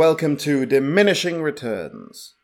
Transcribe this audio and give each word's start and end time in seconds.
Welcome 0.00 0.38
to 0.38 0.64
Diminishing 0.64 1.42
Returns. 1.42 2.34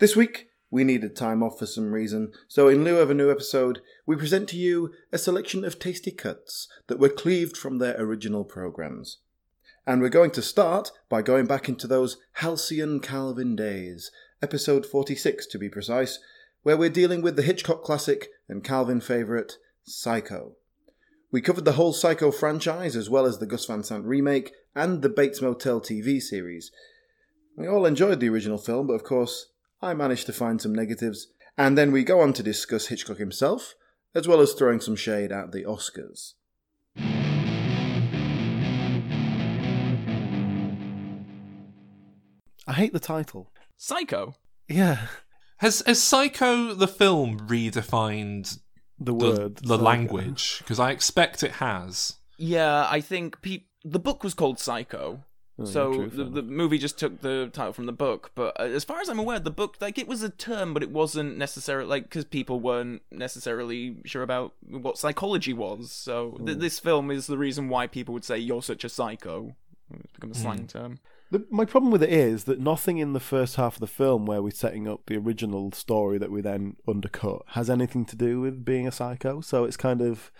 This 0.00 0.14
week, 0.14 0.48
we 0.70 0.84
needed 0.84 1.16
time 1.16 1.42
off 1.42 1.58
for 1.58 1.64
some 1.64 1.92
reason, 1.92 2.32
so 2.46 2.68
in 2.68 2.84
lieu 2.84 2.98
of 2.98 3.08
a 3.08 3.14
new 3.14 3.30
episode, 3.30 3.80
we 4.04 4.16
present 4.16 4.50
to 4.50 4.58
you 4.58 4.92
a 5.10 5.16
selection 5.16 5.64
of 5.64 5.78
tasty 5.78 6.10
cuts 6.10 6.68
that 6.88 6.98
were 6.98 7.08
cleaved 7.08 7.56
from 7.56 7.78
their 7.78 7.98
original 7.98 8.44
programs. 8.44 9.20
And 9.86 10.02
we're 10.02 10.10
going 10.10 10.30
to 10.32 10.42
start 10.42 10.90
by 11.08 11.22
going 11.22 11.46
back 11.46 11.70
into 11.70 11.86
those 11.86 12.18
halcyon 12.32 13.00
Calvin 13.00 13.56
days, 13.56 14.10
episode 14.42 14.84
46 14.84 15.46
to 15.46 15.58
be 15.58 15.70
precise, 15.70 16.18
where 16.64 16.76
we're 16.76 16.90
dealing 16.90 17.22
with 17.22 17.36
the 17.36 17.42
Hitchcock 17.42 17.82
classic 17.82 18.28
and 18.46 18.62
Calvin 18.62 19.00
favourite, 19.00 19.56
Psycho. 19.84 20.56
We 21.32 21.40
covered 21.40 21.64
the 21.64 21.72
whole 21.72 21.94
Psycho 21.94 22.30
franchise 22.30 22.94
as 22.94 23.08
well 23.08 23.24
as 23.24 23.38
the 23.38 23.46
Gus 23.46 23.64
Van 23.64 23.82
Sant 23.82 24.04
remake 24.04 24.52
and 24.74 25.00
the 25.00 25.08
Bates 25.08 25.40
Motel 25.40 25.80
TV 25.80 26.20
series. 26.20 26.70
We 27.56 27.66
all 27.66 27.86
enjoyed 27.86 28.20
the 28.20 28.28
original 28.28 28.58
film, 28.58 28.86
but 28.86 28.92
of 28.94 29.02
course, 29.04 29.46
I 29.80 29.94
managed 29.94 30.26
to 30.26 30.32
find 30.32 30.60
some 30.60 30.74
negatives, 30.74 31.28
and 31.56 31.76
then 31.76 31.90
we 31.90 32.04
go 32.04 32.20
on 32.20 32.32
to 32.34 32.42
discuss 32.42 32.86
Hitchcock 32.88 33.18
himself, 33.18 33.74
as 34.14 34.28
well 34.28 34.40
as 34.40 34.52
throwing 34.52 34.80
some 34.80 34.96
shade 34.96 35.32
at 35.32 35.52
the 35.52 35.64
Oscars. 35.64 36.34
I 42.66 42.72
hate 42.72 42.92
the 42.92 43.00
title. 43.00 43.50
Psycho. 43.76 44.34
Yeah, 44.68 45.06
Has 45.58 45.82
has 45.86 46.02
Psycho 46.02 46.74
the 46.74 46.88
film 46.88 47.40
redefined 47.48 48.58
the 48.98 49.04
the, 49.04 49.14
word. 49.14 49.56
the 49.56 49.68
Psycho. 49.68 49.82
language? 49.82 50.58
Because 50.58 50.80
I 50.80 50.90
expect 50.90 51.42
it 51.42 51.52
has. 51.52 52.16
Yeah, 52.36 52.86
I 52.90 53.00
think 53.00 53.40
pe- 53.40 53.64
the 53.84 54.00
book 54.00 54.24
was 54.24 54.34
called 54.34 54.58
Psycho. 54.58 55.22
Oh, 55.58 55.64
so 55.64 55.94
true, 55.94 56.10
the, 56.10 56.24
the 56.24 56.42
movie 56.42 56.76
just 56.76 56.98
took 56.98 57.22
the 57.22 57.48
title 57.50 57.72
from 57.72 57.86
the 57.86 57.92
book, 57.92 58.30
but 58.34 58.58
uh, 58.60 58.64
as 58.64 58.84
far 58.84 59.00
as 59.00 59.08
I'm 59.08 59.18
aware, 59.18 59.38
the 59.38 59.50
book 59.50 59.76
like 59.80 59.96
it 59.96 60.06
was 60.06 60.22
a 60.22 60.28
term, 60.28 60.74
but 60.74 60.82
it 60.82 60.90
wasn't 60.90 61.38
necessarily 61.38 61.88
like 61.88 62.02
because 62.04 62.26
people 62.26 62.60
weren't 62.60 63.00
necessarily 63.10 63.96
sure 64.04 64.22
about 64.22 64.52
what 64.68 64.98
psychology 64.98 65.54
was. 65.54 65.90
So 65.90 66.38
th- 66.44 66.58
this 66.58 66.78
film 66.78 67.10
is 67.10 67.26
the 67.26 67.38
reason 67.38 67.70
why 67.70 67.86
people 67.86 68.12
would 68.12 68.24
say 68.24 68.36
you're 68.36 68.62
such 68.62 68.84
a 68.84 68.90
psycho. 68.90 69.56
It's 69.94 70.12
become 70.12 70.32
a 70.32 70.34
slang 70.34 70.66
term. 70.66 70.98
The, 71.30 71.44
my 71.50 71.64
problem 71.64 71.90
with 71.90 72.02
it 72.02 72.12
is 72.12 72.44
that 72.44 72.60
nothing 72.60 72.98
in 72.98 73.12
the 73.12 73.20
first 73.20 73.56
half 73.56 73.74
of 73.74 73.80
the 73.80 73.86
film, 73.86 74.26
where 74.26 74.42
we're 74.42 74.50
setting 74.50 74.86
up 74.86 75.06
the 75.06 75.16
original 75.16 75.72
story 75.72 76.18
that 76.18 76.30
we 76.30 76.40
then 76.40 76.76
undercut, 76.86 77.42
has 77.48 77.70
anything 77.70 78.04
to 78.06 78.16
do 78.16 78.40
with 78.40 78.64
being 78.64 78.86
a 78.86 78.92
psycho. 78.92 79.40
So 79.40 79.64
it's 79.64 79.76
kind 79.76 80.02
of, 80.02 80.30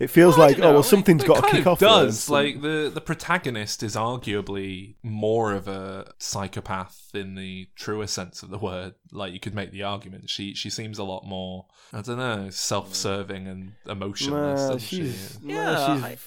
it 0.00 0.08
feels 0.10 0.36
Well, 0.36 0.48
like 0.48 0.56
don't 0.56 0.66
oh 0.66 0.70
well, 0.72 0.80
it- 0.80 0.84
something's 0.84 1.22
it 1.22 1.26
got 1.28 1.44
to 1.44 1.50
kick 1.50 1.60
of 1.60 1.66
off. 1.68 1.78
there. 1.78 1.88
Does 1.88 2.20
Some- 2.24 2.32
like 2.34 2.60
the 2.62 2.90
the 2.92 3.00
protagonist 3.00 3.82
is 3.84 3.94
arguably 3.94 4.94
more 5.02 5.52
of 5.52 5.68
a 5.68 6.12
psychopath 6.18 7.10
in 7.14 7.34
the 7.36 7.68
truer 7.76 8.06
sense 8.06 8.42
of 8.42 8.50
the 8.50 8.58
word. 8.58 8.94
Like 9.12 9.32
you 9.32 9.40
could 9.40 9.54
make 9.54 9.70
the 9.70 9.82
argument. 9.84 10.30
She 10.30 10.54
she 10.54 10.70
seems 10.70 10.98
a 10.98 11.04
lot 11.04 11.24
more. 11.24 11.66
I 11.92 12.02
don't 12.02 12.18
know, 12.18 12.50
self-serving 12.50 13.46
and 13.46 13.72
emotionless. 13.86 14.68
Nah, 14.70 14.78
she's, 14.78 15.38
she? 15.42 15.46
nah, 15.46 15.54
Yeah, 15.54 15.94
she's, 15.94 16.04
I- 16.04 16.18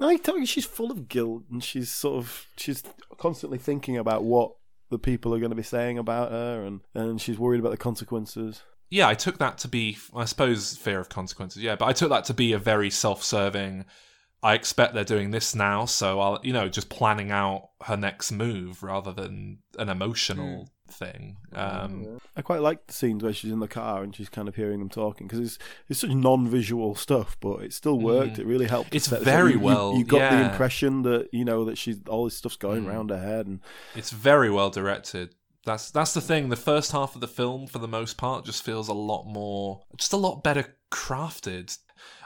no, 0.00 0.08
I 0.08 0.16
tell 0.16 0.36
you, 0.38 0.46
she's 0.46 0.64
full 0.64 0.90
of 0.90 1.08
guilt, 1.08 1.44
and 1.50 1.62
she's 1.62 1.92
sort 1.92 2.16
of 2.16 2.46
she's 2.56 2.82
constantly 3.18 3.58
thinking 3.58 3.96
about 3.96 4.24
what 4.24 4.52
the 4.90 4.98
people 4.98 5.32
are 5.34 5.38
going 5.38 5.50
to 5.50 5.56
be 5.56 5.62
saying 5.62 5.96
about 5.98 6.32
her, 6.32 6.64
and 6.64 6.80
and 6.94 7.20
she's 7.20 7.38
worried 7.38 7.60
about 7.60 7.70
the 7.70 7.76
consequences. 7.76 8.62
Yeah, 8.92 9.08
I 9.08 9.14
took 9.14 9.38
that 9.38 9.56
to 9.58 9.68
be, 9.68 9.96
I 10.14 10.26
suppose, 10.26 10.76
fear 10.76 11.00
of 11.00 11.08
consequences. 11.08 11.62
Yeah, 11.62 11.76
but 11.76 11.86
I 11.86 11.92
took 11.94 12.10
that 12.10 12.24
to 12.26 12.34
be 12.34 12.52
a 12.52 12.58
very 12.58 12.90
self-serving. 12.90 13.86
I 14.42 14.54
expect 14.54 14.92
they're 14.92 15.04
doing 15.04 15.30
this 15.30 15.54
now, 15.54 15.86
so 15.86 16.20
I'll, 16.20 16.40
you 16.42 16.52
know, 16.52 16.68
just 16.68 16.88
planning 16.90 17.30
out 17.30 17.70
her 17.84 17.96
next 17.96 18.32
move 18.32 18.82
rather 18.82 19.12
than 19.12 19.58
an 19.78 19.88
emotional 19.88 20.68
thing. 20.88 21.36
Um, 21.54 22.18
I 22.36 22.42
quite 22.42 22.60
like 22.60 22.86
the 22.86 22.92
scenes 22.92 23.22
where 23.22 23.32
she's 23.32 23.52
in 23.52 23.60
the 23.60 23.68
car 23.68 24.02
and 24.02 24.14
she's 24.14 24.28
kind 24.28 24.48
of 24.48 24.56
hearing 24.56 24.80
them 24.80 24.88
talking 24.90 25.26
because 25.26 25.40
it's 25.40 25.58
it's 25.88 26.00
such 26.00 26.10
non-visual 26.10 26.96
stuff, 26.96 27.36
but 27.40 27.62
it 27.62 27.72
still 27.72 27.98
worked. 28.00 28.38
It 28.38 28.46
really 28.46 28.66
helped. 28.66 28.90
Mm. 28.90 28.96
It's 28.96 29.06
very. 29.06 29.52
You- 29.52 29.58
you- 29.60 29.64
well- 29.64 29.94
You, 29.96 30.04
got 30.04 30.30
the 30.32 30.50
impression 30.50 31.02
that 31.02 31.28
you 31.32 31.44
know 31.44 31.64
that 31.66 31.78
she's 31.78 31.98
all 32.08 32.24
this 32.24 32.36
stuff's 32.36 32.56
going 32.56 32.84
Mm. 32.84 32.88
around 32.88 33.10
her 33.10 33.20
head, 33.22 33.46
and 33.46 33.60
It's 33.94 34.10
very 34.10 34.50
well 34.50 34.70
directed. 34.70 35.34
That's 35.64 35.90
that's 35.90 36.14
the 36.14 36.20
thing. 36.20 36.48
The 36.48 36.56
first 36.56 36.92
half 36.92 37.14
of 37.14 37.20
the 37.20 37.28
film, 37.28 37.66
for 37.66 37.78
the 37.78 37.88
most 37.88 38.16
part, 38.16 38.44
just 38.44 38.64
feels 38.64 38.88
a 38.88 38.94
lot 38.94 39.24
more, 39.24 39.82
just 39.96 40.12
a 40.12 40.16
lot 40.16 40.42
better 40.42 40.76
crafted. 40.90 41.78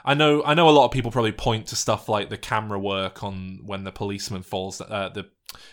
I 0.03 0.15
know, 0.15 0.43
I 0.43 0.53
know. 0.53 0.69
A 0.69 0.71
lot 0.71 0.85
of 0.85 0.91
people 0.91 1.11
probably 1.11 1.31
point 1.31 1.67
to 1.67 1.75
stuff 1.75 2.09
like 2.09 2.29
the 2.29 2.37
camera 2.37 2.79
work 2.79 3.23
on 3.23 3.59
when 3.63 3.83
the 3.83 3.91
policeman 3.91 4.41
falls, 4.41 4.81
uh, 4.81 5.09
the 5.13 5.27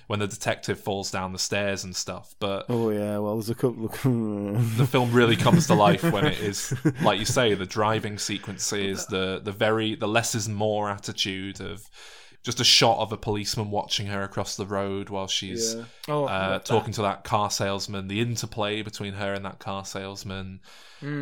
when 0.07 0.19
the 0.19 0.27
detective 0.27 0.79
falls 0.79 1.11
down 1.11 1.33
the 1.33 1.39
stairs 1.39 1.85
and 1.85 1.97
stuff. 1.97 2.35
But 2.39 2.67
oh 2.69 2.91
yeah, 2.91 3.19
well 3.19 3.37
there's 3.37 3.51
a 3.51 3.55
couple. 3.55 3.89
the 3.89 4.89
film 4.91 5.13
really 5.13 5.37
comes 5.37 5.67
to 5.69 5.75
life 5.75 6.03
when 6.03 6.27
it 6.27 6.41
is, 6.41 6.75
like 7.03 7.19
you 7.19 7.25
say, 7.25 7.55
the 7.55 7.67
driving 7.67 8.19
sequences, 8.19 9.07
the 9.07 9.41
the 9.43 9.53
very 9.53 9.95
the 9.95 10.09
less 10.09 10.35
is 10.35 10.49
more 10.49 10.91
attitude 10.91 11.61
of 11.61 11.89
just 12.45 12.61
a 12.61 12.65
shot 12.65 12.99
of 12.99 13.11
a 13.11 13.17
policeman 13.17 13.71
watching 13.71 14.07
her 14.07 14.23
across 14.23 14.55
the 14.57 14.67
road 14.67 15.09
while 15.09 15.27
she's 15.27 15.75
Yeah. 15.75 15.85
Oh, 16.09 16.25
uh, 16.27 16.59
talking 16.61 16.93
to 16.93 17.03
that 17.03 17.25
car 17.25 17.51
salesman, 17.51 18.07
the 18.07 18.21
interplay 18.21 18.83
between 18.83 19.15
her 19.15 19.33
and 19.33 19.45
that 19.45 19.59
car 19.59 19.85
salesman, 19.85 20.61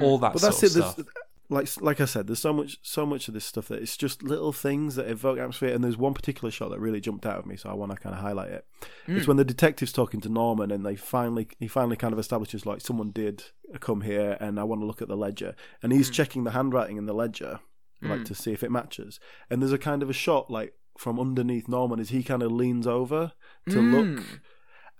all 0.03 0.19
that 0.19 0.33
But 0.35 0.43
that's 0.43 0.63
of 0.63 0.71
it. 0.71 0.75
There's, 0.75 0.93
stuff. 0.93 1.07
like 1.49 1.69
like 1.81 2.01
I 2.01 2.07
said, 2.07 2.27
there's 2.27 2.41
so 2.41 2.53
much 2.53 2.79
so 2.83 3.07
much 3.07 3.29
of 3.29 3.35
this 3.35 3.45
stuff 3.45 3.69
that 3.69 3.81
it's 3.81 3.97
just 3.97 4.23
little 4.25 4.53
things 4.53 4.97
that 4.97 5.09
evoke 5.09 5.39
atmosphere. 5.39 5.73
And 5.73 5.85
there's 5.85 5.97
one 5.97 6.13
particular 6.13 6.51
shot 6.51 6.71
that 6.71 6.81
really 6.81 7.01
jumped 7.01 7.25
out 7.25 7.39
at 7.39 7.47
me, 7.47 7.57
so 7.57 7.71
I 7.71 7.75
want 7.75 7.93
to 7.93 7.99
kind 7.99 8.17
of 8.17 8.21
highlight 8.21 8.51
it. 8.51 8.67
It's 9.07 9.29
when 9.29 9.37
the 9.37 9.45
detective's 9.45 9.93
talking 9.93 10.21
to 10.23 10.29
Norman, 10.29 10.73
and 10.73 10.85
they 10.85 10.97
finally 10.97 11.47
he 11.61 11.69
finally 11.69 11.97
kind 11.97 12.13
of 12.13 12.19
establishes 12.19 12.67
like 12.67 12.81
someone 12.81 13.13
did 13.13 13.45
come 13.79 14.01
here, 14.01 14.37
and 14.41 14.59
I 14.59 14.65
want 14.65 14.81
to 14.81 14.87
look 14.87 15.01
at 15.01 15.09
the 15.09 15.17
ledger, 15.17 15.55
and 15.83 15.93
he's 15.93 16.11
checking 16.11 16.43
the 16.43 16.51
handwriting 16.51 16.97
in 16.97 17.07
the 17.07 17.15
ledger, 17.15 17.61
like 18.01 18.25
to 18.25 18.35
see 18.35 18.53
if 18.53 18.65
it 18.65 18.73
matches. 18.73 19.21
And 19.49 19.63
there's 19.63 19.73
a 19.73 19.79
kind 19.79 20.03
of 20.03 20.11
a 20.11 20.15
shot 20.15 20.51
like 20.51 20.75
from 20.99 21.19
underneath 21.19 21.69
Norman 21.69 22.01
as 22.01 22.11
he 22.11 22.23
kind 22.23 22.43
of 22.43 22.53
leans 22.53 22.87
over 22.87 23.33
to 23.69 23.81
look 23.81 24.21
hmm. 24.21 24.35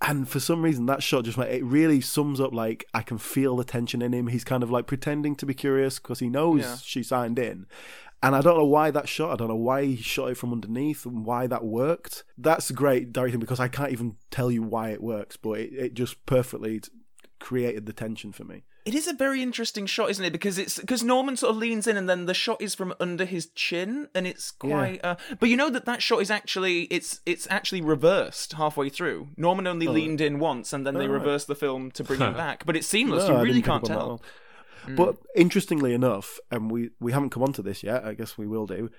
and 0.01 0.29
for 0.29 0.41
some 0.41 0.63
reason 0.63 0.87
that 0.87 1.03
shot 1.03 1.25
just 1.25 1.39
it 1.39 1.65
really 1.65 2.01
sums 2.01 2.41
up 2.41 2.53
like 2.53 2.85
I 2.95 3.03
can 3.03 3.19
feel 3.19 3.57
the 3.57 3.65
tension 3.65 4.03
in 4.03 4.13
him. 4.13 4.29
He's 4.29 4.45
kind 4.45 4.63
of 4.63 4.71
like 4.71 4.87
pretending 4.87 5.35
to 5.37 5.47
be 5.47 5.55
curious 5.55 5.99
because 5.99 6.21
he 6.21 6.29
knows 6.29 6.61
Yeah. 6.63 6.77
she 6.83 7.03
signed 7.03 7.39
in. 7.39 7.67
And 8.25 8.37
I 8.37 8.41
don't 8.41 8.57
know 8.57 8.65
why 8.65 8.93
that 8.93 9.09
shot. 9.09 9.33
I 9.33 9.37
don't 9.37 9.49
know 9.49 9.57
why 9.57 9.85
he 9.85 9.97
shot 9.97 10.31
it 10.31 10.37
from 10.37 10.53
underneath 10.53 11.05
and 11.05 11.25
why 11.25 11.49
that 11.49 11.65
worked. 11.65 12.23
That's 12.39 12.71
great 12.71 13.13
directing 13.13 13.41
because 13.41 13.59
I 13.59 13.67
can't 13.67 13.91
even 13.91 14.17
tell 14.31 14.49
you 14.51 14.63
why 14.63 14.91
it 14.91 15.03
works, 15.03 15.37
but 15.37 15.59
it, 15.59 15.73
it 15.73 15.95
just 15.95 16.25
perfectly 16.25 16.81
created 17.41 17.87
the 17.87 17.93
tension 17.93 18.31
for 18.31 18.45
me. 18.45 18.63
It 18.85 18.95
is 18.97 19.07
a 19.07 19.13
very 19.13 19.43
interesting 19.43 19.87
shot, 19.87 20.11
isn't 20.11 20.25
it? 20.25 20.33
Because 20.33 20.59
it's 20.59 20.79
because 20.79 21.05
Norman 21.05 21.37
sort 21.37 21.51
of 21.51 21.57
leans 21.57 21.87
in, 21.87 21.97
and 21.97 22.09
then 22.09 22.27
the 22.27 22.35
shot 22.35 22.61
is 22.61 22.75
from 22.75 22.93
under 22.99 23.25
his 23.25 23.47
chin, 23.55 24.09
and 24.15 24.27
it's 24.27 24.51
quite. 24.51 25.01
Uh, 25.05 25.15
but 25.39 25.49
you 25.49 25.57
know 25.57 25.71
that 25.71 25.85
that 25.85 26.03
shot 26.03 26.21
is 26.21 26.31
actually 26.31 26.83
it's 26.85 27.21
it's 27.25 27.47
actually 27.49 27.81
reversed 27.81 28.55
halfway 28.55 28.89
through. 28.89 29.29
Norman 29.37 29.67
only 29.69 29.87
leaned 29.87 30.21
in 30.21 30.41
once, 30.41 30.73
and 30.73 30.85
then 30.85 30.95
they 30.95 31.07
Oh, 31.07 31.19
right. 31.19 31.41
the 31.47 31.55
film 31.55 31.91
to 31.93 32.03
bring 32.03 32.21
it 32.21 32.37
back. 32.37 32.67
But 32.67 32.77
it's 32.77 32.87
seamless. 32.89 33.29
No, 33.29 33.37
you 33.39 33.43
really 33.45 33.63
can't 33.63 33.85
up 33.85 33.91
on 33.91 33.97
that 33.97 33.99
tell. 34.01 34.09
one. 34.09 34.21
But 34.97 35.17
interestingly 35.37 35.95
enough, 35.95 36.41
and 36.51 36.69
we, 36.71 36.91
we 36.99 37.13
haven't 37.13 37.31
come 37.31 37.43
on 37.45 37.53
to 37.53 37.63
this 37.63 37.85
yet, 37.85 38.05
I 38.05 38.15
guess 38.15 38.37
we 38.37 38.49
will 38.49 38.67
do. 38.67 38.91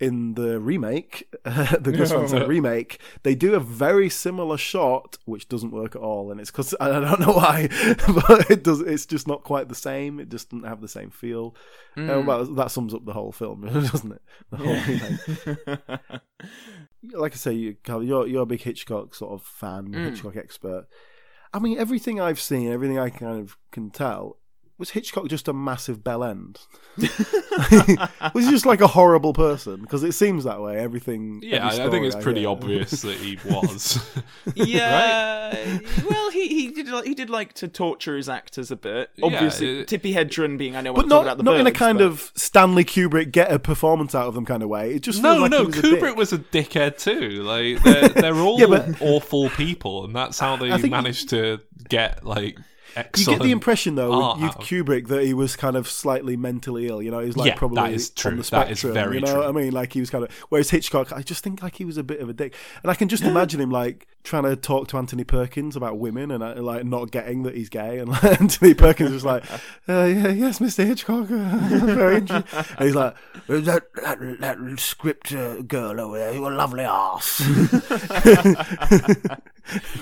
In 0.00 0.32
the 0.32 0.58
remake, 0.58 1.28
the 1.44 1.92
Van 1.94 2.06
Sant 2.28 2.48
remake, 2.48 2.98
they 3.22 3.34
do 3.34 3.54
a 3.54 3.60
very 3.60 4.08
similar 4.08 4.56
shot, 4.56 5.18
which 5.26 5.46
doesn't 5.48 5.72
work 5.72 5.94
at 5.94 6.00
all, 6.00 6.30
and 6.30 6.40
it's 6.40 6.50
because 6.50 6.74
I 6.80 6.88
don't 6.88 7.20
know 7.20 7.32
why, 7.34 7.68
but 8.08 8.50
it 8.50 8.64
does. 8.64 8.80
It's 8.80 9.04
just 9.04 9.28
not 9.28 9.44
quite 9.44 9.68
the 9.68 9.74
same. 9.74 10.18
It 10.18 10.30
just 10.30 10.50
doesn't 10.50 10.66
have 10.66 10.80
the 10.80 10.88
same 10.88 11.10
feel. 11.10 11.54
Uh, 11.96 12.22
well, 12.24 12.46
that 12.46 12.70
sums 12.70 12.94
up 12.94 13.04
the 13.04 13.12
whole 13.12 13.32
film, 13.32 13.60
doesn't 13.66 14.12
it? 14.12 14.22
The 14.50 14.56
whole 14.56 14.80
remake. 14.86 16.20
like 17.12 17.32
I 17.32 17.36
say, 17.36 17.52
you, 17.52 17.76
you're 17.86 18.26
you're 18.26 18.42
a 18.42 18.46
big 18.46 18.62
Hitchcock 18.62 19.14
sort 19.14 19.32
of 19.32 19.42
fan, 19.42 19.92
Hitchcock 19.92 20.36
expert. 20.36 20.86
I 21.52 21.58
mean, 21.58 21.78
everything 21.78 22.20
I've 22.20 22.40
seen, 22.40 22.72
everything 22.72 22.98
I 22.98 23.10
kind 23.10 23.40
of 23.40 23.56
can 23.70 23.90
tell, 23.90 24.38
was 24.80 24.90
Hitchcock 24.90 25.28
just 25.28 25.46
a 25.46 25.52
massive 25.52 26.02
bell 26.02 26.24
end? 26.24 26.58
was 28.34 28.44
he 28.44 28.50
just 28.50 28.66
like 28.66 28.80
a 28.80 28.86
horrible 28.88 29.32
person? 29.32 29.80
Because 29.82 30.02
it 30.02 30.12
seems 30.12 30.44
that 30.44 30.60
way. 30.60 30.76
Everything. 30.78 31.40
Yeah, 31.42 31.66
every 31.68 31.80
I 31.82 31.86
I 31.86 31.90
think 31.90 32.06
it's 32.06 32.14
story 32.14 32.22
pretty 32.24 32.40
hear. 32.40 32.48
obvious 32.48 33.02
that 33.02 33.16
he 33.18 33.38
was. 33.44 34.00
Yeah. 34.56 35.78
well, 36.08 36.30
he 36.30 36.48
he 36.48 36.68
did 36.68 36.88
like, 36.88 37.04
he 37.04 37.14
did 37.14 37.30
like 37.30 37.52
to 37.54 37.68
torture 37.68 38.16
his 38.16 38.28
actors 38.28 38.70
a 38.70 38.76
bit. 38.76 39.10
Yeah, 39.16 39.26
Obviously, 39.26 39.80
it- 39.80 39.88
Tippi 39.88 40.14
Hedren 40.14 40.56
being 40.58 40.74
I 40.76 40.80
know 40.80 40.94
But 40.94 41.02
I'm 41.04 41.08
not, 41.08 41.22
about 41.22 41.36
the 41.36 41.42
not 41.44 41.60
in 41.60 41.66
a 41.66 41.72
kind 41.72 41.98
but- 41.98 42.04
of 42.06 42.32
Stanley 42.34 42.84
Kubrick 42.84 43.30
get 43.32 43.52
a 43.52 43.58
performance 43.58 44.14
out 44.14 44.26
of 44.26 44.34
them 44.34 44.44
kind 44.46 44.62
of 44.62 44.68
way. 44.68 44.94
It 44.94 45.02
just 45.02 45.22
no, 45.22 45.36
like 45.36 45.50
no, 45.50 45.64
was 45.64 45.74
Kubrick 45.76 46.00
dick. 46.00 46.16
was 46.16 46.32
a 46.32 46.38
dickhead 46.38 46.96
too. 46.98 47.42
Like 47.42 47.82
they're, 47.82 48.08
they're 48.08 48.34
all 48.36 48.58
Yeah, 48.58 48.66
but- 48.66 49.00
awful 49.02 49.50
people, 49.50 50.04
and 50.04 50.16
that's 50.16 50.38
how 50.38 50.56
they 50.56 50.72
I 50.72 50.78
think- 50.78 50.90
managed 50.90 51.28
to 51.30 51.60
get 51.88 52.24
like 52.24 52.58
You 53.16 53.24
get 53.26 53.42
the 53.42 53.50
impression 53.52 53.94
though 53.94 54.34
with, 54.34 54.42
with 54.42 54.52
Kubrick 54.66 55.08
that 55.08 55.22
he 55.24 55.34
was 55.34 55.56
kind 55.56 55.76
of 55.76 55.88
slightly 55.88 56.36
mentally 56.36 56.88
ill. 56.88 57.02
You 57.02 57.10
know, 57.10 57.20
he's 57.20 57.36
like 57.36 57.48
Yeah, 57.48 57.54
probably 57.56 57.76
that 57.82 57.92
is 57.92 58.10
true. 58.10 58.32
on 58.32 58.36
the 58.38 58.42
That 58.50 58.70
is 58.70 58.80
spectrum. 58.80 59.14
you 59.14 59.20
know 59.20 59.26
true. 59.26 59.38
what 59.40 59.48
I 59.48 59.52
mean? 59.52 59.72
Like 59.72 59.92
he 59.92 60.00
was 60.00 60.10
kind 60.10 60.24
of. 60.24 60.30
Whereas 60.48 60.70
Hitchcock, 60.70 61.12
I 61.12 61.22
just 61.22 61.42
think 61.44 61.62
like 61.62 61.76
he 61.76 61.84
was 61.84 61.96
a 61.96 62.02
bit 62.02 62.20
of 62.20 62.28
a 62.28 62.32
dick, 62.32 62.54
and 62.82 62.90
I 62.90 62.94
can 62.94 63.08
just 63.08 63.22
imagine 63.22 63.60
him 63.60 63.70
like 63.70 64.06
trying 64.22 64.42
to 64.44 64.54
talk 64.56 64.88
to 64.88 64.98
Anthony 64.98 65.24
Perkins 65.24 65.76
about 65.76 65.98
women 65.98 66.30
and 66.30 66.42
uh, 66.42 66.54
like 66.56 66.84
not 66.84 67.10
getting 67.10 67.42
that 67.44 67.56
he's 67.56 67.68
gay, 67.68 67.98
and 67.98 68.08
like, 68.08 68.24
Anthony 68.40 68.74
Perkins 68.74 69.10
was 69.10 69.24
like, 69.24 69.44
uh, 69.88 70.04
yeah, 70.04 70.28
"Yes, 70.28 70.58
Mr. 70.58 70.86
Hitchcock, 70.86 71.26
very 71.28 72.16
interesting." 72.16 72.64
And 72.78 72.86
he's 72.86 72.94
like, 72.94 73.14
"That 73.46 73.84
that, 73.94 74.40
that 74.40 74.80
script 74.80 75.32
uh, 75.32 75.62
girl 75.62 76.00
over 76.00 76.18
there, 76.18 76.32
you 76.32 76.46
a 76.46 76.48
lovely 76.48 76.84
ass." 76.84 77.40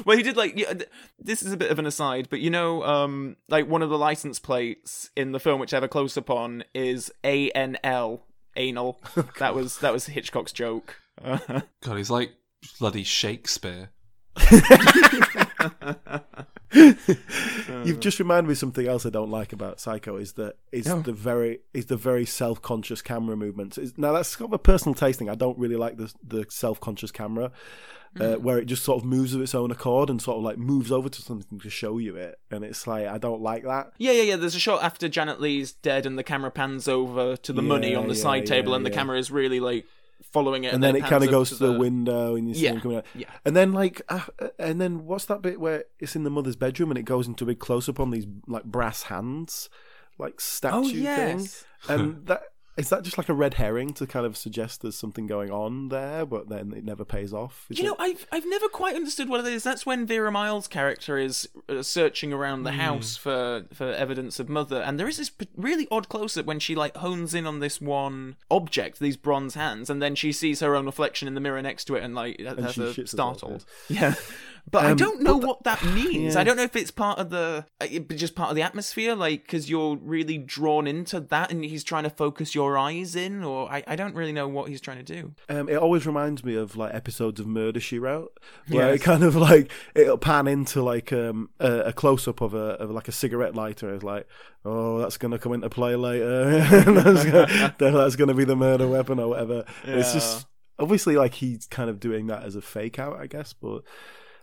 well, 0.05 0.17
he 0.17 0.23
did 0.23 0.37
like 0.37 0.59
yeah, 0.59 0.75
th- 0.75 0.91
this 1.19 1.43
is 1.43 1.53
a 1.53 1.57
bit 1.57 1.71
of 1.71 1.79
an 1.79 1.87
aside, 1.87 2.29
but 2.31 2.41
you 2.41 2.51
know, 2.51 2.83
um, 2.85 3.37
like 3.49 3.69
one 3.69 3.83
of 3.83 3.91
the 3.91 3.99
license 3.99 4.39
plates 4.39 5.11
in 5.17 5.33
the 5.33 5.41
film, 5.41 5.61
which 5.61 5.73
I 5.73 5.77
have 5.77 5.85
a 5.85 5.89
close 5.89 6.17
up 6.17 6.31
on, 6.31 6.65
is 6.75 7.13
A 7.25 7.51
N 7.51 7.79
L 7.85 8.25
anal. 8.57 9.01
that 9.39 9.55
was 9.55 9.79
that 9.79 9.93
was 9.93 10.07
Hitchcock's 10.07 10.53
joke. 10.53 10.97
God, 11.25 11.97
he's 11.97 12.11
like 12.11 12.33
bloody 12.79 13.05
Shakespeare. 13.05 13.91
You've 17.85 18.01
just 18.01 18.19
reminded 18.19 18.49
me 18.49 18.53
of 18.53 18.59
something 18.59 18.87
else 18.87 19.07
I 19.07 19.11
don't 19.11 19.31
like 19.31 19.53
about 19.53 19.81
Psycho 19.81 20.17
is 20.17 20.35
that 20.35 20.57
is 20.73 20.87
Oh. 20.89 21.01
the 21.01 21.13
very 21.13 21.61
is 21.73 21.87
the 21.87 21.97
very 21.97 22.27
self 22.27 22.61
conscious 22.61 23.01
camera 23.03 23.37
movements. 23.37 23.79
It's- 23.79 23.95
Now 23.97 24.13
that's 24.13 24.37
kind 24.37 24.49
of 24.49 24.53
a 24.53 24.59
personal 24.59 24.95
tasting. 24.95 25.29
I 25.31 25.35
don't 25.35 25.59
really 25.59 25.77
like 25.77 25.97
the 25.97 26.13
the 26.27 26.45
self 26.51 26.81
conscious 26.81 27.11
camera. 27.11 27.53
Uh, 28.19 28.37
Mm. 28.37 28.41
where 28.41 28.59
it 28.59 28.65
just 28.65 28.85
sort 28.85 28.99
of 28.99 29.05
moves 29.05 29.35
of 29.35 29.43
its 29.43 29.55
own 29.55 29.71
accord 29.71 30.09
and 30.09 30.21
sort 30.21 30.39
of 30.39 30.43
like 30.43 30.57
moves 30.57 30.91
over 30.91 31.11
to 31.11 31.21
something 31.21 31.61
to 31.61 31.69
show 31.69 31.99
you 31.99 32.17
it, 32.17 32.39
and 32.51 32.65
it's 32.65 32.87
like 32.87 33.07
I 33.07 33.19
don't 33.19 33.43
like 33.43 33.65
that. 33.65 33.93
Yeah, 33.99 34.13
yeah, 34.13 34.23
yeah. 34.23 34.37
There's 34.37 34.55
a 34.55 34.59
shot 34.59 34.83
after 34.83 35.11
Janet 35.11 35.43
Leigh's 35.43 35.73
dead, 35.73 36.07
and 36.07 36.19
the 36.19 36.23
camera 36.25 36.51
pans 36.51 36.89
over 36.89 37.37
to 37.37 37.53
the 37.53 37.61
money 37.61 37.95
on 37.95 38.09
the 38.09 38.15
yeah, 38.15 38.23
side 38.23 38.47
table, 38.47 38.71
yeah, 38.71 38.77
and 38.77 38.87
the 38.87 38.91
camera 38.91 39.19
is 39.19 39.31
really 39.31 39.61
like 39.61 39.85
following 40.23 40.65
it, 40.65 40.75
and 40.75 40.83
then 40.83 40.97
it 40.97 41.05
kind 41.05 41.25
of 41.25 41.31
goes 41.31 41.51
to 41.51 41.57
the, 41.57 41.73
window 41.73 42.35
and 42.37 42.49
you 42.49 42.55
see 42.55 42.65
Yeah, 42.65 42.73
him 42.73 42.81
coming 42.81 42.97
out. 42.99 43.07
yeah. 43.15 43.27
And 43.45 43.57
then 43.57 43.73
like, 43.73 44.03
uh, 44.09 44.21
and 44.59 44.81
then 44.81 45.05
what's 45.05 45.25
that 45.27 45.43
bit 45.43 45.61
where 45.61 45.85
it's 45.99 46.17
in 46.17 46.25
the 46.25 46.31
mother's 46.31 46.57
bedroom 46.57 46.91
and 46.91 46.99
it 46.99 47.05
goes 47.05 47.27
into 47.27 47.45
a 47.45 47.47
big 47.47 47.59
close 47.59 47.89
up 47.89 48.01
on 48.01 48.11
these 48.11 48.27
like 48.47 48.65
brass 48.65 49.05
hands, 49.05 49.69
like 50.19 50.41
statue 50.41 50.77
Oh 50.77 50.89
thing. 50.89 51.49
And 51.89 52.27
that 52.27 52.43
is 52.79 52.89
that 52.91 53.03
just 53.03 53.19
like 53.19 53.29
a 53.29 53.35
red 53.35 53.55
herring 53.55 53.93
to 53.95 54.07
kind 54.07 54.25
of 54.25 54.37
suggest 54.37 54.83
there's 54.83 54.97
something 54.97 55.27
going 55.27 55.51
on 55.51 55.89
there, 55.89 56.25
but 56.25 56.49
then 56.49 56.73
it 56.73 56.85
never 56.85 57.05
pays 57.05 57.33
off. 57.35 57.67
Is 57.69 57.79
You 57.79 57.85
know, 57.87 57.93
it? 57.95 58.01
I've 58.01 58.27
I've 58.33 58.47
never 58.47 58.69
quite 58.69 58.95
understood 58.95 59.29
what 59.29 59.41
it 59.41 59.53
is. 59.53 59.63
That's 59.65 59.85
when 59.85 60.07
Vera 60.07 60.31
Miles' 60.31 60.69
character 60.69 61.19
is 61.19 61.49
uh, 61.69 61.83
searching 61.83 62.33
around 62.33 62.63
the 62.63 62.73
house 62.73 63.17
for 63.17 63.65
for 63.73 63.93
evidence 63.93 64.39
of 64.39 64.49
mother, 64.49 64.81
and 64.81 64.99
there 64.99 65.09
is 65.09 65.17
this 65.17 65.31
really 65.57 65.89
odd 65.91 66.09
close 66.09 66.37
up 66.37 66.47
when 66.47 66.61
she 66.61 66.75
like 66.75 66.97
hones 66.97 67.35
in 67.35 67.47
on 67.47 67.61
this 67.61 67.81
one 67.81 68.37
object, 68.51 69.01
these 69.01 69.17
bronze 69.17 69.55
hands, 69.55 69.91
and 69.91 70.01
then 70.01 70.15
she 70.15 70.33
sees 70.33 70.61
her 70.61 70.77
own 70.77 70.87
reflection 70.87 71.27
in 71.29 71.35
the 71.35 71.41
mirror 71.41 71.61
next 71.61 71.85
to 71.87 71.97
it, 71.97 72.05
and 72.05 72.15
like 72.15 72.39
has 72.41 72.75
she 72.75 72.81
her 72.81 72.87
shits 72.89 72.97
herself, 72.97 73.39
startled. 73.39 73.65
Yeah. 73.89 74.15
But 74.71 74.85
I 74.85 74.91
Um, 74.91 74.97
don't 74.97 75.23
know 75.23 75.37
what 75.37 75.65
that 75.65 75.83
means. 75.95 76.35
yeah. 76.35 76.41
I 76.41 76.45
don't 76.45 76.57
know 76.57 76.63
if 76.63 76.77
it's 76.77 76.91
part 76.91 77.19
of 77.19 77.31
the, 77.31 77.65
uh, 77.81 77.87
just 78.15 78.35
part 78.35 78.51
of 78.51 78.57
the 78.57 78.63
atmosphere, 78.63 79.15
like 79.15 79.43
because 79.43 79.71
you're 79.71 79.97
really 79.97 80.39
drawn 80.39 80.87
into 80.87 81.21
that, 81.21 81.51
and 81.51 81.65
he's 81.65 81.85
trying 81.85 82.05
to 82.05 82.11
focus 82.11 82.55
your 82.55 82.77
eyes 82.77 83.17
in, 83.17 83.43
or 83.43 83.71
I, 83.71 83.83
I 83.87 83.97
don't 83.97 84.15
really 84.15 84.33
know 84.33 84.49
what 84.49 84.69
he's 84.69 84.81
trying 84.81 85.03
to 85.05 85.15
do. 85.21 85.33
Um, 85.49 85.69
it 85.69 85.77
always 85.77 86.07
reminds 86.07 86.45
me 86.45 86.55
of 86.57 86.77
like 86.77 86.95
episodes 86.95 87.41
of 87.41 87.47
Murder 87.47 87.81
She 87.81 87.99
Wrote, 87.99 88.39
where 88.69 88.89
Yes. 88.93 89.01
it 89.01 89.05
kind 89.05 89.23
of 89.25 89.35
like 89.37 89.71
it'll 89.95 90.19
pan 90.19 90.47
into 90.47 90.83
like 90.83 91.13
um, 91.13 91.51
a, 91.61 91.81
a 91.87 91.93
close 91.93 92.27
up 92.29 92.41
of 92.41 92.55
a 92.55 92.75
of 92.79 92.91
like 92.91 93.09
a 93.09 93.13
cigarette 93.13 93.55
lighter. 93.55 93.95
It's 93.95 94.05
like, 94.05 94.27
oh, 94.65 94.99
that's 94.99 95.17
gonna 95.17 95.39
come 95.39 95.53
into 95.55 95.71
play 95.71 95.97
later. 95.97 96.51
that's, 96.71 97.25
gonna, 97.25 97.71
that's 97.79 98.17
gonna 98.17 98.35
be 98.35 98.45
the 98.45 98.57
murder 98.57 98.87
weapon 98.87 99.19
or 99.19 99.29
whatever. 99.29 99.65
It's 99.85 100.13
just 100.13 100.47
obviously 100.79 101.17
like 101.17 101.35
he's 101.35 101.67
kind 101.67 101.89
of 101.91 101.99
doing 102.01 102.27
that 102.29 102.43
as 102.45 102.55
a 102.55 102.61
fake 102.63 102.99
out, 102.99 103.19
I 103.19 103.27
guess. 103.27 103.53
But 103.53 103.83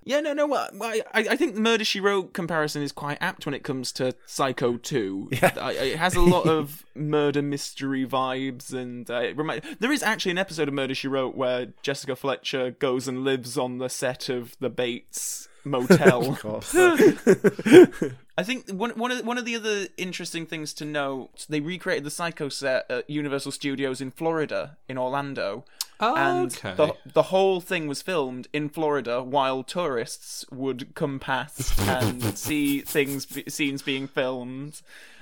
Yeah, 0.06 0.22
no, 0.22 0.34
no. 0.34 0.46
well, 0.46 0.70
I, 0.76 1.02
I 1.14 1.36
think 1.36 1.56
the 1.56 1.62
Murder 1.62 1.84
She 1.84 2.00
Wrote 2.00 2.32
comparison 2.34 2.84
is 2.84 2.92
quite 2.92 3.18
apt 3.20 3.48
when 3.48 3.56
it 3.56 3.64
comes 3.64 3.92
to 3.94 4.14
Psycho 4.28 4.78
2. 4.78 5.30
Yeah. 5.32 5.52
I, 5.60 5.72
it 5.72 5.98
has 5.98 6.14
a 6.16 6.22
lot 6.22 6.48
of 6.48 6.86
murder 6.96 7.42
mystery 7.42 8.06
vibes, 8.06 8.72
and 8.72 9.10
uh, 9.10 9.22
it 9.22 9.38
remind, 9.38 9.64
there 9.80 9.92
is 9.92 10.04
actually 10.04 10.32
an 10.32 10.38
episode 10.38 10.68
of 10.68 10.76
Murder 10.76 10.94
She 10.94 11.08
Wrote 11.08 11.36
where 11.36 11.74
Jessica 11.82 12.16
Fletcher 12.16 12.72
goes 12.72 13.08
and 13.08 13.24
lives 13.24 13.58
on 13.58 13.80
the 13.80 13.90
set 13.90 14.30
of 14.30 14.56
the 14.60 14.70
Bates 14.70 15.50
Motel. 15.64 16.30
of 16.30 16.40
course, 16.40 16.76
I 18.38 18.44
think 18.44 18.70
one 18.70 18.92
one 18.92 19.12
of 19.12 19.26
one 19.26 19.40
of 19.40 19.46
the 19.46 19.56
other 19.56 19.88
interesting 19.98 20.46
things 20.46 20.72
to 20.76 20.86
note, 20.86 21.48
they 21.50 21.62
recreated 21.62 22.04
the 22.04 22.12
Psycho 22.12 22.50
set 22.50 22.86
at 22.92 23.10
Universal 23.10 23.54
Studios 23.54 24.02
in 24.02 24.12
Florida, 24.12 24.78
in 24.88 25.00
Orlando, 25.00 25.66
and 26.00 26.52
Okay. 26.54 26.74
the 26.76 26.94
the 27.14 27.24
whole 27.24 27.62
thing 27.62 27.88
was 27.88 28.02
filmed 28.02 28.48
in 28.52 28.70
Florida 28.70 29.24
while 29.24 29.64
tourists 29.64 30.46
would 30.52 30.94
come 30.96 31.20
past 31.20 31.80
and 31.80 32.22
see 32.38 32.82
things 32.82 33.28
scenes 33.54 33.82
being 33.82 34.08
filmed, 34.08 34.82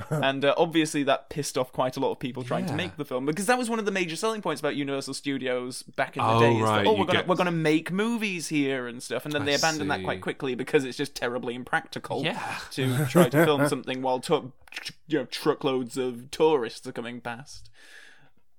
and 0.10 0.44
uh, 0.44 0.54
obviously 0.58 1.04
that 1.04 1.30
pissed 1.30 1.58
off 1.58 1.72
quite 1.72 1.96
a 1.98 2.00
lot 2.00 2.12
of 2.12 2.20
people 2.20 2.44
trying 2.44 2.66
to 2.66 2.74
make 2.74 2.98
the 2.98 3.06
film 3.06 3.26
because 3.26 3.46
that 3.46 3.58
was 3.58 3.70
one 3.70 3.80
of 3.80 3.86
the 3.86 3.92
major 3.92 4.16
selling 4.16 4.42
points 4.42 4.60
about 4.60 4.76
Universal 4.76 5.14
Studios 5.14 5.84
back 5.84 6.18
in 6.18 6.24
the 6.24 6.30
Oh, 6.30 6.40
day. 6.40 6.54
that, 6.58 6.64
right, 6.64 6.88
oh, 6.88 6.92
we're 6.94 7.06
gonna 7.06 7.20
get- 7.20 7.28
we're 7.28 7.36
gonna 7.36 7.52
make 7.52 7.92
movies 7.92 8.48
here 8.48 8.88
and 8.88 9.02
stuff, 9.04 9.26
and 9.26 9.34
then 9.34 9.44
I 9.44 9.46
they 9.46 9.54
abandoned 9.56 9.92
that 9.92 10.04
quite 10.04 10.22
quickly 10.22 10.56
because 10.56 10.84
it's 10.86 10.98
just 10.98 11.14
terribly 11.16 11.54
impractical 11.56 12.24
Yeah. 12.24 12.58
to 12.72 13.06
try 13.06 13.30
to 13.30 13.46
film 13.46 13.68
something 13.74 14.02
while 14.02 14.20
tu- 14.20 14.52
you 15.08 15.20
know, 15.20 15.26
truckloads 15.26 15.98
of 15.98 16.32
tourists 16.32 16.88
are 16.88 16.92
coming 16.92 17.22
past. 17.22 17.70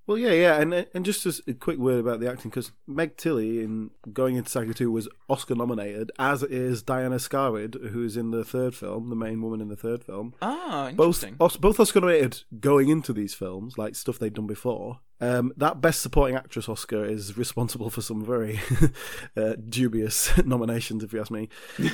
Well, 0.07 0.19
yeah, 0.19 0.33
yeah, 0.33 0.61
and 0.61 0.75
and 0.93 1.05
just 1.05 1.25
as 1.25 1.41
a 1.47 1.55
quick 1.55 1.79
word 1.79 1.99
about 2.01 2.21
the 2.21 2.31
acting, 2.31 2.51
because 2.51 2.73
Meg 2.87 3.17
Tilly 3.17 3.63
in 3.63 3.91
going 4.13 4.37
into 4.37 4.51
Psycho 4.51 4.73
2 4.73 4.91
was 4.91 5.09
Oscar 5.31 5.55
nominated, 5.55 6.13
as 6.19 6.43
is 6.43 6.83
Diana 6.83 7.17
Scarwid, 7.17 7.91
who's 7.91 8.17
in 8.17 8.31
the 8.31 8.45
third 8.45 8.75
film, 8.75 9.09
the 9.09 9.17
main 9.17 9.41
woman 9.41 9.63
in 9.63 9.69
the 9.69 9.77
third 9.77 10.05
film. 10.05 10.35
Ah, 10.43 10.91
Both 10.95 11.25
interesting. 11.25 11.37
Os- 11.41 11.57
both 11.57 11.81
Oscar 11.81 12.01
nominated 12.01 12.43
going 12.61 12.91
into 12.91 13.15
these 13.15 13.33
films, 13.33 13.79
like 13.79 13.95
stuff 13.95 14.19
they'd 14.19 14.35
done 14.35 14.47
before. 14.47 15.01
Um, 15.21 15.53
that 15.57 15.81
Best 15.81 16.03
Supporting 16.03 16.37
Actress 16.37 16.69
Oscar 16.69 17.03
is 17.05 17.39
responsible 17.39 17.89
for 17.89 18.03
some 18.03 18.23
very 18.23 18.61
uh, 19.39 19.55
dubious 19.71 20.37
nominations, 20.45 21.03
if 21.03 21.15
you 21.15 21.21
ask 21.21 21.31
me. 21.31 21.49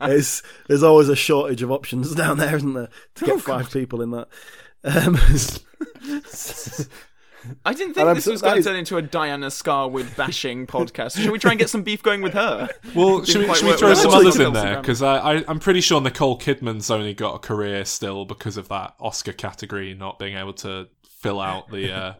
Um, 0.00 0.20
there's 0.68 0.82
always 0.82 1.08
a 1.08 1.16
shortage 1.16 1.62
of 1.62 1.70
options 1.70 2.14
down 2.14 2.38
there, 2.38 2.56
isn't 2.56 2.72
there, 2.74 2.88
to 3.16 3.24
get 3.26 3.40
five 3.40 3.70
people 3.70 4.00
in 4.02 4.10
that. 4.12 4.28
Um, 4.84 5.18
I 7.64 7.72
didn't 7.72 7.94
think 7.94 8.06
I'm 8.06 8.14
this 8.16 8.24
so- 8.26 8.32
was 8.32 8.42
going 8.42 8.50
that 8.50 8.54
to 8.56 8.58
is- 8.60 8.66
turn 8.66 8.76
into 8.76 8.96
a 8.98 9.02
Diana 9.02 9.46
Scarwid 9.46 10.14
bashing 10.16 10.66
podcast. 10.66 11.18
Should 11.18 11.30
we 11.30 11.38
try 11.38 11.52
and 11.52 11.58
get 11.58 11.70
some 11.70 11.82
beef 11.82 12.02
going 12.02 12.20
with 12.22 12.34
her? 12.34 12.68
Well, 12.94 13.24
should 13.24 13.48
we, 13.48 13.54
should 13.54 13.66
we 13.66 13.72
throw 13.76 13.90
with 13.90 13.98
some 13.98 14.10
others 14.12 14.38
in 14.38 14.52
there? 14.52 14.76
Because 14.80 15.00
I, 15.00 15.16
I, 15.36 15.44
I'm 15.48 15.58
pretty 15.60 15.80
sure 15.80 16.00
Nicole 16.00 16.38
Kidman's 16.38 16.90
only 16.90 17.14
got 17.14 17.36
a 17.36 17.38
career 17.38 17.84
still 17.84 18.24
because 18.24 18.56
of 18.56 18.68
that 18.68 18.94
Oscar 19.00 19.32
category 19.32 19.94
not 19.94 20.18
being 20.18 20.36
able 20.36 20.52
to 20.54 20.88
fill 21.08 21.40
out 21.40 21.70
the 21.70 21.92
uh, 21.92 22.12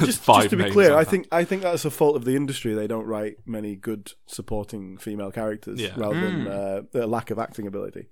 just, 0.00 0.24
just 0.24 0.50
to 0.50 0.56
be 0.56 0.70
clear, 0.70 0.96
I 0.96 1.04
think 1.04 1.28
I 1.30 1.44
think 1.44 1.62
that's 1.62 1.84
a 1.84 1.90
fault 1.90 2.16
of 2.16 2.24
the 2.24 2.34
industry. 2.36 2.74
They 2.74 2.86
don't 2.86 3.06
write 3.06 3.36
many 3.46 3.76
good 3.76 4.12
supporting 4.26 4.98
female 4.98 5.30
characters, 5.30 5.80
Yeah. 5.80 5.92
rather 5.96 6.20
than 6.20 6.46
uh, 6.48 6.82
a 6.94 7.06
lack 7.06 7.30
of 7.30 7.38
acting 7.38 7.66
ability. 7.66 8.06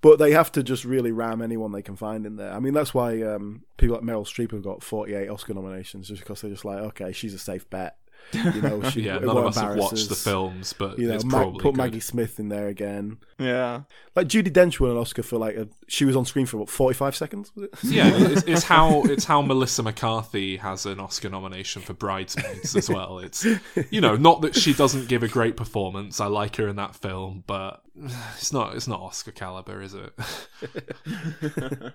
But 0.00 0.18
they 0.18 0.32
have 0.32 0.52
to 0.52 0.62
just 0.62 0.84
really 0.84 1.12
ram 1.12 1.42
anyone 1.42 1.72
they 1.72 1.82
can 1.82 1.96
find 1.96 2.26
in 2.26 2.36
there. 2.36 2.52
I 2.52 2.60
mean, 2.60 2.74
that's 2.74 2.94
why 2.94 3.22
um, 3.22 3.62
people 3.76 3.96
like 3.96 4.04
Meryl 4.04 4.26
Streep 4.26 4.52
have 4.52 4.62
got 4.62 4.82
48 4.82 5.28
Oscar 5.28 5.54
nominations, 5.54 6.08
just 6.08 6.22
because 6.22 6.40
they're 6.42 6.50
just 6.50 6.64
like, 6.64 6.78
okay, 6.78 7.12
she's 7.12 7.34
a 7.34 7.38
safe 7.38 7.68
bet. 7.70 7.96
You 8.32 8.62
know, 8.62 8.82
she 8.90 9.02
yeah, 9.02 9.18
none 9.18 9.36
of 9.36 9.46
us 9.46 9.56
have 9.56 9.76
watched 9.76 10.08
the 10.08 10.14
films, 10.14 10.72
but 10.72 10.98
You 10.98 11.08
know, 11.08 11.14
it's 11.14 11.24
Ma- 11.24 11.38
probably 11.38 11.60
put 11.60 11.74
good. 11.74 11.78
Maggie 11.78 12.00
Smith 12.00 12.38
in 12.38 12.48
there 12.48 12.68
again. 12.68 13.18
Yeah. 13.38 13.82
Like 14.14 14.28
Judi 14.28 14.52
Dench 14.52 14.78
won 14.78 14.90
an 14.90 14.96
Oscar 14.96 15.22
for 15.22 15.38
like 15.38 15.56
a, 15.56 15.68
she 15.88 16.04
was 16.04 16.14
on 16.14 16.24
screen 16.24 16.46
for 16.46 16.58
what 16.58 16.68
45 16.68 17.16
seconds. 17.16 17.52
Was 17.54 17.64
it? 17.64 17.70
Yeah, 17.82 18.10
it's, 18.12 18.42
it's 18.46 18.64
how 18.64 19.02
it's 19.04 19.24
how 19.24 19.42
Melissa 19.42 19.82
McCarthy 19.82 20.58
has 20.58 20.86
an 20.86 21.00
Oscar 21.00 21.28
nomination 21.28 21.82
for 21.82 21.92
Bridesmaids 21.92 22.76
as 22.76 22.88
well. 22.88 23.18
It's 23.18 23.46
you 23.90 24.00
know 24.00 24.16
not 24.16 24.42
that 24.42 24.54
she 24.54 24.74
doesn't 24.74 25.08
give 25.08 25.22
a 25.22 25.28
great 25.28 25.56
performance. 25.56 26.20
I 26.20 26.26
like 26.26 26.56
her 26.56 26.68
in 26.68 26.76
that 26.76 26.94
film, 26.94 27.44
but 27.46 27.82
it's 28.36 28.52
not 28.52 28.76
it's 28.76 28.86
not 28.88 29.00
Oscar 29.00 29.32
caliber, 29.32 29.82
is 29.82 29.94
it? 29.94 30.12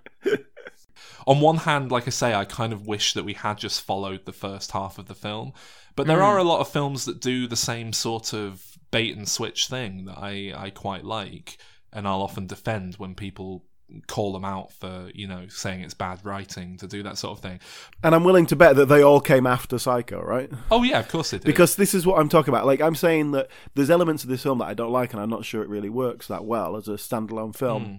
On 1.28 1.42
one 1.42 1.58
hand, 1.58 1.92
like 1.92 2.08
I 2.08 2.12
say, 2.12 2.34
I 2.34 2.46
kind 2.46 2.72
of 2.72 2.86
wish 2.88 3.14
that 3.14 3.26
we 3.26 3.34
had 3.34 3.58
just 3.58 3.82
followed 3.82 4.26
the 4.26 4.32
first 4.34 4.72
half 4.72 5.00
of 5.00 5.08
the 5.08 5.16
film, 5.16 5.54
but 5.96 6.08
there 6.08 6.22
are 6.22 6.36
hmm. 6.36 6.46
a 6.46 6.50
lot 6.50 6.60
of 6.60 6.68
films 6.68 7.06
that 7.06 7.22
do 7.22 7.48
the 7.48 7.56
same 7.56 7.94
sort 7.94 8.34
of 8.34 8.78
bait 8.92 9.16
and 9.16 9.28
switch 9.28 9.68
thing 9.68 10.06
that 10.06 10.18
I 10.18 10.54
I 10.56 10.70
quite 10.70 11.04
like, 11.04 11.58
and 11.92 12.08
I'll 12.08 12.22
often 12.22 12.48
defend 12.48 12.96
when 12.96 13.16
people 13.16 13.64
call 14.08 14.34
them 14.34 14.44
out 14.44 14.72
for 14.72 15.12
you 15.14 15.28
know 15.28 15.48
saying 15.48 15.82
it's 15.82 15.94
bad 15.94 16.20
writing 16.26 16.76
to 16.78 16.88
do 16.88 17.04
that 17.04 17.18
sort 17.18 17.38
of 17.38 17.44
thing. 17.44 17.60
And 18.04 18.16
I'm 18.16 18.24
willing 18.24 18.46
to 18.48 18.56
bet 18.56 18.76
that 18.76 18.88
they 18.88 19.02
all 19.02 19.22
came 19.22 19.46
after 19.46 19.78
Psycho, 19.78 20.22
right? 20.22 20.50
Oh 20.72 20.84
yeah, 20.84 21.00
of 21.00 21.08
course 21.08 21.34
it 21.34 21.40
did. 21.42 21.46
Because 21.46 21.76
this 21.76 21.94
is 21.94 22.06
what 22.06 22.20
I'm 22.20 22.30
talking 22.30 22.54
about. 22.54 22.66
Like 22.66 22.82
I'm 22.82 22.96
saying 22.96 23.32
that 23.32 23.50
there's 23.76 23.90
elements 23.90 24.24
of 24.24 24.30
this 24.30 24.44
film 24.44 24.60
that 24.60 24.66
I 24.66 24.74
don't 24.74 24.92
like, 24.92 25.14
and 25.14 25.22
I'm 25.22 25.30
not 25.30 25.46
sure 25.46 25.62
it 25.62 25.70
really 25.70 25.90
works 25.90 26.28
that 26.28 26.46
well 26.46 26.76
as 26.76 26.88
a 26.88 26.94
standalone 26.94 27.56
film. 27.56 27.86
Hmm. 27.86 27.96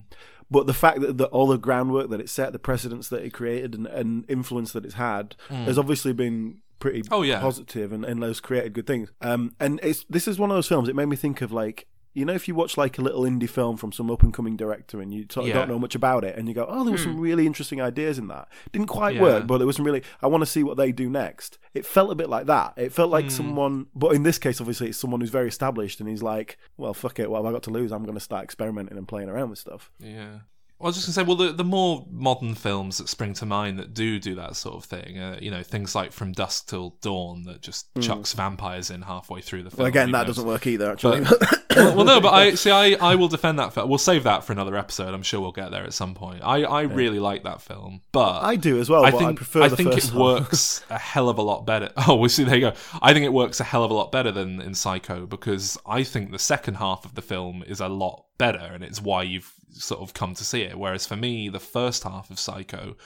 But 0.49 0.69
the 0.69 0.75
fact 0.75 1.01
that 1.01 1.19
the, 1.19 1.27
all 1.27 1.49
the 1.49 1.59
groundwork 1.59 2.09
that 2.11 2.21
it 2.21 2.29
set, 2.29 2.53
the 2.53 2.61
precedents 2.61 3.09
that 3.09 3.25
it 3.25 3.33
created, 3.33 3.75
and, 3.75 3.87
and 3.89 4.25
influence 4.29 4.71
that 4.73 4.85
it's 4.85 4.95
had, 4.95 5.35
hmm. 5.49 5.65
has 5.65 5.79
obviously 5.79 6.13
been 6.13 6.59
pretty 6.87 7.03
Oh, 7.11 7.23
yeah. 7.23 7.41
positive 7.41 7.93
and, 7.93 8.05
and 8.05 8.23
those 8.23 8.41
created 8.41 8.73
good 8.73 8.87
things. 8.87 9.11
Um, 9.21 9.55
and 9.61 9.81
it's 9.83 10.05
this 10.11 10.27
is 10.29 10.39
one 10.39 10.51
of 10.51 10.57
those 10.57 10.69
films. 10.69 10.89
It 10.89 10.97
made 10.97 11.07
me 11.07 11.17
think 11.17 11.43
of 11.43 11.53
like 11.53 11.87
you 12.15 12.25
know 12.25 12.33
if 12.33 12.49
you 12.49 12.55
watch 12.55 12.79
like 12.79 12.97
a 12.97 13.03
little 13.03 13.25
indie 13.25 13.47
film 13.49 13.77
from 13.77 13.93
some 13.93 14.11
up 14.11 14.23
and 14.23 14.33
coming 14.33 14.57
director 14.57 15.03
and 15.03 15.13
you 15.13 15.27
sort 15.31 15.45
of 15.45 15.49
Yeah. 15.49 15.55
don't 15.57 15.69
know 15.69 15.79
much 15.79 15.95
about 15.95 16.25
it 16.25 16.35
and 16.39 16.49
you 16.49 16.55
go, 16.55 16.65
oh, 16.67 16.83
there 16.83 16.93
were 16.93 16.97
some 16.99 17.21
really 17.21 17.47
interesting 17.47 17.79
ideas 17.83 18.19
in 18.19 18.29
that. 18.29 18.49
Didn't 18.73 18.87
quite 18.89 19.17
Yeah. 19.17 19.21
work, 19.23 19.47
but 19.47 19.59
there 19.59 19.67
was 19.67 19.77
some 19.77 19.85
really. 19.85 20.03
I 20.23 20.27
want 20.29 20.41
to 20.41 20.47
see 20.47 20.63
what 20.63 20.79
they 20.79 20.93
do 20.93 21.11
next. 21.11 21.59
It 21.75 21.85
felt 21.85 22.11
a 22.11 22.15
bit 22.15 22.31
like 22.31 22.47
that. 22.47 22.73
It 22.79 22.91
felt 22.93 23.11
like 23.11 23.31
someone, 23.31 23.87
but 23.95 24.15
in 24.15 24.23
this 24.23 24.39
case, 24.39 24.61
obviously, 24.63 24.89
it's 24.89 24.99
someone 24.99 25.21
who's 25.21 25.29
very 25.29 25.49
established 25.49 26.01
and 26.01 26.09
he's 26.09 26.23
like, 26.23 26.57
well, 26.79 26.95
fuck 26.95 27.19
it. 27.19 27.31
What 27.31 27.39
have 27.39 27.47
I 27.47 27.53
got 27.53 27.65
to 27.65 27.71
lose? 27.71 27.93
I'm 27.93 28.05
going 28.05 28.15
to 28.15 28.21
start 28.31 28.45
experimenting 28.45 28.97
and 28.97 29.07
playing 29.07 29.29
around 29.29 29.51
with 29.51 29.59
stuff. 29.59 29.91
Yeah. 29.99 30.39
I 30.79 30.85
was 30.85 30.95
just 30.95 31.07
gonna 31.07 31.15
say, 31.15 31.23
well, 31.23 31.37
the, 31.37 31.53
the 31.53 31.65
more 31.65 32.05
modern 32.11 32.55
films 32.55 32.99
that 32.99 33.09
spring 33.09 33.33
to 33.35 33.47
mind 33.47 33.79
that 33.79 33.95
do 33.95 34.19
do 34.19 34.35
that 34.35 34.57
sort 34.57 34.77
of 34.77 34.85
thing, 34.85 35.19
uh, 35.19 35.39
you 35.41 35.51
know, 35.51 35.63
things 35.63 35.95
like 35.95 36.13
From 36.13 36.33
Dusk 36.33 36.69
Till 36.69 36.97
Dawn 37.01 37.45
that 37.45 37.63
just 37.63 37.89
chucks 38.01 38.35
vampires 38.35 38.91
in 38.91 39.01
halfway 39.01 39.41
through 39.41 39.63
the 39.63 39.71
film. 39.71 39.79
Well, 39.79 39.87
again, 39.87 40.11
that 40.13 40.23
though 40.25 40.27
doesn't 40.29 40.47
work 40.47 40.67
either. 40.67 40.93
Actually, 40.93 41.23
well, 41.77 41.97
well, 41.97 42.05
no, 42.05 42.21
but 42.21 42.35
I 42.35 42.55
see. 42.57 42.71
I, 42.71 42.93
I 43.01 43.15
will 43.15 43.29
defend 43.29 43.59
that 43.59 43.73
film. 43.73 43.89
We'll 43.89 43.97
save 43.97 44.25
that 44.25 44.45
for 44.45 44.53
another 44.53 44.77
episode. 44.77 45.15
I'm 45.15 45.23
sure 45.23 45.41
we'll 45.41 45.53
get 45.53 45.71
there 45.71 45.85
at 45.85 45.95
some 45.95 46.15
point. 46.15 46.43
I, 46.45 46.65
I 46.65 46.83
really 46.83 47.21
like 47.21 47.45
that 47.45 47.63
film, 47.63 48.03
but 48.13 48.43
I 48.43 48.57
do 48.57 48.79
as 48.79 48.91
well. 48.91 49.07
I 49.07 49.13
but 49.13 49.19
think 49.19 49.31
I 49.31 49.35
prefer 49.35 49.63
I 49.63 49.69
think 49.71 49.97
it 49.97 50.11
works 50.15 50.85
a 50.91 50.99
hell 50.99 51.31
of 51.31 51.39
a 51.39 51.43
lot 51.43 51.65
better. 51.65 51.91
Oh, 52.09 52.17
we 52.17 52.29
see. 52.29 52.45
There 52.45 52.55
you 52.55 52.61
go. 52.61 52.73
I 53.03 53.13
think 53.13 53.25
it 53.25 53.33
works 53.33 53.59
a 53.59 53.65
hell 53.65 53.83
of 53.83 53.91
a 53.91 53.95
lot 53.95 54.13
better 54.13 54.31
than 54.31 54.61
in 54.61 54.75
Psycho 54.75 55.27
because 55.27 55.77
I 55.87 56.05
think 56.05 56.31
the 56.31 56.39
second 56.39 56.75
half 56.75 57.05
of 57.05 57.17
the 57.17 57.23
film 57.23 57.65
is 57.67 57.81
a 57.81 57.89
lot 57.89 58.27
better, 58.39 58.59
and 58.59 58.85
it's 58.85 59.01
why 59.03 59.23
you've 59.23 59.53
sort 59.71 60.01
of 60.01 60.15
come 60.15 60.35
to 60.35 60.45
see 60.45 60.63
it. 60.63 60.79
Whereas 60.79 61.07
for 61.07 61.17
me, 61.17 61.49
the 61.49 61.61
first 61.61 62.05
half 62.05 62.31
of 62.31 62.39
Psycho 62.39 62.97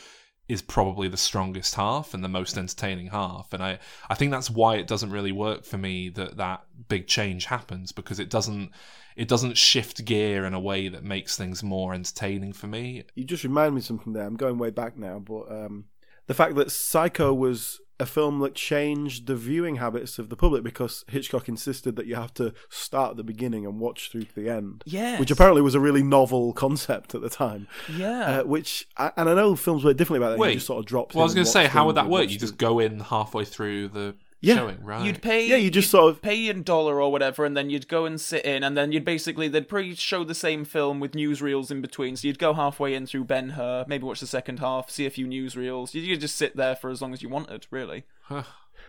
is 0.51 0.63
probably 0.63 1.07
the 1.07 1.17
strongest 1.17 1.77
half 1.77 2.13
and 2.13 2.25
the 2.25 2.29
most 2.29 2.59
entertaining 2.59 3.07
half 3.07 3.53
and 3.53 3.63
I, 3.63 3.79
I 4.09 4.17
think 4.17 4.33
that's 4.33 4.51
why 4.51 4.79
it 4.79 4.89
doesn't 4.89 5.13
really 5.13 5.31
work 5.31 5.65
for 5.65 5.79
me 5.79 6.09
that 6.09 6.39
that 6.39 6.65
big 6.89 7.07
change 7.07 7.45
happens 7.45 7.93
because 7.93 8.19
it 8.19 8.29
doesn't 8.29 8.73
it 9.15 9.29
doesn't 9.29 9.57
shift 9.57 10.05
gear 10.05 10.45
in 10.45 10.53
a 10.53 10.59
way 10.59 10.89
that 10.89 11.05
makes 11.05 11.37
things 11.37 11.63
more 11.63 11.95
entertaining 11.95 12.53
for 12.53 12.67
me 12.67 13.05
You 13.15 13.23
just 13.23 13.45
remind 13.45 13.77
me 13.77 13.81
something 13.81 14.13
there. 14.13 14.25
I'm 14.25 14.37
going 14.37 14.59
way 14.59 14.71
back 14.71 14.97
now, 14.97 15.21
but 15.21 15.53
um, 15.53 15.85
the 16.27 16.35
fact 16.35 16.57
that 16.57 16.73
Psycho 16.73 17.33
was 17.33 17.81
a 18.01 18.07
film 18.07 18.39
that 18.41 18.55
changed 18.55 19.27
the 19.27 19.37
viewing 19.37 19.77
habits 19.77 20.19
of 20.19 20.29
the 20.29 20.37
public 20.37 20.63
because 20.63 21.05
Hitchcock 21.09 21.49
insisted 21.49 21.97
that 21.97 22.07
you 22.07 22.15
have 22.15 22.33
to 22.35 22.55
start 22.69 23.13
at 23.13 23.17
the 23.17 23.25
beginning 23.25 23.67
and 23.67 23.81
watch 23.81 24.11
through 24.11 24.25
to 24.25 24.35
the 24.35 24.49
end. 24.49 24.83
Yes. 24.87 25.19
Which 25.19 25.31
apparently 25.31 25.63
was 25.63 25.75
a 25.75 25.81
really 25.81 26.03
novel 26.03 26.53
concept 26.53 27.15
at 27.15 27.23
the 27.23 27.31
time. 27.31 27.67
Yeah. 27.93 28.41
Uh, 28.41 28.45
which, 28.45 28.89
I, 28.97 29.13
and 29.17 29.29
I 29.29 29.35
know 29.35 29.57
films 29.57 29.85
work 29.85 29.97
differently 29.97 30.25
about 30.25 30.33
that. 30.33 30.39
Wait. 30.39 30.51
You 30.51 30.55
just 30.55 30.67
sort 30.67 30.79
of 30.79 30.87
drop. 30.87 31.15
well 31.15 31.23
I 31.23 31.25
was 31.25 31.35
going 31.35 31.41
going 31.41 31.47
to 31.47 31.53
to 31.53 31.53
say 31.53 31.67
how 31.67 31.87
would 31.87 31.97
that 31.97 32.09
work 32.09 32.31
you 32.31 32.39
just 32.39 32.57
go 32.57 32.79
in 32.79 33.01
halfway 33.01 33.45
through 33.45 33.89
the 33.89 34.15
Yeah. 34.43 34.57
showing 34.57 34.83
right 34.83 35.05
You'd 35.05 35.21
pay. 35.21 35.47
Yeah, 35.47 35.57
you 35.57 35.71
just 35.71 35.87
you'd 35.89 35.91
sort 36.01 36.11
of- 36.15 36.23
pay 36.23 36.49
a 36.49 36.55
dollar 36.55 37.01
or 37.01 37.13
whatever, 37.13 37.45
and 37.45 37.55
then 37.57 37.69
you'd 37.69 37.89
go 37.89 38.07
and 38.07 38.19
sit 38.21 38.45
in, 38.45 38.63
and 38.65 38.77
then 38.77 38.91
you'd 38.91 39.05
basically 39.05 39.49
they'd 39.49 39.69
probably 39.69 39.95
show 39.95 40.25
the 40.25 40.35
same 40.35 40.65
film 40.65 40.99
with 40.99 41.13
newsreels 41.13 41.71
in 41.71 41.81
between. 41.83 42.17
So 42.17 42.27
you'd 42.27 42.39
go 42.39 42.55
halfway 42.55 42.95
in 42.95 43.07
through 43.07 43.25
Ben 43.25 43.51
Hur, 43.51 43.85
maybe 43.87 44.05
watch 44.05 44.21
the 44.21 44.27
second 44.27 44.59
half, 44.61 44.89
see 44.91 45.05
a 45.05 45.11
few 45.11 45.27
newsreels. 45.27 45.93
You 45.93 46.07
could 46.15 46.21
just 46.23 46.37
sit 46.37 46.57
there 46.57 46.75
for 46.75 46.89
as 46.91 47.03
long 47.03 47.13
as 47.13 47.23
you 47.23 47.29
wanted, 47.29 47.67
really. 47.71 48.05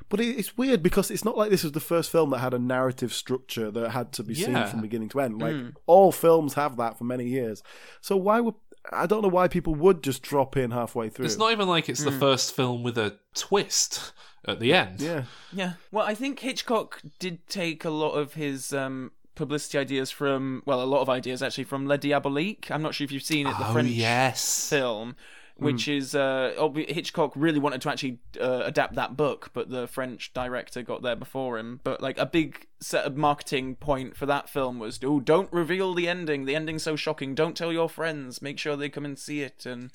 But 0.10 0.20
it's 0.20 0.58
weird 0.58 0.82
because 0.82 1.12
it's 1.12 1.24
not 1.26 1.38
like 1.38 1.52
this 1.52 1.64
was 1.64 1.74
the 1.74 1.80
first 1.80 2.12
film 2.12 2.32
that 2.32 2.40
had 2.40 2.54
a 2.54 2.60
narrative 2.60 3.14
structure 3.14 3.70
that 3.72 3.92
had 3.92 4.12
to 4.14 4.24
be 4.24 4.34
seen 4.34 4.54
from 4.68 4.82
beginning 4.82 5.10
to 5.10 5.20
end. 5.22 5.42
Like 5.42 5.56
all 5.86 6.12
films 6.12 6.54
have 6.56 6.78
that 6.78 6.98
for 6.98 7.04
many 7.04 7.26
years. 7.26 7.62
So 8.02 8.16
why 8.18 8.40
would 8.40 8.56
I 8.92 9.06
don't 9.06 9.22
know 9.22 9.28
why 9.28 9.48
people 9.48 9.76
would 9.76 10.02
just 10.02 10.24
drop 10.24 10.58
in 10.58 10.72
halfway 10.72 11.10
through. 11.10 11.26
it's 11.26 11.38
not 11.38 11.52
even 11.52 11.68
like 11.68 11.88
it's 11.88 12.00
Hmm. 12.04 12.06
the 12.10 12.12
first 12.20 12.56
film 12.56 12.82
with 12.82 12.98
a 12.98 13.18
twist 13.36 14.12
at 14.46 14.60
the 14.60 14.74
end 14.74 15.02
Yeah. 15.02 15.24
Yeah. 15.54 15.74
Well, 15.92 16.06
I 16.06 16.16
think 16.16 16.40
Hitchcock 16.40 17.02
did 17.20 17.48
take 17.48 17.86
a 17.86 17.90
lot 17.90 18.12
of 18.12 18.34
his 18.34 18.74
um, 18.74 19.12
publicity 19.36 19.78
ideas 19.78 20.12
from, 20.12 20.64
well, 20.66 20.82
a 20.82 20.86
lot 20.86 21.02
of 21.02 21.10
ideas 21.10 21.42
actually 21.42 21.66
from 21.66 21.88
Le 21.88 21.98
Diabolique. 21.98 22.70
I'm 22.72 22.82
not 22.82 22.96
sure 22.96 23.06
if 23.06 23.12
you've 23.12 23.24
seen 23.24 23.48
it, 23.48 23.58
the 23.58 23.68
oh 23.68 23.74
French 23.74 23.90
yes 23.90 24.70
film, 24.70 25.16
which 25.58 25.88
is 25.88 26.16
uh, 26.16 26.54
obvi- 26.58 26.90
Hitchcock 26.90 27.34
really 27.36 27.60
wanted 27.60 27.82
to 27.82 27.90
actually 27.90 28.18
uh, 28.40 28.64
adapt 28.66 28.96
that 28.96 29.16
book, 29.16 29.52
but 29.54 29.70
the 29.70 29.88
French 29.88 30.34
director 30.34 30.82
got 30.82 31.04
there 31.04 31.16
before 31.16 31.60
him. 31.60 31.80
But 31.84 32.02
like 32.02 32.18
a 32.18 32.26
big 32.26 32.66
set 32.80 33.06
of 33.06 33.16
marketing 33.16 33.76
point 33.76 34.18
for 34.18 34.26
that 34.26 34.50
film 34.50 34.80
was, 34.80 35.00
oh, 35.04 35.20
don't 35.20 35.52
reveal 35.54 35.94
the 35.94 36.08
ending. 36.08 36.46
The 36.46 36.56
ending's 36.56 36.84
so 36.84 36.96
shocking. 36.96 37.36
Don't 37.36 37.56
tell 37.56 37.72
your 37.72 37.90
friends. 37.90 38.42
Make 38.42 38.58
sure 38.58 38.76
they 38.76 38.90
come 38.90 39.06
and 39.06 39.20
see 39.20 39.42
it, 39.42 39.66
and 39.66 39.92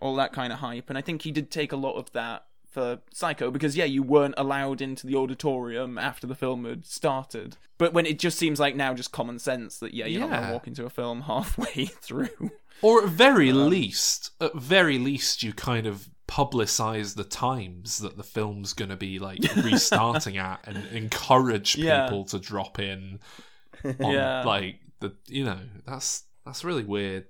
all 0.00 0.16
that 0.16 0.32
kind 0.32 0.52
of 0.52 0.60
hype. 0.60 0.88
And 0.88 0.96
I 0.96 1.02
think 1.02 1.22
he 1.22 1.30
did 1.30 1.50
take 1.50 1.72
a 1.72 1.76
lot 1.76 1.96
of 1.96 2.12
that 2.12 2.46
for 2.70 3.00
Psycho 3.12 3.50
because 3.50 3.76
yeah, 3.76 3.84
you 3.84 4.02
weren't 4.02 4.34
allowed 4.38 4.80
into 4.80 5.06
the 5.06 5.16
auditorium 5.16 5.98
after 5.98 6.26
the 6.26 6.34
film 6.34 6.64
had 6.64 6.86
started. 6.86 7.56
But 7.78 7.92
when 7.92 8.06
it 8.06 8.18
just 8.18 8.38
seems 8.38 8.60
like 8.60 8.76
now 8.76 8.94
just 8.94 9.12
common 9.12 9.38
sense 9.38 9.78
that 9.78 9.92
yeah, 9.94 10.06
you're 10.06 10.20
not 10.20 10.30
going 10.30 10.46
to 10.46 10.52
walk 10.52 10.66
into 10.66 10.84
a 10.84 10.90
film 10.90 11.20
halfway 11.32 11.86
through. 11.86 12.50
Or 12.82 13.02
at 13.04 13.08
very 13.10 13.50
Um, 13.50 13.68
least, 13.68 14.30
at 14.40 14.54
very 14.54 14.98
least, 14.98 15.42
you 15.42 15.52
kind 15.52 15.86
of 15.86 16.08
publicize 16.26 17.16
the 17.16 17.24
times 17.24 17.98
that 17.98 18.16
the 18.16 18.22
film's 18.22 18.72
going 18.72 18.88
to 18.90 18.96
be 18.96 19.18
like 19.18 19.40
restarting 19.56 20.38
at, 20.38 20.60
and 20.66 20.86
encourage 20.92 21.76
Yeah. 21.76 22.04
people 22.04 22.24
to 22.26 22.38
drop 22.38 22.78
in. 22.78 23.18
On, 23.84 23.94
Yeah. 24.12 24.44
like 24.44 24.80
the 25.00 25.14
you 25.26 25.44
know 25.44 25.58
that's 25.86 26.24
that's 26.46 26.64
really 26.64 26.84
weird. 26.84 27.26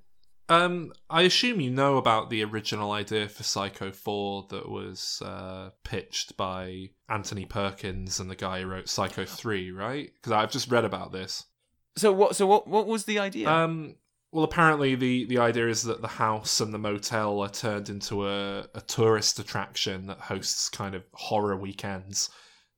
Um, 0.50 0.92
I 1.09 1.23
assume 1.23 1.61
you 1.61 1.71
know 1.71 1.97
about 1.97 2.28
the 2.28 2.42
original 2.42 2.90
idea 2.90 3.28
for 3.28 3.45
Psycho 3.45 3.92
Four 3.92 4.49
that 4.50 4.69
was 4.69 5.23
uh, 5.25 5.71
pitched 5.85 6.37
by 6.37 6.90
Anthony 7.09 7.45
Perkins 7.45 8.19
and 8.19 8.28
the 8.28 8.35
guy 8.35 8.61
who 8.61 8.66
wrote 8.66 8.88
Psycho 8.88 9.25
Three, 9.25 9.71
right? 9.71 10.11
Because 10.12 10.33
I've 10.33 10.50
just 10.50 10.69
read 10.69 10.85
about 10.85 11.12
this. 11.12 11.47
So 11.97 12.12
what? 12.12 12.35
So 12.35 12.49
what? 12.49 12.66
What 12.66 12.88
was 12.88 13.04
the 13.04 13.21
idea? 13.21 13.49
Um, 13.49 13.95
well, 14.33 14.45
apparently 14.45 14.97
the, 14.97 15.25
the 15.26 15.38
idea 15.38 15.69
is 15.69 15.85
that 15.85 16.02
the 16.02 16.09
house 16.09 16.61
and 16.61 16.75
the 16.75 16.78
motel 16.78 17.40
are 17.40 17.49
turned 17.49 17.88
into 17.88 18.28
a, 18.28 18.66
a 18.75 18.80
tourist 18.80 19.38
attraction 19.38 20.07
that 20.07 20.19
hosts 20.19 20.69
kind 20.69 20.97
of 20.97 21.04
horror 21.12 21.57
weekends, 21.57 22.28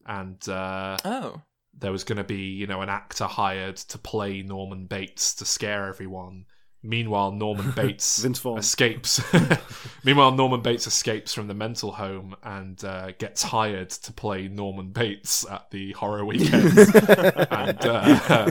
and 0.06 0.46
uh, 0.46 0.98
oh, 1.06 1.40
there 1.78 1.92
was 1.92 2.04
going 2.04 2.18
to 2.18 2.24
be 2.24 2.50
you 2.50 2.66
know 2.66 2.82
an 2.82 2.90
actor 2.90 3.24
hired 3.24 3.76
to 3.76 3.96
play 3.96 4.42
Norman 4.42 4.84
Bates 4.84 5.34
to 5.36 5.46
scare 5.46 5.86
everyone. 5.86 6.44
Meanwhile, 6.82 7.32
Norman 7.32 7.70
Bates 7.76 8.24
escapes. 8.24 9.22
Meanwhile, 10.04 10.32
Norman 10.32 10.62
Bates 10.62 10.86
escapes 10.86 11.32
from 11.32 11.46
the 11.46 11.54
mental 11.54 11.92
home 11.92 12.34
and 12.42 12.82
uh, 12.84 13.12
gets 13.18 13.42
hired 13.42 13.90
to 13.90 14.12
play 14.12 14.48
Norman 14.48 14.88
Bates 14.90 15.46
at 15.48 15.70
the 15.70 15.92
horror 15.92 16.24
weekends. 16.24 16.76
and 16.94 17.86
uh, 17.86 18.50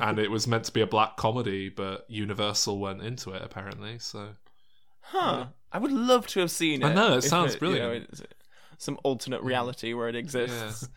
and 0.00 0.18
it 0.18 0.30
was 0.30 0.48
meant 0.48 0.64
to 0.64 0.72
be 0.72 0.80
a 0.80 0.86
black 0.86 1.16
comedy, 1.16 1.68
but 1.68 2.04
Universal 2.08 2.80
went 2.80 3.02
into 3.02 3.30
it 3.30 3.42
apparently. 3.42 3.98
So 4.00 4.30
huh. 5.00 5.46
I 5.70 5.78
would 5.78 5.92
love 5.92 6.26
to 6.28 6.40
have 6.40 6.50
seen 6.50 6.82
it. 6.82 6.86
I 6.86 6.94
know, 6.94 7.16
it 7.18 7.22
sounds 7.22 7.54
you 7.54 7.60
brilliant. 7.60 8.08
it's 8.10 8.22
some 8.78 8.98
alternate 9.04 9.42
reality 9.42 9.94
where 9.94 10.08
it 10.08 10.16
exists. 10.16 10.88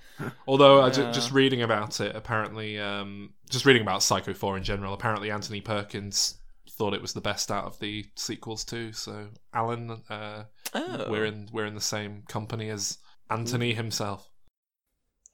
Although 0.48 0.82
I 0.82 0.90
ju- 0.90 1.04
Yeah. 1.04 1.12
just 1.12 1.32
reading 1.32 1.62
about 1.62 2.00
it, 2.00 2.16
apparently, 2.16 2.80
um, 2.80 3.34
just 3.50 3.66
reading 3.66 3.84
about 3.84 4.02
Psycho 4.02 4.34
Four 4.34 4.58
in 4.58 4.64
general, 4.64 4.94
apparently 4.94 5.30
Anthony 5.30 5.62
Perkins 5.62 6.37
thought 6.78 6.94
it 6.94 7.02
was 7.02 7.14
the 7.14 7.22
best 7.22 7.52
out 7.52 7.66
of 7.66 7.80
the 7.80 8.06
sequels 8.16 8.64
too. 8.64 8.94
So 8.94 9.30
Alan, 9.54 10.02
uh, 10.10 10.44
Oh, 10.74 11.08
we're 11.10 11.26
in 11.26 11.50
we're 11.52 11.66
in 11.66 11.76
the 11.76 11.82
same 11.82 12.24
company 12.28 12.70
as 12.70 12.98
Anthony 13.30 13.74
himself. 13.74 14.30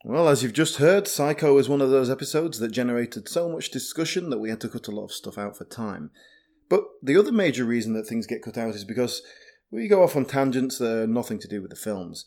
Well, 0.05 0.27
as 0.27 0.43
you've 0.43 0.53
just 0.53 0.77
heard, 0.77 1.07
Psycho 1.07 1.57
is 1.57 1.69
one 1.69 1.81
of 1.81 1.89
those 1.89 2.09
episodes 2.09 2.59
that 2.59 2.71
generated 2.71 3.29
so 3.29 3.47
much 3.47 3.71
discussion 3.71 4.29
that 4.29 4.39
we 4.39 4.49
had 4.49 4.59
to 4.61 4.69
cut 4.69 4.87
a 4.87 4.91
lot 4.91 5.05
of 5.05 5.11
stuff 5.13 5.37
out 5.37 5.57
for 5.57 5.63
time. 5.63 6.11
But 6.69 6.83
the 7.01 7.17
other 7.17 7.31
major 7.31 7.63
reason 7.63 7.93
that 7.93 8.07
things 8.07 8.27
get 8.27 8.41
cut 8.41 8.57
out 8.57 8.75
is 8.75 8.83
because 8.83 9.21
we 9.71 9.87
go 9.87 10.03
off 10.03 10.15
on 10.15 10.25
tangents 10.25 10.77
that 10.77 11.03
are 11.03 11.07
nothing 11.07 11.39
to 11.39 11.47
do 11.47 11.61
with 11.61 11.69
the 11.69 11.77
films. 11.77 12.25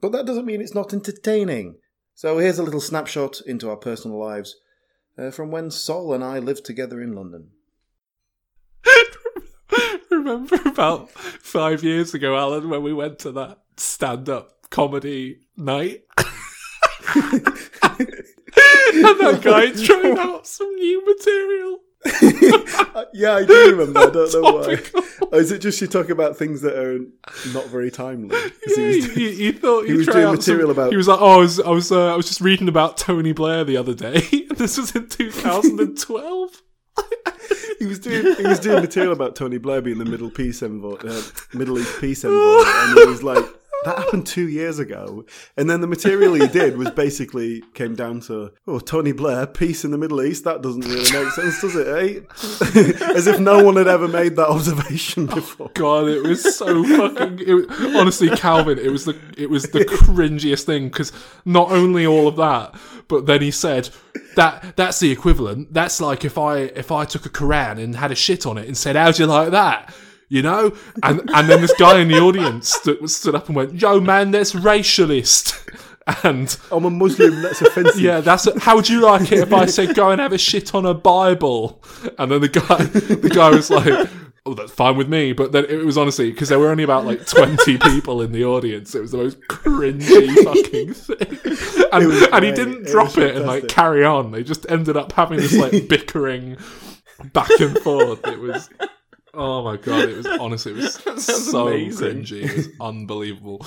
But 0.00 0.12
that 0.12 0.26
doesn't 0.26 0.44
mean 0.44 0.60
it's 0.60 0.74
not 0.74 0.92
entertaining. 0.92 1.76
So 2.14 2.38
here's 2.38 2.58
a 2.58 2.62
little 2.62 2.80
snapshot 2.80 3.40
into 3.46 3.70
our 3.70 3.76
personal 3.76 4.18
lives 4.18 4.54
uh, 5.18 5.30
from 5.30 5.50
when 5.50 5.70
Sol 5.70 6.12
and 6.12 6.22
I 6.22 6.38
lived 6.38 6.64
together 6.64 7.00
in 7.00 7.14
London. 7.14 7.50
Remember 10.24 10.56
about 10.66 11.10
five 11.10 11.84
years 11.84 12.14
ago, 12.14 12.36
Alan, 12.36 12.70
when 12.70 12.82
we 12.82 12.92
went 12.94 13.18
to 13.20 13.32
that 13.32 13.58
stand-up 13.76 14.52
comedy 14.70 15.40
night, 15.56 16.04
and 16.18 17.44
that 19.20 19.40
guy 19.42 19.70
trying 19.84 20.18
out 20.18 20.46
some 20.46 20.74
new 20.76 21.04
material. 21.04 21.80
yeah, 23.14 23.34
I 23.34 23.44
do 23.46 23.70
remember. 23.76 24.00
I 24.00 24.10
don't 24.10 24.32
know 24.32 24.52
why. 24.52 24.76
Topical. 24.76 25.02
Oh, 25.32 25.38
is 25.38 25.50
it 25.50 25.58
just 25.60 25.80
you 25.80 25.86
talk 25.86 26.10
about 26.10 26.36
things 26.36 26.60
that 26.62 26.76
are 26.76 26.98
not 27.52 27.66
very 27.68 27.90
timely? 27.90 28.36
Yeah, 28.66 28.76
he- 28.76 29.00
he, 29.08 29.34
he 29.36 29.52
thought 29.52 29.86
he 29.86 29.94
was 29.94 30.06
doing 30.06 30.30
material 30.32 30.68
some- 30.68 30.78
about- 30.78 30.90
He 30.90 30.96
was 30.96 31.08
like, 31.08 31.20
"Oh, 31.20 31.30
I 31.32 31.36
was, 31.38 31.60
I 31.60 31.70
was, 31.70 31.90
uh, 31.92 32.12
I 32.12 32.16
was 32.16 32.26
just 32.26 32.40
reading 32.40 32.68
about 32.68 32.96
Tony 32.98 33.32
Blair 33.32 33.64
the 33.64 33.76
other 33.76 33.94
day. 33.94 34.20
this 34.56 34.76
was 34.78 34.94
in 34.94 35.08
2012." 35.08 36.62
He 37.84 37.88
was 37.88 37.98
doing 37.98 38.34
he 38.36 38.46
was 38.46 38.60
doing 38.60 38.80
material 38.80 39.12
about 39.12 39.36
Tony 39.36 39.58
Blair 39.58 39.82
being 39.82 39.98
the 39.98 40.06
Middle 40.06 40.30
Peace 40.30 40.62
envoy, 40.62 40.96
uh, 41.06 41.20
Middle 41.52 41.78
East 41.78 42.00
peace 42.00 42.24
envoy, 42.24 42.62
and 42.64 42.98
he 42.98 43.04
was 43.04 43.22
like 43.22 43.44
that 43.84 43.98
happened 43.98 44.26
two 44.26 44.48
years 44.48 44.78
ago. 44.78 45.24
And 45.56 45.68
then 45.68 45.80
the 45.80 45.86
material 45.86 46.34
he 46.34 46.48
did 46.48 46.76
was 46.76 46.90
basically 46.90 47.62
came 47.74 47.94
down 47.94 48.20
to, 48.22 48.52
oh, 48.66 48.78
Tony 48.78 49.12
Blair, 49.12 49.46
peace 49.46 49.84
in 49.84 49.90
the 49.90 49.98
Middle 49.98 50.22
East. 50.22 50.44
That 50.44 50.62
doesn't 50.62 50.82
really 50.82 51.10
make 51.12 51.32
sense, 51.32 51.60
does 51.60 51.76
it, 51.76 51.86
eh? 51.88 53.14
As 53.14 53.26
if 53.26 53.38
no 53.40 53.62
one 53.62 53.76
had 53.76 53.88
ever 53.88 54.08
made 54.08 54.36
that 54.36 54.48
observation 54.48 55.26
before. 55.26 55.70
God, 55.74 56.08
it 56.08 56.22
was 56.22 56.56
so 56.56 56.84
fucking. 56.84 57.40
It 57.46 57.54
was, 57.54 57.94
honestly, 57.94 58.30
Calvin, 58.30 58.78
it 58.78 58.90
was 58.90 59.04
the 59.04 59.16
it 59.36 59.50
was 59.50 59.64
the 59.64 59.84
cringiest 59.84 60.64
thing 60.64 60.88
because 60.88 61.12
not 61.44 61.70
only 61.70 62.06
all 62.06 62.28
of 62.28 62.36
that, 62.36 62.74
but 63.08 63.26
then 63.26 63.42
he 63.42 63.50
said 63.50 63.90
that 64.36 64.76
that's 64.76 65.00
the 65.00 65.10
equivalent. 65.10 65.72
That's 65.72 66.00
like 66.00 66.24
if 66.24 66.38
I 66.38 66.58
if 66.58 66.90
I 66.90 67.04
took 67.04 67.26
a 67.26 67.30
Quran 67.30 67.82
and 67.82 67.96
had 67.96 68.10
a 68.10 68.14
shit 68.14 68.46
on 68.46 68.58
it 68.58 68.66
and 68.66 68.76
said, 68.76 68.96
"How'd 68.96 69.18
you 69.18 69.26
like 69.26 69.50
that?" 69.50 69.94
You 70.28 70.42
know, 70.42 70.74
and 71.02 71.20
and 71.34 71.48
then 71.48 71.60
this 71.60 71.74
guy 71.78 72.00
in 72.00 72.08
the 72.08 72.18
audience 72.18 72.68
stood, 72.70 73.08
stood 73.10 73.34
up 73.34 73.46
and 73.48 73.56
went, 73.56 73.80
"Yo, 73.80 74.00
man, 74.00 74.30
that's 74.30 74.52
racialist." 74.52 75.54
And 76.22 76.54
I'm 76.70 76.84
a 76.84 76.90
Muslim, 76.90 77.40
that's 77.40 77.62
offensive. 77.62 77.98
yeah, 77.98 78.20
that's 78.20 78.46
it. 78.46 78.58
How 78.58 78.76
would 78.76 78.90
you 78.90 79.00
like 79.00 79.32
it 79.32 79.38
if 79.38 79.54
I 79.54 79.64
said 79.64 79.94
go 79.94 80.10
and 80.10 80.20
have 80.20 80.34
a 80.34 80.38
shit 80.38 80.74
on 80.74 80.84
a 80.84 80.92
Bible? 80.92 81.82
And 82.18 82.30
then 82.30 82.42
the 82.42 82.48
guy, 82.50 82.84
the 82.84 83.30
guy 83.34 83.48
was 83.48 83.70
like, 83.70 84.06
"Oh, 84.44 84.52
that's 84.52 84.70
fine 84.70 84.98
with 84.98 85.08
me." 85.08 85.32
But 85.32 85.52
then 85.52 85.64
it 85.64 85.82
was 85.82 85.96
honestly 85.96 86.30
because 86.30 86.50
there 86.50 86.58
were 86.58 86.68
only 86.68 86.84
about 86.84 87.06
like 87.06 87.26
twenty 87.26 87.78
people 87.78 88.20
in 88.20 88.32
the 88.32 88.44
audience. 88.44 88.94
It 88.94 89.00
was 89.00 89.12
the 89.12 89.16
most 89.16 89.40
cringy 89.48 90.44
fucking 90.44 90.92
thing, 90.92 91.88
and, 91.90 92.12
and 92.34 92.44
he 92.44 92.52
didn't 92.52 92.86
It 92.86 92.90
drop 92.90 93.16
it 93.16 93.34
and 93.34 93.46
like 93.46 93.68
carry 93.68 94.04
on. 94.04 94.30
They 94.30 94.44
just 94.44 94.66
ended 94.70 94.98
up 94.98 95.12
having 95.12 95.38
this 95.38 95.56
like 95.56 95.88
bickering 95.88 96.58
back 97.32 97.48
and 97.60 97.78
forth. 97.78 98.26
It 98.26 98.40
was. 98.40 98.68
Oh 99.36 99.62
my 99.64 99.76
god! 99.76 100.08
It 100.08 100.16
was 100.16 100.26
honestly, 100.26 100.72
it 100.72 100.76
was 100.76 101.24
so 101.24 101.68
amazing. 101.68 102.22
cringy. 102.24 102.42
It 102.44 102.56
was 102.56 102.68
unbelievable. 102.80 103.66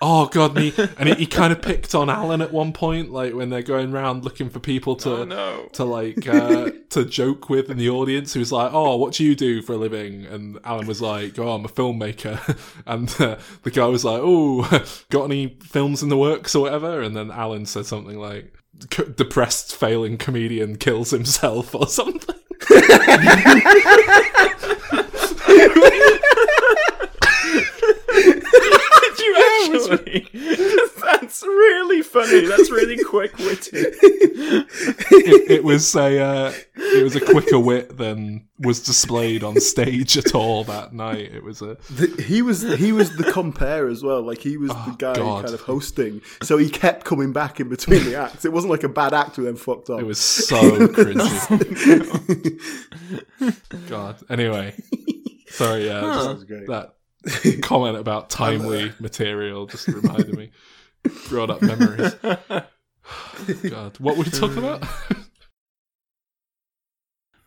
Oh 0.00 0.26
god, 0.26 0.56
and 0.56 0.66
he, 0.72 0.82
and 0.96 1.08
he, 1.08 1.14
he 1.16 1.26
kind 1.26 1.52
of 1.52 1.60
picked 1.60 1.92
on 1.92 2.08
Alan 2.08 2.40
at 2.40 2.52
one 2.52 2.72
point, 2.72 3.10
like 3.10 3.34
when 3.34 3.50
they're 3.50 3.62
going 3.62 3.92
around 3.92 4.22
looking 4.22 4.48
for 4.48 4.60
people 4.60 4.94
to 4.94 5.10
Oh, 5.10 5.24
no. 5.24 5.68
to 5.72 5.84
like 5.84 6.24
uh, 6.28 6.70
to 6.90 7.04
joke 7.04 7.48
with 7.50 7.68
in 7.68 7.78
the 7.78 7.88
audience. 7.90 8.32
Who 8.32 8.38
was 8.38 8.52
like, 8.52 8.72
"Oh, 8.72 8.94
what 8.96 9.14
do 9.14 9.24
you 9.24 9.34
do 9.34 9.60
for 9.60 9.72
a 9.72 9.76
living?" 9.76 10.24
And 10.26 10.60
Alan 10.62 10.86
was 10.86 11.02
like, 11.02 11.36
"Oh, 11.38 11.50
I'm 11.50 11.64
a 11.64 11.68
filmmaker." 11.68 12.38
And 12.86 13.12
uh, 13.20 13.38
the 13.64 13.72
guy 13.72 13.86
was 13.86 14.04
like, 14.04 14.20
"Oh, 14.22 14.62
got 15.10 15.24
any 15.24 15.58
films 15.64 16.02
in 16.04 16.10
the 16.10 16.16
works 16.16 16.54
or 16.54 16.62
whatever?" 16.62 17.00
And 17.02 17.16
then 17.16 17.32
Alan 17.32 17.66
said 17.66 17.84
something 17.86 18.18
like, 18.20 18.54
"C- 18.94 19.02
"Depressed, 19.16 19.74
failing 19.74 20.16
comedian 20.16 20.76
kills 20.76 21.10
himself" 21.10 21.74
or 21.74 21.88
something. 21.88 22.36
Did 28.10 29.18
you 29.20 29.36
actually? 29.72 30.28
That's 31.02 31.42
really 31.42 32.02
funny. 32.02 32.46
That's 32.46 32.70
really 32.70 33.02
quick 33.04 33.36
witted. 33.38 33.94
it, 34.00 35.50
it 35.50 35.64
was 35.64 35.94
a 35.94 36.18
uh, 36.20 36.52
it 36.76 37.02
was 37.02 37.16
a 37.16 37.20
quicker 37.20 37.58
wit 37.58 37.96
than 37.96 38.46
was 38.60 38.80
displayed 38.82 39.44
on 39.44 39.60
stage 39.60 40.16
at 40.16 40.34
all 40.34 40.64
that 40.64 40.92
night. 40.92 41.32
It 41.34 41.42
was 41.44 41.60
a 41.62 41.76
The- 41.90 42.22
he 42.26 42.42
was 42.42 42.62
he 42.78 42.92
was 42.92 43.16
the 43.16 43.24
compare 43.32 43.88
as 43.88 44.02
well. 44.02 44.22
Like 44.22 44.38
he 44.38 44.56
was 44.56 44.70
the 44.70 44.94
guy 44.98 45.12
Oh, 45.12 45.14
God. 45.14 45.42
kind 45.44 45.54
of 45.54 45.60
hosting, 45.60 46.20
so 46.42 46.56
he 46.56 46.68
kept 46.68 47.04
coming 47.04 47.32
back 47.32 47.60
in 47.60 47.68
between 47.68 48.04
the 48.04 48.16
acts. 48.16 48.44
It 48.44 48.52
wasn't 48.52 48.70
like 48.70 48.84
a 48.84 48.88
bad 48.88 49.12
act 49.14 49.36
who 49.36 49.44
then 49.44 49.56
fucked 49.56 49.90
up. 49.90 50.00
it 50.00 50.04
was 50.06 50.18
so 50.20 50.56
cringy. 50.88 52.60
God. 53.88 54.16
Anyway, 54.30 54.74
sorry. 55.58 55.86
Yeah, 55.86 56.00
just 56.00 56.28
was 56.28 56.44
great. 56.44 56.66
that 56.68 56.94
comment 57.62 57.96
about 57.96 58.30
timely 58.30 58.92
material 59.00 59.66
just 59.66 59.88
reminded 59.88 60.36
me. 60.36 60.50
Brought 61.28 61.50
up 61.50 61.62
memories. 61.62 62.14
God, 63.70 63.98
what 63.98 64.16
were 64.16 64.24
we 64.24 64.30
talking 64.30 64.58
about? 64.64 64.84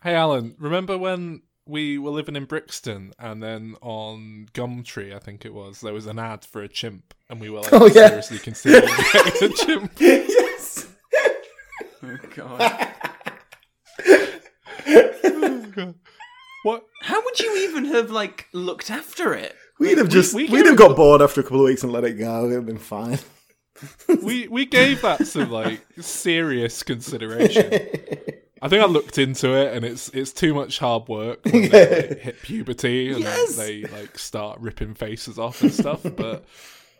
hey, 0.02 0.14
Alan, 0.14 0.54
remember 0.58 0.98
when 0.98 1.42
we 1.66 1.96
were 1.96 2.10
living 2.10 2.34
in 2.34 2.44
Brixton 2.44 3.12
and 3.20 3.40
then 3.42 3.76
on 3.82 4.46
Gumtree, 4.52 5.14
I 5.14 5.20
think 5.20 5.44
it 5.44 5.54
was, 5.54 5.80
there 5.80 5.92
was 5.94 6.06
an 6.06 6.18
ad 6.18 6.44
for 6.44 6.60
a 6.62 6.68
chimp 6.68 7.14
and 7.30 7.40
we 7.40 7.50
were 7.50 7.60
like 7.60 7.72
Oh, 7.72 7.86
yeah. 7.86 8.08
seriously 8.08 8.38
considering 8.40 8.92
getting 9.12 9.50
a 9.52 9.54
chimp? 9.54 9.92
yes. 10.00 10.88
Oh 12.04 12.16
god. 12.34 12.88
Oh, 14.84 15.94
What? 16.62 16.86
How 17.02 17.22
would 17.22 17.40
you 17.40 17.56
even 17.68 17.86
have 17.86 18.10
like 18.10 18.48
looked 18.52 18.90
after 18.90 19.34
it? 19.34 19.54
We'd 19.78 19.98
have 19.98 20.08
just 20.08 20.34
we 20.34 20.44
we, 20.44 20.58
would 20.58 20.66
have 20.66 20.76
got 20.76 20.96
bored 20.96 21.20
after 21.22 21.40
a 21.40 21.44
couple 21.44 21.60
of 21.60 21.66
weeks 21.66 21.82
and 21.82 21.92
let 21.92 22.04
it 22.04 22.18
go. 22.18 22.40
It'd 22.44 22.52
have 22.52 22.66
been 22.66 22.78
fine. 22.78 23.18
we 24.22 24.46
we 24.48 24.64
gave 24.66 25.02
that 25.02 25.26
some 25.26 25.50
like 25.50 25.84
serious 26.00 26.82
consideration. 26.82 27.72
I 28.60 28.68
think 28.68 28.80
I 28.80 28.86
looked 28.86 29.18
into 29.18 29.56
it, 29.56 29.74
and 29.74 29.84
it's 29.84 30.08
it's 30.10 30.32
too 30.32 30.54
much 30.54 30.78
hard 30.78 31.08
work 31.08 31.44
when 31.44 31.68
they 31.68 31.90
like, 32.08 32.18
hit 32.20 32.42
puberty 32.42 33.10
and 33.10 33.20
Yes. 33.20 33.56
they 33.56 33.82
like 33.82 34.16
start 34.18 34.60
ripping 34.60 34.94
faces 34.94 35.38
off 35.38 35.62
and 35.62 35.72
stuff. 35.74 36.02
But 36.04 36.44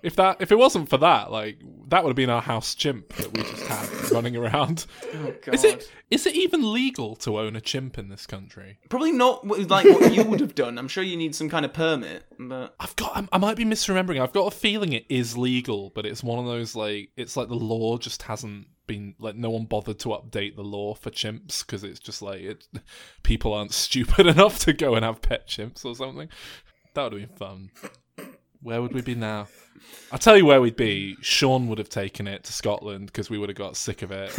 if 0.03 0.17
that 0.17 0.39
if 0.41 0.51
it 0.53 0.59
wasn't 0.59 0.89
for 0.89 0.99
that, 0.99 1.31
like 1.31 1.59
that 1.89 2.03
would 2.03 2.11
have 2.11 2.17
been 2.17 2.31
our 2.31 2.43
house 2.43 2.75
chimp 2.75 3.13
that 3.15 3.33
we 3.33 3.43
just 3.43 3.67
had 3.67 4.11
running 4.13 4.37
around. 4.37 4.87
Oh. 5.15 5.33
Is 5.53 5.65
it 5.65 5.91
is 6.11 6.27
it 6.27 6.35
even 6.35 6.73
legal 6.73 7.15
to 7.17 7.39
own 7.39 7.57
a 7.57 7.61
chimp 7.61 7.99
in 7.99 8.09
this 8.09 8.27
country? 8.27 8.79
Probably 8.89 9.13
not 9.13 9.47
like 9.47 9.85
what 9.87 10.13
you 10.13 10.25
would 10.25 10.41
have 10.41 10.55
done. 10.55 10.79
I'm 10.79 10.89
sure 10.89 11.05
you 11.05 11.17
need 11.17 11.35
some 11.35 11.49
kind 11.49 11.65
of 11.65 11.73
permit, 11.73 12.25
but 12.39 12.75
I've 12.81 12.97
got. 12.97 13.17
I- 13.17 13.29
I 13.33 13.39
might 13.39 13.57
be 13.57 13.65
misremembering. 13.65 14.21
I've 14.21 14.33
got 14.33 14.53
a 14.53 14.57
feeling 14.57 14.93
it 14.93 15.07
is 15.09 15.39
legal, 15.39 15.91
but 15.95 16.05
it's 16.05 16.23
one 16.23 16.39
of 16.39 16.47
those 16.47 16.75
like 16.75 17.11
it's 17.17 17.37
like 17.37 17.49
the 17.49 17.55
law 17.55 17.97
just 17.99 18.23
hasn't 18.23 18.67
been 18.87 19.15
like 19.21 19.37
no 19.37 19.49
one 19.51 19.65
bothered 19.65 19.99
to 20.01 20.09
update 20.09 20.57
the 20.57 20.63
law 20.63 20.93
for 20.95 21.11
chimps 21.11 21.65
because 21.65 21.85
it's 21.85 22.01
just 22.01 22.21
like 22.21 22.41
it. 22.41 22.67
People 23.23 23.53
aren't 23.55 23.73
stupid 23.87 24.27
enough 24.27 24.59
to 24.61 24.73
go 24.73 24.95
and 24.97 25.05
have 25.05 25.23
pet 25.23 25.47
chimps 25.49 25.85
or 25.85 25.95
something. 25.95 26.29
That 26.95 27.05
would 27.05 27.21
have 27.21 27.29
been 27.29 27.37
fun. 27.39 27.71
Where 28.63 28.81
would 28.81 28.95
we 28.95 29.03
be 29.03 29.17
now? 29.17 29.49
I'll 30.13 30.19
tell 30.19 30.37
you 30.37 30.47
where 30.47 30.61
we'd 30.61 30.77
be. 30.77 31.17
Sean 31.21 31.67
would 31.69 31.79
have 31.79 31.89
taken 31.89 32.29
it 32.29 32.45
to 32.45 32.53
Scotland 32.53 33.07
because 33.07 33.29
we 33.29 33.39
would 33.39 33.49
have 33.49 33.59
got 33.59 33.77
sick 33.77 34.03
of 34.03 34.13
it. 34.13 34.31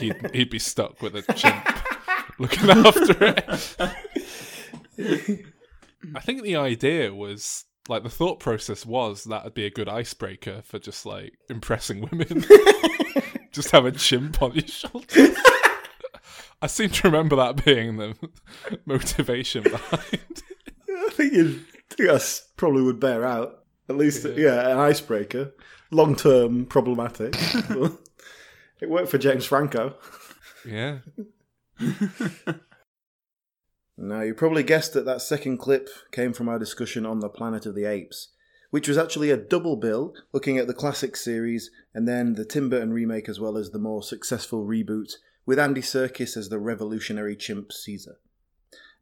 he'd, 0.00 0.30
he'd 0.34 0.50
be 0.50 0.58
stuck 0.58 1.00
with 1.00 1.14
a 1.14 1.22
chimp 1.32 1.64
looking 2.38 2.70
after 2.70 3.16
it. 3.20 3.76
I 6.14 6.20
think 6.20 6.42
the 6.42 6.56
idea 6.56 7.14
was 7.14 7.64
like 7.88 8.02
the 8.02 8.10
thought 8.10 8.40
process 8.40 8.84
was 8.84 9.24
that 9.24 9.44
would 9.44 9.54
be 9.54 9.66
a 9.66 9.70
good 9.70 9.88
icebreaker 9.88 10.62
for 10.64 10.80
just 10.80 11.06
like 11.06 11.34
impressing 11.48 12.00
women. 12.10 12.44
just 13.52 13.70
have 13.70 13.86
a 13.86 13.92
chimp 13.92 14.42
on 14.42 14.54
your 14.54 14.66
shoulder. 14.66 15.34
I 16.60 16.66
seem 16.66 16.90
to 16.90 17.08
remember 17.08 17.36
that 17.36 17.64
being 17.64 17.98
the 17.98 18.16
motivation 18.86 19.62
behind. 19.62 20.42
I 20.88 21.10
think 21.10 21.62
think 21.90 22.08
that's 22.08 22.40
probably 22.56 22.82
would 22.82 23.00
bear 23.00 23.24
out. 23.24 23.64
At 23.88 23.96
least, 23.96 24.26
yeah, 24.36 24.68
an 24.68 24.78
icebreaker. 24.78 25.52
Long 25.90 26.16
term 26.16 26.66
problematic. 26.66 27.36
it 28.80 28.88
worked 28.88 29.08
for 29.08 29.18
James 29.18 29.44
Franco. 29.46 29.94
Yeah. 30.64 30.98
Now, 33.98 34.20
you 34.20 34.34
probably 34.34 34.62
guessed 34.62 34.92
that 34.92 35.06
that 35.06 35.22
second 35.22 35.56
clip 35.56 35.88
came 36.12 36.34
from 36.34 36.50
our 36.50 36.58
discussion 36.58 37.06
on 37.06 37.20
the 37.20 37.30
Planet 37.30 37.64
of 37.64 37.74
the 37.74 37.86
Apes, 37.86 38.28
which 38.70 38.88
was 38.88 38.98
actually 38.98 39.30
a 39.30 39.38
double 39.38 39.76
bill 39.76 40.12
looking 40.34 40.58
at 40.58 40.66
the 40.66 40.74
classic 40.74 41.16
series 41.16 41.70
and 41.94 42.06
then 42.06 42.34
the 42.34 42.44
Tim 42.44 42.68
Burton 42.68 42.92
remake 42.92 43.26
as 43.26 43.40
well 43.40 43.56
as 43.56 43.70
the 43.70 43.78
more 43.78 44.02
successful 44.02 44.66
reboot 44.66 45.14
with 45.46 45.58
Andy 45.58 45.80
Serkis 45.80 46.36
as 46.36 46.50
the 46.50 46.58
revolutionary 46.58 47.36
chimp 47.36 47.72
Caesar. 47.72 48.18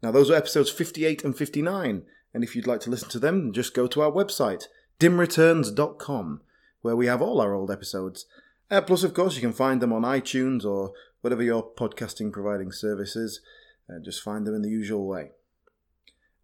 Now, 0.01 0.12
those 0.12 0.31
were 0.31 0.37
episodes 0.37 0.70
58 0.70 1.25
and 1.25 1.37
59, 1.37 2.03
and 2.35 2.42
if 2.42 2.55
you'd 2.55 2.66
like 2.66 2.81
to 2.81 2.90
listen 2.90 3.09
to 3.11 3.20
them, 3.20 3.53
just 3.53 3.75
go 3.75 3.87
to 3.87 4.03
our 4.03 4.11
website, 4.11 4.64
dimreturns.com, 4.99 6.40
where 6.83 6.97
we 6.97 7.07
have 7.07 7.23
all 7.23 7.40
our 7.40 7.55
old 7.55 7.70
episodes. 7.70 8.27
Uh, 8.70 8.81
plus, 8.81 9.05
of 9.05 9.14
course, 9.14 9.37
you 9.37 9.40
can 9.40 9.53
find 9.53 9.81
them 9.81 9.92
on 9.92 10.03
iTunes 10.03 10.64
or 10.64 10.92
whatever 11.20 11.42
your 11.42 11.62
podcasting 11.62 12.33
providing 12.33 12.73
service 12.73 13.14
is. 13.14 13.40
Uh, 13.88 14.01
just 14.05 14.23
find 14.23 14.47
them 14.47 14.55
in 14.55 14.62
the 14.62 14.68
usual 14.68 15.07
way. 15.07 15.31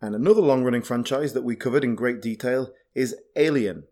And 0.01 0.15
another 0.15 0.41
long 0.41 0.63
running 0.65 0.83
franchise 0.83 1.33
that 1.35 1.45
we 1.45 1.57
covered 1.57 1.85
in 1.85 1.95
great 1.95 2.23
detail 2.23 2.73
is 2.95 3.17
Alien. 3.37 3.85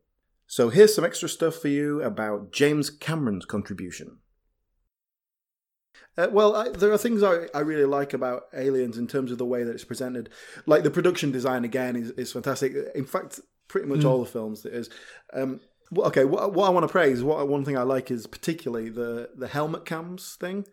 So 0.46 0.70
here's 0.70 0.94
some 0.94 1.04
extra 1.04 1.28
stuff 1.28 1.56
for 1.56 1.68
you 1.68 2.00
about 2.02 2.52
James 2.52 2.88
Cameron's 2.88 3.44
contribution. 3.44 4.18
Uh, 6.18 6.26
well, 6.32 6.56
I, 6.56 6.68
there 6.68 6.92
are 6.92 6.98
things 6.98 7.22
I, 7.22 7.46
I 7.54 7.60
really 7.60 7.84
like 7.84 8.12
about 8.12 8.48
Aliens 8.52 8.98
in 8.98 9.06
terms 9.06 9.30
of 9.30 9.38
the 9.38 9.46
way 9.46 9.62
that 9.62 9.70
it's 9.70 9.84
presented. 9.84 10.30
Like 10.66 10.82
the 10.82 10.90
production 10.90 11.30
design, 11.30 11.64
again, 11.64 11.94
is, 11.94 12.10
is 12.10 12.32
fantastic. 12.32 12.74
In 12.94 13.04
fact, 13.04 13.38
pretty 13.68 13.86
much 13.86 14.04
all 14.04 14.18
the 14.18 14.30
films 14.30 14.66
it 14.66 14.74
is. 14.74 14.90
Um, 15.32 15.60
well, 15.92 16.08
okay, 16.08 16.24
what, 16.24 16.52
what 16.52 16.66
I 16.66 16.70
want 16.70 16.84
to 16.84 16.92
praise, 16.92 17.22
what 17.22 17.46
one 17.46 17.64
thing 17.64 17.78
I 17.78 17.82
like 17.82 18.10
is 18.10 18.26
particularly 18.26 18.90
the, 18.90 19.30
the 19.36 19.46
helmet 19.46 19.84
cams 19.84 20.36
thing 20.40 20.66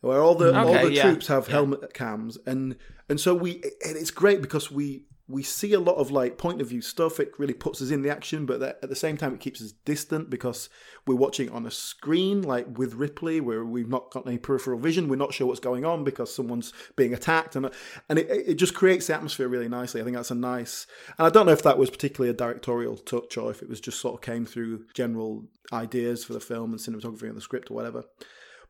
where 0.00 0.22
all 0.22 0.34
the 0.34 0.58
all 0.58 0.72
the 0.72 0.92
yeah, 0.92 1.02
troops 1.02 1.26
have 1.26 1.46
yeah. 1.46 1.52
helmet 1.52 1.92
cams 1.92 2.38
and 2.46 2.76
and 3.08 3.20
so 3.20 3.34
we 3.34 3.56
and 3.84 3.96
it's 3.96 4.10
great 4.10 4.40
because 4.40 4.70
we 4.70 5.04
we 5.30 5.42
see 5.42 5.72
a 5.72 5.80
lot 5.80 5.96
of 5.96 6.10
like 6.10 6.38
point 6.38 6.60
of 6.60 6.68
view 6.68 6.80
stuff. 6.80 7.20
It 7.20 7.32
really 7.38 7.54
puts 7.54 7.80
us 7.80 7.90
in 7.90 8.02
the 8.02 8.10
action, 8.10 8.46
but 8.46 8.60
at 8.62 8.88
the 8.88 8.96
same 8.96 9.16
time, 9.16 9.32
it 9.32 9.40
keeps 9.40 9.62
us 9.62 9.72
distant 9.84 10.28
because 10.28 10.68
we're 11.06 11.14
watching 11.14 11.50
on 11.50 11.66
a 11.66 11.70
screen, 11.70 12.42
like 12.42 12.78
with 12.78 12.94
Ripley, 12.94 13.40
where 13.40 13.64
we've 13.64 13.88
not 13.88 14.10
got 14.10 14.26
any 14.26 14.38
peripheral 14.38 14.78
vision. 14.78 15.08
We're 15.08 15.16
not 15.16 15.32
sure 15.32 15.46
what's 15.46 15.60
going 15.60 15.84
on 15.84 16.04
because 16.04 16.34
someone's 16.34 16.72
being 16.96 17.14
attacked, 17.14 17.56
and 17.56 17.70
and 18.08 18.18
it, 18.18 18.28
it 18.28 18.54
just 18.54 18.74
creates 18.74 19.06
the 19.06 19.14
atmosphere 19.14 19.48
really 19.48 19.68
nicely. 19.68 20.00
I 20.00 20.04
think 20.04 20.16
that's 20.16 20.30
a 20.30 20.34
nice, 20.34 20.86
and 21.18 21.26
I 21.26 21.30
don't 21.30 21.46
know 21.46 21.52
if 21.52 21.62
that 21.62 21.78
was 21.78 21.90
particularly 21.90 22.30
a 22.30 22.36
directorial 22.36 22.96
touch 22.96 23.36
or 23.36 23.50
if 23.50 23.62
it 23.62 23.68
was 23.68 23.80
just 23.80 24.00
sort 24.00 24.14
of 24.14 24.20
came 24.20 24.44
through 24.44 24.86
general 24.94 25.44
ideas 25.72 26.24
for 26.24 26.32
the 26.32 26.40
film 26.40 26.72
and 26.72 26.80
cinematography 26.80 27.28
and 27.28 27.36
the 27.36 27.40
script 27.40 27.70
or 27.70 27.74
whatever. 27.74 28.04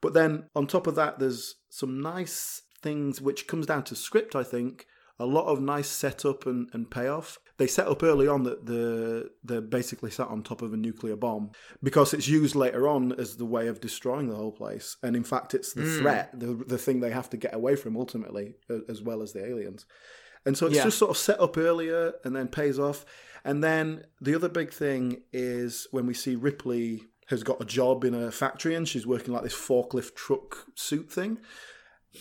But 0.01 0.15
then 0.15 0.45
on 0.55 0.67
top 0.67 0.87
of 0.87 0.95
that, 0.97 1.19
there's 1.19 1.57
some 1.71 2.01
nice 2.01 2.63
things 2.83 3.21
which 3.21 3.47
comes 3.47 3.67
down 3.67 3.85
to 3.85 3.97
script, 3.97 4.35
I 4.35 4.43
think. 4.43 4.87
A 5.21 5.27
lot 5.27 5.47
of 5.47 5.61
nice 5.61 5.89
setup 5.89 6.47
and, 6.47 6.69
and 6.73 6.91
payoff. 6.91 7.39
They 7.59 7.67
set 7.67 7.87
up 7.87 8.03
early 8.03 8.27
on 8.27 8.45
that 8.45 8.65
the 8.65 9.31
they're 9.45 9.61
basically 9.61 10.11
sat 10.11 10.29
on 10.29 10.43
top 10.43 10.63
of 10.63 10.73
a 10.73 10.77
nuclear 10.79 11.15
bomb 11.15 11.51
because 11.83 12.15
it's 12.15 12.27
used 12.27 12.55
later 12.57 12.89
on 12.89 13.13
as 13.13 13.37
the 13.37 13.45
way 13.45 13.69
of 13.69 13.81
destroying 13.81 14.29
the 14.29 14.35
whole 14.35 14.51
place. 14.51 14.97
And 15.03 15.15
in 15.15 15.25
fact, 15.25 15.53
it's 15.55 15.75
the 15.75 15.83
hmm. 15.83 15.99
threat, 15.99 16.41
the 16.41 16.55
the 16.67 16.79
thing 16.79 17.01
they 17.01 17.11
have 17.11 17.31
to 17.31 17.37
get 17.37 17.55
away 17.55 17.77
from 17.77 17.97
ultimately, 17.97 18.55
as 18.89 19.03
well 19.03 19.21
as 19.21 19.33
the 19.33 19.45
aliens. 19.45 19.85
And 20.47 20.57
so 20.57 20.67
it's 20.67 20.77
Yeah. 20.77 20.85
just 20.85 20.99
sort 20.99 21.11
of 21.11 21.19
set 21.19 21.39
up 21.39 21.59
earlier 21.59 22.15
and 22.25 22.35
then 22.35 22.49
pays 22.49 22.79
off. 22.79 23.05
And 23.45 23.63
then 23.63 24.07
the 24.21 24.35
other 24.35 24.49
big 24.49 24.73
thing 24.73 25.23
is 25.33 25.87
when 25.91 26.07
we 26.07 26.15
see 26.15 26.35
Ripley 26.35 27.05
has 27.27 27.43
got 27.43 27.61
a 27.61 27.65
job 27.65 28.05
in 28.05 28.15
a 28.15 28.31
factory 28.31 28.75
and 28.75 28.89
she's 28.89 29.07
working 29.07 29.33
like 29.33 29.43
this 29.43 29.55
forklift 29.55 30.15
truck 30.15 30.67
suit 30.75 31.13
thing, 31.13 31.39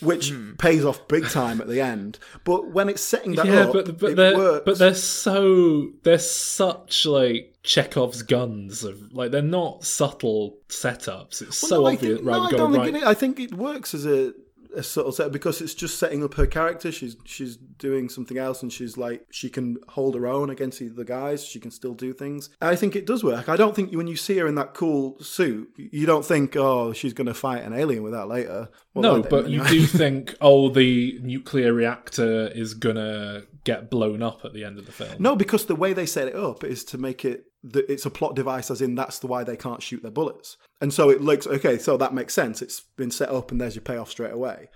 which 0.00 0.30
Hmm. 0.30 0.52
pays 0.54 0.84
off 0.84 1.06
big 1.08 1.28
time 1.28 1.60
at 1.60 1.66
the 1.68 1.80
end. 1.80 2.18
But 2.44 2.68
when 2.68 2.88
it's 2.88 3.02
setting 3.02 3.34
that 3.34 3.46
yeah, 3.46 3.60
up, 3.62 3.72
but 3.72 3.98
but 3.98 4.10
it 4.12 4.16
they're 4.16 4.36
works. 4.36 4.62
but 4.64 4.78
they're 4.78 4.94
so 4.94 5.90
they're 6.04 6.18
such 6.18 7.04
like 7.06 7.54
Chekhov's 7.62 8.22
guns 8.22 8.84
of 8.84 9.12
like 9.12 9.30
they're 9.32 9.42
not 9.42 9.84
subtle 9.84 10.56
setups. 10.68 11.42
It's 11.42 11.62
Well, 11.62 11.68
so 11.68 11.80
no, 11.80 11.86
I 11.86 11.92
obvious. 11.94 12.16
think, 12.16 12.26
right, 12.26 12.36
no, 12.36 12.44
I 12.44 12.50
don't 12.52 12.72
right. 12.72 12.84
think 12.92 12.96
it, 13.02 13.06
I 13.06 13.14
think 13.14 13.40
it 13.40 13.54
works 13.54 13.92
as 13.94 14.06
a, 14.06 14.32
a 14.74 14.82
subtle 14.82 15.12
set 15.12 15.32
because 15.32 15.60
it's 15.60 15.74
just 15.74 15.98
setting 15.98 16.22
up 16.22 16.34
her 16.34 16.46
character. 16.46 16.92
She's 16.92 17.16
she's 17.24 17.56
doing 17.56 18.08
something 18.08 18.38
else, 18.38 18.62
and 18.62 18.72
she's 18.72 18.96
like 18.96 19.26
she 19.30 19.48
can 19.48 19.78
hold 19.88 20.14
her 20.14 20.26
own 20.26 20.50
against 20.50 20.80
the 20.96 21.04
guys. 21.04 21.44
She 21.44 21.60
can 21.60 21.70
still 21.70 21.94
do 21.94 22.12
things. 22.12 22.50
I 22.60 22.76
think 22.76 22.96
it 22.96 23.06
does 23.06 23.24
work. 23.24 23.48
I 23.48 23.56
don't 23.56 23.74
think 23.74 23.92
when 23.92 24.06
you 24.06 24.16
see 24.16 24.38
her 24.38 24.46
in 24.46 24.54
that 24.56 24.74
cool 24.74 25.18
suit, 25.20 25.70
you 25.76 26.06
don't 26.06 26.24
think, 26.24 26.56
oh, 26.56 26.92
she's 26.92 27.12
going 27.12 27.26
to 27.26 27.34
fight 27.34 27.62
an 27.62 27.72
alien 27.72 28.02
with 28.02 28.12
that 28.12 28.28
later. 28.28 28.68
Well, 28.94 29.02
no, 29.02 29.22
but 29.22 29.48
you 29.48 29.64
do 29.64 29.86
think, 29.86 30.34
oh, 30.40 30.68
the 30.68 31.18
nuclear 31.22 31.72
reactor 31.72 32.48
is 32.48 32.74
gonna 32.74 33.42
get 33.64 33.90
blown 33.90 34.22
up 34.22 34.44
at 34.44 34.52
the 34.52 34.64
end 34.64 34.78
of 34.78 34.86
the 34.86 34.92
film. 34.92 35.16
No, 35.18 35.36
because 35.36 35.66
the 35.66 35.76
way 35.76 35.92
they 35.92 36.06
set 36.06 36.28
it 36.28 36.34
up 36.34 36.64
is 36.64 36.84
to 36.84 36.98
make 36.98 37.24
it 37.24 37.44
that 37.62 37.90
it's 37.90 38.06
a 38.06 38.10
plot 38.10 38.34
device, 38.34 38.70
as 38.70 38.80
in 38.80 38.94
that's 38.94 39.18
the 39.18 39.26
why 39.26 39.44
they 39.44 39.56
can't 39.56 39.82
shoot 39.82 40.02
their 40.02 40.10
bullets, 40.10 40.56
and 40.80 40.92
so 40.92 41.10
it 41.10 41.20
looks 41.20 41.46
okay. 41.46 41.78
So 41.78 41.96
that 41.96 42.14
makes 42.14 42.34
sense. 42.34 42.62
It's 42.62 42.80
been 42.80 43.10
set 43.10 43.30
up, 43.30 43.50
and 43.50 43.60
there's 43.60 43.74
your 43.74 43.82
payoff 43.82 44.10
straight 44.10 44.32
away. 44.32 44.68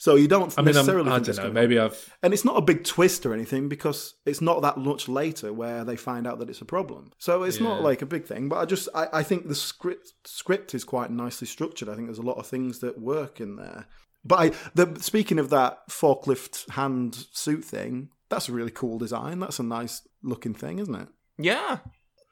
So 0.00 0.14
you 0.14 0.28
don't 0.28 0.56
I 0.56 0.62
mean, 0.62 0.68
I'm, 0.68 0.74
necessarily. 0.74 1.10
I 1.10 1.18
don't 1.18 1.36
know. 1.36 1.50
Maybe 1.50 1.78
I've 1.78 2.16
and 2.22 2.32
it's 2.32 2.44
not 2.44 2.56
a 2.56 2.62
big 2.62 2.84
twist 2.84 3.26
or 3.26 3.34
anything 3.34 3.68
because 3.68 4.14
it's 4.24 4.40
not 4.40 4.62
that 4.62 4.76
much 4.76 5.08
later 5.08 5.52
where 5.52 5.84
they 5.84 5.96
find 5.96 6.26
out 6.26 6.38
that 6.38 6.48
it's 6.48 6.60
a 6.60 6.64
problem. 6.64 7.12
So 7.18 7.42
it's 7.42 7.60
not 7.60 7.82
like 7.82 8.00
a 8.00 8.06
big 8.06 8.24
thing. 8.24 8.48
But 8.48 8.58
I 8.58 8.64
just 8.64 8.88
I, 8.94 9.08
I 9.12 9.22
think 9.24 9.48
the 9.48 9.56
script 9.56 10.12
script 10.24 10.72
is 10.74 10.84
quite 10.84 11.10
nicely 11.10 11.48
structured. 11.48 11.88
I 11.88 11.96
think 11.96 12.06
there's 12.06 12.18
a 12.18 12.22
lot 12.22 12.38
of 12.38 12.46
things 12.46 12.78
that 12.78 13.00
work 13.00 13.40
in 13.40 13.56
there. 13.56 13.86
But 14.24 14.38
I 14.38 14.52
the 14.74 15.02
speaking 15.02 15.40
of 15.40 15.50
that 15.50 15.88
forklift 15.88 16.70
hand 16.70 17.26
suit 17.32 17.64
thing, 17.64 18.10
that's 18.28 18.48
a 18.48 18.52
really 18.52 18.70
cool 18.70 18.98
design. 18.98 19.40
That's 19.40 19.58
a 19.58 19.64
nice 19.64 20.06
looking 20.22 20.54
thing, 20.54 20.78
isn't 20.78 20.94
it? 20.94 21.08
Yeah. 21.38 21.78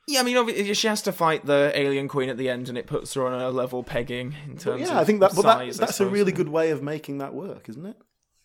Yeah, 0.09 0.21
I 0.21 0.23
mean, 0.23 0.37
obviously, 0.37 0.73
she 0.75 0.87
has 0.87 1.03
to 1.03 1.13
fight 1.13 1.47
the 1.47 1.73
alien 1.75 2.07
queen 2.07 2.29
at 2.29 2.37
the 2.37 2.49
end, 2.49 2.69
and 2.69 2.79
it 2.79 2.87
puts 2.87 3.15
her 3.15 3.27
on 3.27 3.41
a 3.41 3.51
level 3.51 3.83
pegging 3.83 4.37
in 4.47 4.55
But 4.55 4.61
terms 4.63 4.81
yeah, 4.83 4.93
of 4.93 4.99
I 4.99 5.05
think 5.05 5.21
that 5.21 5.35
but 5.35 5.43
that, 5.43 5.75
that's 5.75 6.01
a 6.01 6.07
really 6.07 6.33
good 6.33 6.49
way 6.49 6.71
of 6.71 6.83
making 6.83 7.19
that 7.19 7.35
work, 7.35 7.69
isn't 7.69 7.85
it? 7.85 7.97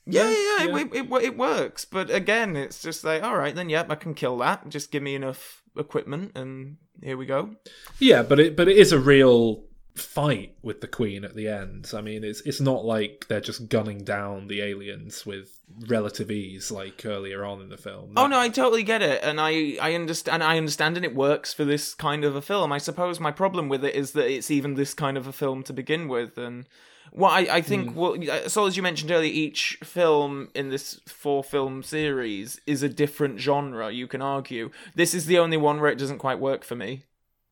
Yeah, 0.08 0.24
yeah, 0.24 0.30
yeah, 0.30 0.66
Yeah. 0.66 0.78
It, 0.78 0.96
it, 0.96 1.12
it, 1.12 1.24
it 1.24 1.38
works. 1.38 1.86
But 1.86 2.10
again, 2.10 2.56
it's 2.56 2.82
just 2.82 3.04
like, 3.04 3.22
all 3.22 3.38
right, 3.38 3.54
then, 3.54 3.70
yep, 3.70 3.92
I 3.92 3.96
can 3.96 4.16
kill 4.16 4.38
that. 4.40 4.70
Just 4.70 4.92
give 4.92 5.04
me 5.04 5.14
enough 5.14 5.62
equipment, 5.78 6.32
and 6.36 6.78
here 7.04 7.18
we 7.18 7.28
go. 7.28 7.56
Yeah, 8.00 8.24
but 8.24 8.40
it 8.40 8.56
but 8.56 8.68
it 8.68 8.78
is 8.78 8.92
a 8.92 9.00
real 9.00 9.64
fight 9.96 10.56
with 10.62 10.82
the 10.82 10.88
queen 10.88 11.24
at 11.24 11.36
the 11.36 11.48
end. 11.48 11.92
I 11.94 12.02
mean, 12.02 12.24
it's 12.24 12.42
it's 12.42 12.62
not 12.62 12.86
like 12.86 13.26
they're 13.28 13.42
just 13.42 13.70
gunning 13.70 14.04
down 14.04 14.48
the 14.48 14.62
aliens 14.62 15.26
with 15.26 15.60
relative 15.88 16.32
ease 16.32 16.72
like 16.72 17.06
earlier 17.06 17.44
on 17.44 17.62
in 17.62 17.70
the 17.70 17.78
film. 17.78 18.14
Oh 18.16 18.28
no, 18.28 18.40
I 18.40 18.50
totally 18.50 18.84
get 18.84 19.02
it, 19.02 19.22
and 19.24 19.40
I 19.40 19.78
I 19.82 19.94
understand. 19.94 20.44
I 20.44 20.58
understand, 20.58 20.98
and 20.98 21.06
it 21.06 21.16
works 21.16 21.54
for 21.54 21.66
this 21.66 21.94
kind 21.94 22.24
of 22.24 22.36
a 22.36 22.42
film. 22.42 22.72
I 22.72 22.78
suppose 22.78 23.20
my 23.20 23.32
problem 23.32 23.70
with 23.70 23.84
it 23.84 23.96
is 23.96 24.12
that 24.14 24.32
it's 24.32 24.52
even 24.52 24.76
this 24.76 24.94
kind 24.94 25.18
of 25.18 25.28
a 25.28 25.34
film 25.34 25.64
to 25.64 25.74
begin 25.74 26.08
with, 26.08 26.38
and 26.38 26.68
what 27.12 27.32
I, 27.32 27.58
I 27.58 27.62
think. 27.62 27.92
Hmm. 27.92 27.96
Well, 27.96 28.32
uh, 28.32 28.48
so 28.48 28.66
as 28.66 28.78
you 28.78 28.84
mentioned 28.84 29.12
earlier, 29.12 29.32
each 29.32 29.78
film 29.84 30.50
in 30.56 30.70
this 30.70 31.02
four 31.08 31.44
film 31.44 31.84
series 31.84 32.60
is 32.66 32.82
a 32.82 32.90
different 32.90 33.40
genre. 33.40 33.92
You 33.92 34.08
can 34.08 34.22
argue 34.22 34.72
this 34.96 35.14
is 35.14 35.26
the 35.26 35.40
only 35.40 35.58
one 35.58 35.82
where 35.82 35.92
it 35.92 35.98
doesn't 35.98 36.20
quite 36.20 36.40
work 36.40 36.64
for 36.64 36.76
me. 36.76 37.04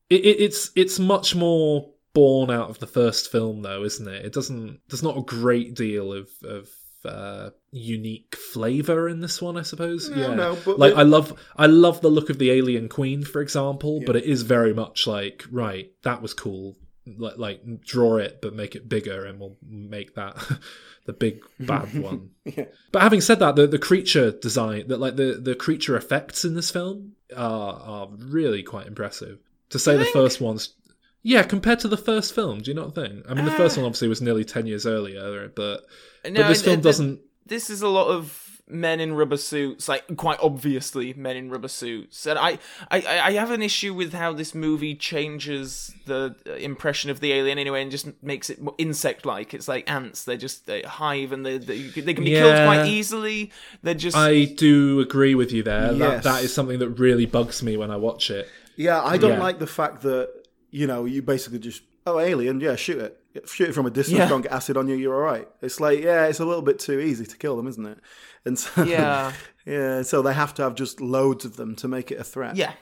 It, 0.08 0.24
it, 0.24 0.40
it's 0.40 0.70
it's 0.74 0.98
much 0.98 1.34
more 1.36 1.90
born 2.12 2.50
out 2.50 2.70
of 2.70 2.78
the 2.78 2.86
first 2.86 3.30
film, 3.30 3.62
though, 3.62 3.84
isn't 3.84 4.08
it? 4.08 4.24
It 4.26 4.32
doesn't. 4.32 4.80
There's 4.88 5.02
not 5.02 5.18
a 5.18 5.22
great 5.22 5.74
deal 5.74 6.12
of 6.12 6.28
of 6.44 6.68
uh, 7.04 7.50
unique 7.72 8.36
flavor 8.36 9.08
in 9.08 9.20
this 9.20 9.40
one, 9.40 9.56
I 9.56 9.62
suppose. 9.62 10.10
No, 10.10 10.16
yeah, 10.16 10.34
no, 10.34 10.58
but 10.64 10.78
like 10.78 10.94
the- 10.94 11.00
I 11.00 11.02
love 11.02 11.38
I 11.56 11.66
love 11.66 12.00
the 12.00 12.10
look 12.10 12.30
of 12.30 12.38
the 12.38 12.50
alien 12.50 12.88
queen, 12.88 13.24
for 13.24 13.40
example, 13.40 14.02
but 14.04 14.16
it 14.16 14.24
is 14.24 14.42
very 14.42 14.74
much 14.74 15.06
like 15.06 15.44
right, 15.50 15.90
that 16.02 16.22
was 16.22 16.34
cool. 16.34 16.76
Like, 17.16 17.38
like 17.38 17.80
draw 17.80 18.18
it, 18.18 18.40
but 18.42 18.54
make 18.54 18.76
it 18.76 18.88
bigger, 18.88 19.24
and 19.24 19.40
we'll 19.40 19.56
make 19.66 20.14
that 20.16 20.36
the 21.06 21.12
big 21.14 21.40
bad 21.58 21.98
one. 22.00 22.30
Yeah. 22.44 22.66
But 22.92 23.02
having 23.02 23.22
said 23.22 23.38
that, 23.40 23.56
the, 23.56 23.66
the 23.66 23.78
creature 23.78 24.30
design, 24.30 24.88
that 24.88 25.00
like 25.00 25.16
the, 25.16 25.40
the 25.42 25.54
creature 25.54 25.96
effects 25.96 26.44
in 26.44 26.54
this 26.54 26.70
film 26.70 27.12
are 27.34 27.72
are 27.74 28.08
really 28.18 28.62
quite 28.62 28.86
impressive. 28.86 29.38
To 29.70 29.78
say 29.78 29.96
the 29.96 30.04
first 30.04 30.40
one's 30.40 30.74
yeah, 31.22 31.42
compared 31.42 31.78
to 31.80 31.88
the 31.88 31.96
first 31.96 32.34
film, 32.34 32.60
do 32.60 32.70
you 32.70 32.74
not 32.74 32.94
think? 32.94 33.24
I 33.28 33.34
mean, 33.34 33.44
the 33.44 33.50
first 33.52 33.76
one 33.76 33.86
obviously 33.86 34.08
was 34.08 34.20
nearly 34.22 34.44
ten 34.44 34.66
years 34.66 34.86
earlier, 34.86 35.48
but 35.54 35.84
but 36.22 36.34
this 36.34 36.58
and- 36.58 36.64
film 36.64 36.74
and- 36.74 36.82
doesn't. 36.82 37.20
this 37.46 37.70
is 37.70 37.82
a 37.82 37.88
lot 37.88 38.08
of 38.08 38.46
men 38.72 39.00
in 39.00 39.12
rubber 39.12 39.36
suits, 39.36 39.88
like 39.88 40.04
quite 40.16 40.38
obviously 40.40 41.12
men 41.14 41.36
in 41.36 41.50
rubber 41.50 41.66
suits, 41.66 42.24
and 42.24 42.38
I, 42.38 42.58
I, 42.88 43.02
I 43.20 43.32
have 43.32 43.50
an 43.50 43.62
issue 43.62 43.92
with 43.92 44.12
how 44.12 44.32
this 44.32 44.54
movie 44.54 44.94
changes 44.94 45.92
the 46.06 46.36
uh, 46.48 46.52
impression 46.52 47.10
of 47.10 47.18
the 47.18 47.32
alien 47.32 47.58
anyway, 47.58 47.82
and 47.82 47.90
just 47.90 48.06
makes 48.22 48.48
it 48.48 48.60
insect-like. 48.78 49.54
It's 49.54 49.66
like 49.68 49.90
ants; 49.90 50.22
they're 50.24 50.36
just 50.36 50.66
they 50.66 50.82
hive 50.82 51.32
and 51.32 51.44
they 51.44 51.58
they, 51.58 51.82
they 51.88 52.14
can 52.14 52.22
be 52.24 52.30
killed 52.30 52.64
quite 52.66 52.86
easily. 52.86 53.50
They're 53.82 53.94
just 53.94 54.16
I 54.16 54.44
do 54.44 55.00
agree 55.00 55.34
with 55.34 55.50
you 55.52 55.62
there. 55.64 55.92
Yes. 55.92 55.98
That 55.98 56.22
that 56.22 56.44
is 56.44 56.54
something 56.54 56.78
that 56.78 56.90
really 56.90 57.26
bugs 57.26 57.62
me 57.62 57.76
when 57.76 57.90
I 57.90 57.96
watch 57.96 58.30
it. 58.30 58.48
Yeah, 58.76 59.02
I 59.02 59.18
don't 59.18 59.32
Yeah. 59.32 59.40
like 59.40 59.58
the 59.58 59.66
fact 59.66 60.02
that 60.02 60.30
you 60.70 60.86
know 60.86 61.04
you 61.04 61.22
basically 61.22 61.58
just 61.58 61.82
oh 62.06 62.18
alien, 62.18 62.60
yeah, 62.60 62.76
shoot 62.76 62.98
it, 62.98 63.48
shoot 63.48 63.68
it 63.68 63.72
from 63.72 63.86
a 63.86 63.90
distance, 63.90 64.18
Yeah. 64.18 64.28
don't 64.28 64.42
get 64.42 64.52
acid 64.52 64.76
on 64.76 64.88
you, 64.88 64.96
you're 64.96 65.14
all 65.14 65.20
right. 65.32 65.46
It's 65.60 65.80
like 65.80 66.00
yeah, 66.00 66.26
it's 66.26 66.40
a 66.40 66.44
little 66.46 66.62
bit 66.62 66.78
too 66.78 66.98
easy 67.00 67.26
to 67.26 67.36
kill 67.36 67.56
them, 67.56 67.66
isn't 67.68 67.84
it? 67.86 67.98
And 68.44 68.58
so 68.58 68.84
Yeah. 68.84 69.32
yeah, 69.66 70.02
so 70.02 70.22
they 70.22 70.32
have 70.34 70.54
to 70.54 70.62
have 70.62 70.74
just 70.74 71.00
loads 71.00 71.44
of 71.44 71.56
them 71.56 71.76
to 71.76 71.88
make 71.88 72.10
it 72.10 72.18
a 72.20 72.24
threat. 72.24 72.56
yeah. 72.56 72.72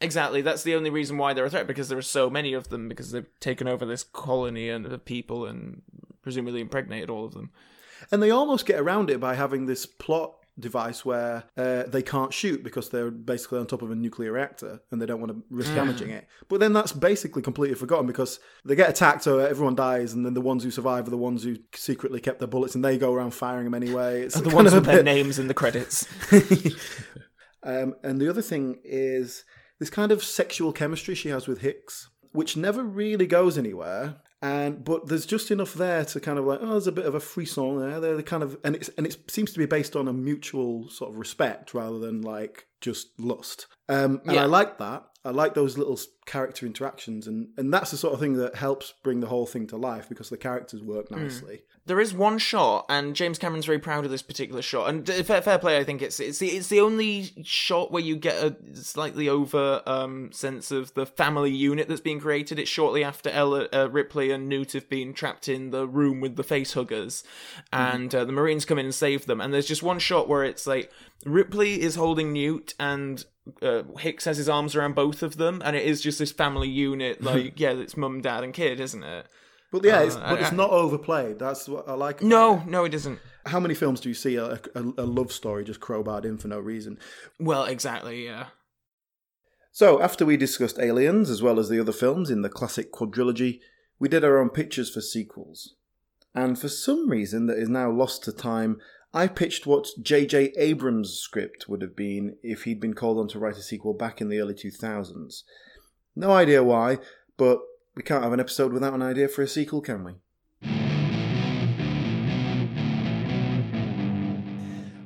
Exactly. 0.00 0.42
That's 0.42 0.64
the 0.64 0.74
only 0.74 0.90
reason 0.90 1.16
why 1.16 1.32
they're 1.32 1.44
a 1.44 1.50
threat 1.50 1.68
because 1.68 1.88
there 1.88 1.98
are 1.98 2.02
so 2.02 2.28
many 2.28 2.54
of 2.54 2.70
them 2.70 2.88
because 2.88 3.12
they've 3.12 3.28
taken 3.38 3.68
over 3.68 3.86
this 3.86 4.02
colony 4.02 4.68
and 4.68 4.84
the 4.84 4.98
people 4.98 5.46
and 5.46 5.80
presumably 6.22 6.60
impregnated 6.60 7.08
all 7.08 7.24
of 7.24 7.34
them. 7.34 7.50
And 8.10 8.20
they 8.20 8.30
almost 8.32 8.66
get 8.66 8.80
around 8.80 9.10
it 9.10 9.20
by 9.20 9.34
having 9.36 9.66
this 9.66 9.86
plot 9.86 10.34
device 10.58 11.04
where 11.04 11.44
uh, 11.56 11.84
they 11.84 12.02
can't 12.02 12.32
shoot 12.32 12.62
because 12.62 12.90
they're 12.90 13.10
basically 13.10 13.58
on 13.58 13.66
top 13.66 13.82
of 13.82 13.90
a 13.90 13.94
nuclear 13.94 14.32
reactor 14.32 14.80
and 14.90 15.00
they 15.00 15.06
don't 15.06 15.20
want 15.20 15.32
to 15.32 15.42
risk 15.50 15.74
damaging 15.74 16.10
it. 16.10 16.26
But 16.48 16.60
then 16.60 16.72
that's 16.72 16.92
basically 16.92 17.42
completely 17.42 17.74
forgotten 17.74 18.06
because 18.06 18.38
they 18.64 18.74
get 18.74 18.90
attacked, 18.90 19.24
so 19.24 19.38
everyone 19.38 19.74
dies, 19.74 20.12
and 20.12 20.26
then 20.26 20.34
the 20.34 20.40
ones 20.40 20.62
who 20.62 20.70
survive 20.70 21.06
are 21.06 21.10
the 21.10 21.16
ones 21.16 21.42
who 21.42 21.56
secretly 21.74 22.20
kept 22.20 22.38
their 22.38 22.48
bullets 22.48 22.74
and 22.74 22.84
they 22.84 22.98
go 22.98 23.12
around 23.12 23.32
firing 23.32 23.64
them 23.64 23.74
anyway. 23.74 24.22
It's 24.22 24.40
The 24.40 24.54
ones 24.54 24.74
with 24.74 24.84
their 24.84 25.02
names 25.02 25.38
in 25.38 25.48
the 25.48 25.54
credits. 25.54 26.06
Um, 27.62 27.94
and 28.02 28.20
the 28.20 28.28
other 28.28 28.42
thing 28.42 28.80
is 28.84 29.44
this 29.78 29.90
kind 29.90 30.12
of 30.12 30.22
sexual 30.22 30.72
chemistry 30.72 31.14
she 31.14 31.28
has 31.28 31.46
with 31.46 31.60
Hicks, 31.60 32.08
which 32.32 32.56
never 32.56 32.82
really 32.82 33.26
goes 33.26 33.56
anywhere. 33.56 34.16
And 34.42 34.84
but 34.84 35.06
there's 35.06 35.24
just 35.24 35.52
enough 35.52 35.72
there 35.72 36.04
to 36.04 36.20
kind 36.20 36.36
of 36.38 36.44
like 36.44 36.58
oh, 36.60 36.72
there's 36.72 36.88
a 36.88 36.92
bit 36.92 37.06
of 37.06 37.14
a 37.14 37.20
frisson 37.20 37.78
there. 37.78 38.00
They're 38.00 38.16
the 38.16 38.24
kind 38.24 38.42
of 38.42 38.58
and 38.64 38.74
it's 38.74 38.90
and 38.98 39.06
it 39.06 39.30
seems 39.30 39.52
to 39.52 39.58
be 39.58 39.66
based 39.66 39.94
on 39.94 40.08
a 40.08 40.12
mutual 40.12 40.88
sort 40.90 41.10
of 41.12 41.16
respect 41.18 41.74
rather 41.74 42.00
than 42.00 42.22
like 42.22 42.66
just 42.80 43.10
lust. 43.20 43.68
Um, 43.88 44.20
and 44.24 44.34
Yeah. 44.34 44.42
I 44.42 44.46
like 44.46 44.78
that. 44.78 45.04
I 45.24 45.30
like 45.30 45.54
those 45.54 45.78
little 45.78 45.98
character 46.26 46.66
interactions, 46.66 47.26
and 47.28 47.48
and 47.56 47.72
that's 47.72 47.92
the 47.92 47.96
sort 47.96 48.14
of 48.14 48.20
thing 48.20 48.34
that 48.34 48.56
helps 48.56 48.94
bring 49.04 49.20
the 49.20 49.28
whole 49.28 49.46
thing 49.46 49.66
to 49.68 49.76
life 49.76 50.08
because 50.08 50.30
the 50.30 50.36
characters 50.36 50.82
work 50.82 51.08
Hmm. 51.08 51.22
nicely. 51.22 51.62
There 51.84 52.00
is 52.00 52.14
one 52.14 52.38
shot, 52.38 52.86
and 52.88 53.14
James 53.16 53.38
Cameron's 53.38 53.66
very 53.66 53.80
proud 53.80 54.04
of 54.04 54.10
this 54.12 54.22
particular 54.22 54.62
shot. 54.62 54.88
And 54.88 55.08
uh, 55.08 55.22
fair, 55.24 55.42
fair 55.42 55.58
play, 55.58 55.78
I 55.78 55.84
think 55.84 56.00
it's 56.02 56.18
it's 56.20 56.38
the 56.38 56.48
it's 56.50 56.68
the 56.68 56.80
only 56.80 57.30
shot 57.44 57.90
where 57.92 58.02
you 58.02 58.16
get 58.16 58.42
a 58.42 58.56
slightly 58.76 59.28
over 59.28 59.82
um, 59.86 60.30
sense 60.32 60.70
of 60.70 60.94
the 60.94 61.06
family 61.06 61.50
unit 61.52 61.88
that's 61.88 62.00
being 62.00 62.20
created. 62.20 62.58
It's 62.60 62.70
shortly 62.70 63.02
after 63.04 63.30
Ella 63.30 63.68
uh, 63.72 63.88
Ripley 63.90 64.30
and 64.32 64.48
Newt 64.48 64.72
have 64.72 64.88
been 64.88 65.12
trapped 65.12 65.48
in 65.48 65.70
the 65.70 65.86
room 65.88 66.20
with 66.20 66.36
the 66.36 66.44
face 66.44 66.72
huggers, 66.74 67.24
and 67.72 68.14
uh, 68.14 68.24
the 68.24 68.32
Marines 68.32 68.64
come 68.64 68.78
in 68.78 68.86
and 68.86 68.94
save 68.94 69.26
them. 69.26 69.40
And 69.40 69.52
there's 69.52 69.66
just 69.66 69.82
one 69.82 69.98
shot 69.98 70.28
where 70.28 70.44
it's 70.44 70.66
like 70.66 70.90
Ripley 71.24 71.80
is 71.80 71.94
holding 71.94 72.32
Newt 72.32 72.74
and. 72.80 73.24
Uh, 73.60 73.82
Hicks 73.98 74.24
has 74.26 74.36
his 74.36 74.48
arms 74.48 74.76
around 74.76 74.94
both 74.94 75.22
of 75.22 75.36
them, 75.36 75.60
and 75.64 75.74
it 75.74 75.84
is 75.84 76.00
just 76.00 76.18
this 76.18 76.30
family 76.32 76.68
unit. 76.68 77.20
Like, 77.22 77.58
yeah, 77.58 77.70
it's 77.72 77.96
mum, 77.96 78.20
dad, 78.20 78.44
and 78.44 78.52
kid, 78.54 78.78
isn't 78.80 79.02
it? 79.02 79.26
But 79.72 79.84
yeah, 79.84 80.02
it's, 80.02 80.16
Uh, 80.16 80.20
but 80.20 80.38
I- 80.38 80.42
it's 80.42 80.52
not 80.52 80.70
overplayed. 80.70 81.38
That's 81.38 81.68
what 81.68 81.88
I 81.88 81.94
like. 81.94 82.20
about 82.20 82.28
No, 82.28 82.58
it. 82.58 82.66
no, 82.66 82.84
it 82.84 82.94
isn't. 82.94 83.18
How 83.46 83.58
many 83.58 83.74
films 83.74 84.00
do 84.00 84.08
you 84.08 84.14
see 84.14 84.36
a, 84.36 84.60
a, 84.74 84.82
a 84.98 85.06
love 85.06 85.32
story 85.32 85.64
just 85.64 85.80
crowbarred 85.80 86.24
in 86.24 86.38
for 86.38 86.46
no 86.48 86.60
reason? 86.60 86.98
Well, 87.40 87.64
exactly, 87.64 88.24
yeah. 88.24 88.46
So, 89.72 90.00
after 90.02 90.26
we 90.26 90.36
discussed 90.36 90.78
Aliens 90.78 91.30
as 91.30 91.42
well 91.42 91.58
as 91.58 91.68
the 91.68 91.80
other 91.80 91.92
films 91.92 92.30
in 92.30 92.42
the 92.42 92.50
classic 92.50 92.92
quadrilogy, 92.92 93.60
we 93.98 94.08
did 94.08 94.22
our 94.24 94.38
own 94.38 94.50
pictures 94.50 94.90
for 94.92 95.00
sequels. 95.00 95.74
And 96.34 96.58
for 96.58 96.68
some 96.68 97.08
reason 97.08 97.46
that 97.46 97.58
is 97.58 97.68
now 97.68 97.90
lost 97.90 98.22
to 98.24 98.32
time, 98.32 98.80
I 99.14 99.26
pitched 99.26 99.66
what 99.66 99.88
J.J. 100.00 100.54
Abrams' 100.56 101.12
script 101.12 101.68
would 101.68 101.82
have 101.82 101.94
been 101.94 102.36
if 102.42 102.64
he'd 102.64 102.80
been 102.80 102.94
called 102.94 103.18
on 103.18 103.28
to 103.28 103.38
write 103.38 103.58
a 103.58 103.62
sequel 103.62 103.92
back 103.92 104.20
in 104.20 104.28
the 104.28 104.38
early 104.38 104.54
2000s. 104.54 105.42
No 106.16 106.30
idea 106.30 106.64
why, 106.64 106.98
but 107.36 107.60
we 107.94 108.02
can't 108.02 108.24
have 108.24 108.32
an 108.32 108.40
episode 108.40 108.72
without 108.72 108.94
an 108.94 109.02
idea 109.02 109.28
for 109.28 109.42
a 109.42 109.48
sequel, 109.48 109.82
can 109.82 110.04
we? 110.04 110.14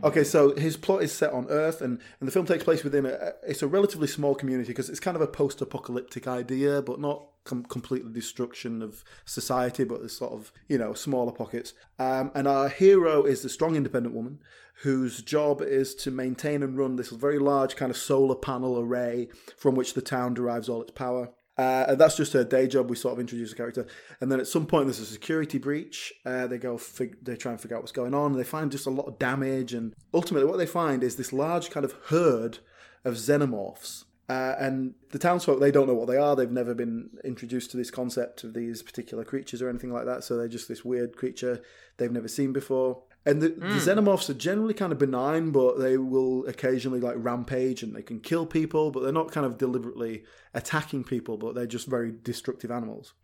Okay, 0.07 0.23
so 0.23 0.55
his 0.55 0.77
plot 0.77 1.03
is 1.03 1.11
set 1.11 1.33
on 1.33 1.49
Earth, 1.49 1.83
and, 1.83 1.99
and 2.21 2.29
the 2.29 2.31
film 2.31 2.47
takes 2.47 2.63
place 2.63 2.85
within 2.85 3.07
a. 3.07 3.33
It's 3.43 3.63
a 3.63 3.67
relatively 3.67 4.07
small 4.07 4.37
community 4.37 4.69
because 4.69 4.89
it's 4.89 5.01
kind 5.01 5.17
of 5.17 5.21
a 5.21 5.27
post-apocalyptic 5.27 6.29
idea, 6.29 6.81
but 6.81 7.01
not 7.01 7.27
com- 7.43 7.65
completely 7.65 8.13
destruction 8.13 8.83
of 8.83 9.03
society, 9.25 9.83
but 9.83 10.03
it's 10.03 10.17
sort 10.17 10.33
of 10.33 10.53
you 10.69 10.79
know 10.79 10.95
smaller 10.95 11.33
pockets. 11.33 11.75
Um, 11.99 12.31
and 12.37 12.47
our 12.47 12.69
hero 12.69 13.25
is 13.25 13.43
the 13.43 13.49
strong, 13.49 13.75
independent 13.75 14.15
woman 14.15 14.39
whose 14.83 15.23
job 15.23 15.61
is 15.61 15.93
to 15.97 16.13
maintain 16.13 16.63
and 16.63 16.79
run 16.79 16.95
this 16.95 17.11
very 17.11 17.41
large 17.41 17.75
kind 17.75 17.91
of 17.91 17.97
solar 17.97 18.37
panel 18.37 18.79
array 18.79 19.27
from 19.57 19.75
which 19.75 19.95
the 19.95 20.03
town 20.03 20.35
derives 20.35 20.69
all 20.69 20.83
its 20.83 20.93
power. 20.93 21.31
Uh, 21.59 21.87
and 21.89 21.99
that's 21.99 22.17
just 22.17 22.35
her 22.35 22.45
day 22.45 22.67
job. 22.67 22.91
We 22.91 22.97
sort 22.97 23.15
of 23.15 23.21
introduce 23.21 23.53
a 23.53 23.57
character, 23.57 23.87
and 24.21 24.31
then 24.31 24.41
at 24.41 24.47
some 24.47 24.67
point 24.67 24.87
there's 24.87 25.01
a 25.01 25.07
security 25.07 25.59
breach. 25.59 26.13
Uh, 26.25 26.47
they 26.47 26.59
go, 26.59 26.77
fig- 26.77 27.25
they 27.25 27.37
try 27.37 27.53
and 27.53 27.61
figure 27.61 27.77
out 27.77 27.83
what's 27.83 27.93
going 27.93 28.15
on. 28.15 28.35
They 28.35 28.45
find 28.45 28.71
just 28.71 28.87
a 28.87 28.91
lot 28.91 29.07
of 29.07 29.19
damage, 29.19 29.73
and 29.73 29.95
ultimately 30.13 30.49
what 30.49 30.59
they 30.59 30.67
find 30.67 31.03
is 31.03 31.17
this 31.17 31.33
large 31.33 31.71
kind 31.71 31.85
of 31.85 31.95
herd 32.09 32.59
of 33.05 33.15
xenomorphs. 33.15 34.05
Uh, 34.29 34.57
and 34.59 34.95
the 35.13 35.21
townsfolk 35.21 35.61
they 35.61 35.71
don't 35.71 35.87
know 35.87 35.95
what 35.95 36.09
they 36.09 36.17
are. 36.17 36.35
They've 36.35 36.51
never 36.51 36.75
been 36.75 37.11
introduced 37.25 37.71
to 37.71 37.77
this 37.77 37.93
concept 37.93 38.43
of 38.43 38.55
these 38.55 38.83
particular 38.83 39.25
creatures 39.25 39.63
or 39.63 39.69
anything 39.69 39.93
like 39.93 40.05
that. 40.07 40.25
So 40.25 40.37
they're 40.37 40.49
just 40.49 40.69
this 40.69 40.85
weird 40.85 41.17
creature 41.17 41.63
they've 41.97 42.11
never 42.11 42.29
seen 42.29 42.53
before. 42.53 43.03
And 43.27 43.43
the, 43.43 43.49
the 43.49 43.81
xenomorphs 43.81 44.31
are 44.31 44.35
generally 44.35 44.73
kind 44.73 44.93
of 44.93 44.99
benign, 44.99 45.51
but 45.51 45.81
they 45.81 45.99
will 45.99 46.47
occasionally 46.47 47.01
like 47.01 47.17
rampage 47.19 47.83
and 47.83 47.95
they 47.95 48.03
can 48.03 48.21
kill 48.21 48.47
people, 48.47 48.93
but 48.93 49.01
they're 49.03 49.13
not 49.13 49.33
kind 49.33 49.45
of 49.45 49.59
deliberately 49.59 50.23
attacking 50.55 51.03
people, 51.03 51.37
but 51.37 51.57
they're 51.57 51.67
just 51.67 51.89
very 51.89 52.13
destructive 52.23 52.71
animals. 52.71 53.15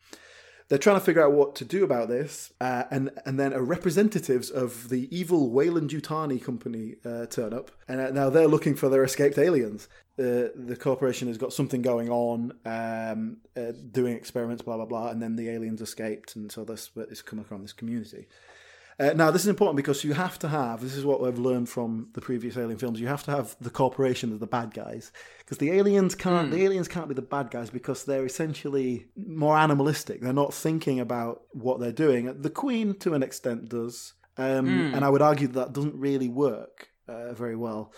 They're 0.68 0.78
trying 0.78 0.96
to 0.96 1.04
figure 1.04 1.22
out 1.22 1.32
what 1.32 1.54
to 1.56 1.64
do 1.64 1.84
about 1.84 2.08
this, 2.08 2.52
uh, 2.60 2.84
and 2.90 3.10
and 3.26 3.38
then 3.38 3.52
a 3.52 3.60
representatives 3.60 4.48
of 4.48 4.88
the 4.88 5.06
evil 5.14 5.50
Weyland 5.50 5.90
Yutani 5.90 6.42
company 6.42 6.94
uh, 7.04 7.26
turn 7.26 7.52
up, 7.52 7.70
and 7.88 8.00
uh, 8.00 8.10
now 8.10 8.30
they're 8.30 8.48
looking 8.48 8.74
for 8.74 8.88
their 8.88 9.04
escaped 9.04 9.36
aliens. 9.36 9.88
Uh, 10.18 10.48
the 10.54 10.78
corporation 10.80 11.28
has 11.28 11.36
got 11.36 11.52
something 11.52 11.82
going 11.82 12.08
on, 12.08 12.54
um, 12.64 13.36
uh, 13.54 13.72
doing 13.90 14.16
experiments, 14.16 14.62
blah 14.62 14.76
blah 14.76 14.86
blah, 14.86 15.10
and 15.10 15.20
then 15.20 15.36
the 15.36 15.50
aliens 15.50 15.82
escaped, 15.82 16.36
and 16.36 16.50
so 16.50 16.64
this 16.64 16.90
it's 16.96 17.20
come 17.20 17.38
across 17.38 17.60
this 17.60 17.72
community. 17.74 18.26
Uh, 19.00 19.12
now, 19.14 19.30
this 19.30 19.42
is 19.42 19.48
important 19.48 19.76
because 19.76 20.04
you 20.04 20.12
have 20.12 20.38
to 20.38 20.48
have, 20.48 20.80
this 20.80 20.94
is 20.94 21.04
what 21.04 21.22
I've 21.22 21.38
learned 21.38 21.68
from 21.68 22.08
the 22.12 22.20
previous 22.20 22.56
Alien 22.56 22.78
films, 22.78 23.00
you 23.00 23.06
have 23.06 23.24
to 23.24 23.30
have 23.30 23.56
the 23.60 23.70
corporation 23.70 24.32
as 24.32 24.38
the 24.38 24.46
bad 24.46 24.74
guys. 24.74 25.12
Because 25.38 25.58
the 25.58 25.70
aliens 25.72 26.14
can't, 26.14 26.50
the 26.50 26.62
aliens 26.62 26.88
can't 26.88 27.08
be 27.08 27.14
the 27.14 27.22
bad 27.22 27.50
guys 27.50 27.70
because 27.70 28.04
they're 28.04 28.26
essentially 28.26 29.06
more 29.16 29.56
animalistic. 29.56 30.20
They're 30.20 30.32
not 30.32 30.54
thinking 30.54 31.00
about 31.00 31.42
what 31.52 31.80
they're 31.80 31.92
doing. 31.92 32.40
The 32.40 32.50
Queen, 32.50 32.94
to 33.00 33.14
an 33.14 33.22
extent, 33.22 33.68
does. 33.68 34.14
Um, 34.36 34.94
And 34.94 35.04
I 35.04 35.08
would 35.08 35.22
argue 35.22 35.48
that, 35.48 35.54
that 35.54 35.72
doesn't 35.72 35.96
really 35.96 36.28
work 36.28 36.88
uh, 37.08 37.32
very 37.32 37.56
well. 37.56 37.92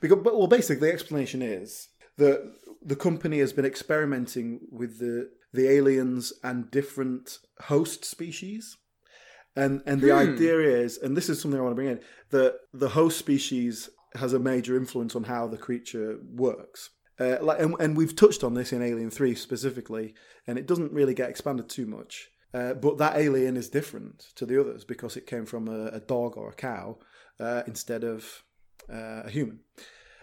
Because, 0.00 0.18
but, 0.22 0.36
well, 0.36 0.46
basically, 0.46 0.86
the 0.86 0.92
explanation 0.92 1.42
is 1.42 1.88
that 2.16 2.52
the 2.82 2.96
company 2.96 3.38
has 3.38 3.52
been 3.52 3.64
experimenting 3.64 4.60
with 4.70 4.98
the, 4.98 5.30
the 5.52 5.68
aliens 5.68 6.32
and 6.42 6.70
different 6.70 7.38
host 7.62 8.04
species. 8.04 8.76
And 9.58 9.82
and 9.86 10.00
the 10.00 10.12
idea 10.12 10.60
is, 10.60 10.98
and 10.98 11.16
this 11.16 11.28
is 11.28 11.40
something 11.40 11.58
I 11.58 11.62
want 11.62 11.72
to 11.72 11.74
bring 11.74 11.88
in, 11.88 12.00
that 12.30 12.60
the 12.72 12.90
host 12.90 13.18
species 13.18 13.90
has 14.14 14.32
a 14.32 14.38
major 14.38 14.76
influence 14.76 15.16
on 15.16 15.24
how 15.24 15.48
the 15.48 15.58
creature 15.58 16.18
works. 16.32 16.90
Uh, 17.18 17.38
like, 17.42 17.60
and, 17.60 17.74
and 17.80 17.96
we've 17.96 18.14
touched 18.14 18.44
on 18.44 18.54
this 18.54 18.72
in 18.72 18.82
Alien 18.82 19.10
Three 19.10 19.34
specifically, 19.34 20.14
and 20.46 20.58
it 20.58 20.68
doesn't 20.68 20.92
really 20.92 21.12
get 21.12 21.28
expanded 21.28 21.68
too 21.68 21.86
much. 21.86 22.30
Uh, 22.54 22.72
but 22.74 22.98
that 22.98 23.16
alien 23.16 23.56
is 23.56 23.68
different 23.68 24.28
to 24.36 24.46
the 24.46 24.58
others 24.58 24.84
because 24.84 25.16
it 25.16 25.26
came 25.26 25.44
from 25.44 25.68
a, 25.68 25.88
a 25.88 26.00
dog 26.00 26.38
or 26.38 26.48
a 26.48 26.54
cow 26.54 26.96
uh, 27.40 27.62
instead 27.66 28.04
of 28.04 28.44
uh, 28.90 29.22
a 29.24 29.30
human. 29.30 29.58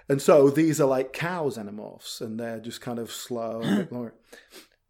And 0.07 0.21
so 0.21 0.49
these 0.49 0.79
are 0.79 0.87
like 0.87 1.13
cow 1.13 1.49
xenomorphs, 1.49 2.21
and 2.21 2.39
they're 2.39 2.59
just 2.59 2.79
kind 2.79 2.99
of 2.99 3.11
slow. 3.11 3.61
and 3.61 3.73
a 3.73 3.83
bit 3.83 3.91
longer. 3.91 4.13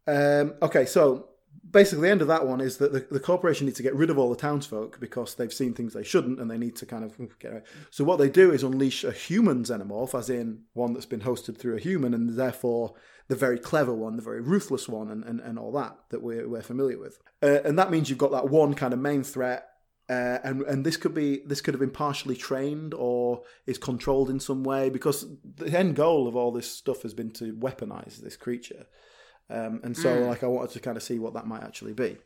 Um, 0.06 0.54
okay, 0.62 0.86
so 0.86 1.30
basically 1.76 2.08
the 2.08 2.10
end 2.10 2.22
of 2.22 2.28
that 2.28 2.46
one 2.46 2.62
is 2.62 2.78
that 2.78 2.92
the, 2.94 3.06
the 3.10 3.20
corporation 3.20 3.66
needs 3.66 3.76
to 3.76 3.82
get 3.82 3.94
rid 3.94 4.08
of 4.08 4.18
all 4.18 4.30
the 4.30 4.36
townsfolk 4.36 4.98
because 4.98 5.34
they've 5.34 5.52
seen 5.52 5.74
things 5.74 5.92
they 5.92 6.02
shouldn't 6.02 6.40
and 6.40 6.50
they 6.50 6.56
need 6.56 6.74
to 6.76 6.86
kind 6.86 7.04
of 7.04 7.18
get 7.38 7.52
out. 7.52 7.62
So 7.90 8.02
what 8.02 8.18
they 8.18 8.30
do 8.30 8.50
is 8.50 8.62
unleash 8.62 9.04
a 9.04 9.12
human 9.12 9.62
xenomorph, 9.62 10.18
as 10.18 10.30
in 10.30 10.62
one 10.72 10.94
that's 10.94 11.04
been 11.04 11.20
hosted 11.20 11.58
through 11.58 11.76
a 11.76 11.80
human, 11.80 12.14
and 12.14 12.30
therefore 12.30 12.94
the 13.28 13.36
very 13.36 13.58
clever 13.58 13.92
one, 13.92 14.16
the 14.16 14.22
very 14.22 14.40
ruthless 14.40 14.88
one, 14.88 15.10
and, 15.10 15.22
and, 15.24 15.40
and 15.40 15.58
all 15.58 15.70
that 15.72 15.98
that 16.08 16.22
we're, 16.22 16.48
we're 16.48 16.62
familiar 16.62 16.98
with. 16.98 17.18
Uh, 17.42 17.58
and 17.62 17.78
that 17.78 17.90
means 17.90 18.08
you've 18.08 18.18
got 18.18 18.32
that 18.32 18.48
one 18.48 18.72
kind 18.72 18.94
of 18.94 18.98
main 18.98 19.22
threat 19.22 19.68
uh, 20.08 20.38
and 20.44 20.62
and 20.62 20.86
this 20.86 20.96
could 20.96 21.14
be 21.14 21.42
this 21.46 21.60
could 21.60 21.74
have 21.74 21.80
been 21.80 21.90
partially 21.90 22.36
trained 22.36 22.94
or 22.94 23.42
is 23.66 23.76
controlled 23.76 24.30
in 24.30 24.38
some 24.38 24.62
way 24.62 24.88
because 24.88 25.26
the 25.56 25.76
end 25.76 25.96
goal 25.96 26.28
of 26.28 26.36
all 26.36 26.52
this 26.52 26.70
stuff 26.70 27.02
has 27.02 27.12
been 27.12 27.32
to 27.32 27.52
weaponize 27.54 28.18
this 28.18 28.36
creature, 28.36 28.86
um, 29.50 29.80
and 29.84 29.96
so 29.96 30.20
like 30.20 30.42
I 30.42 30.46
wanted 30.46 30.70
to 30.70 30.80
kind 30.80 30.96
of 30.96 31.02
see 31.02 31.18
what 31.18 31.34
that 31.34 31.46
might 31.46 31.62
actually 31.62 31.92
be. 31.92 32.16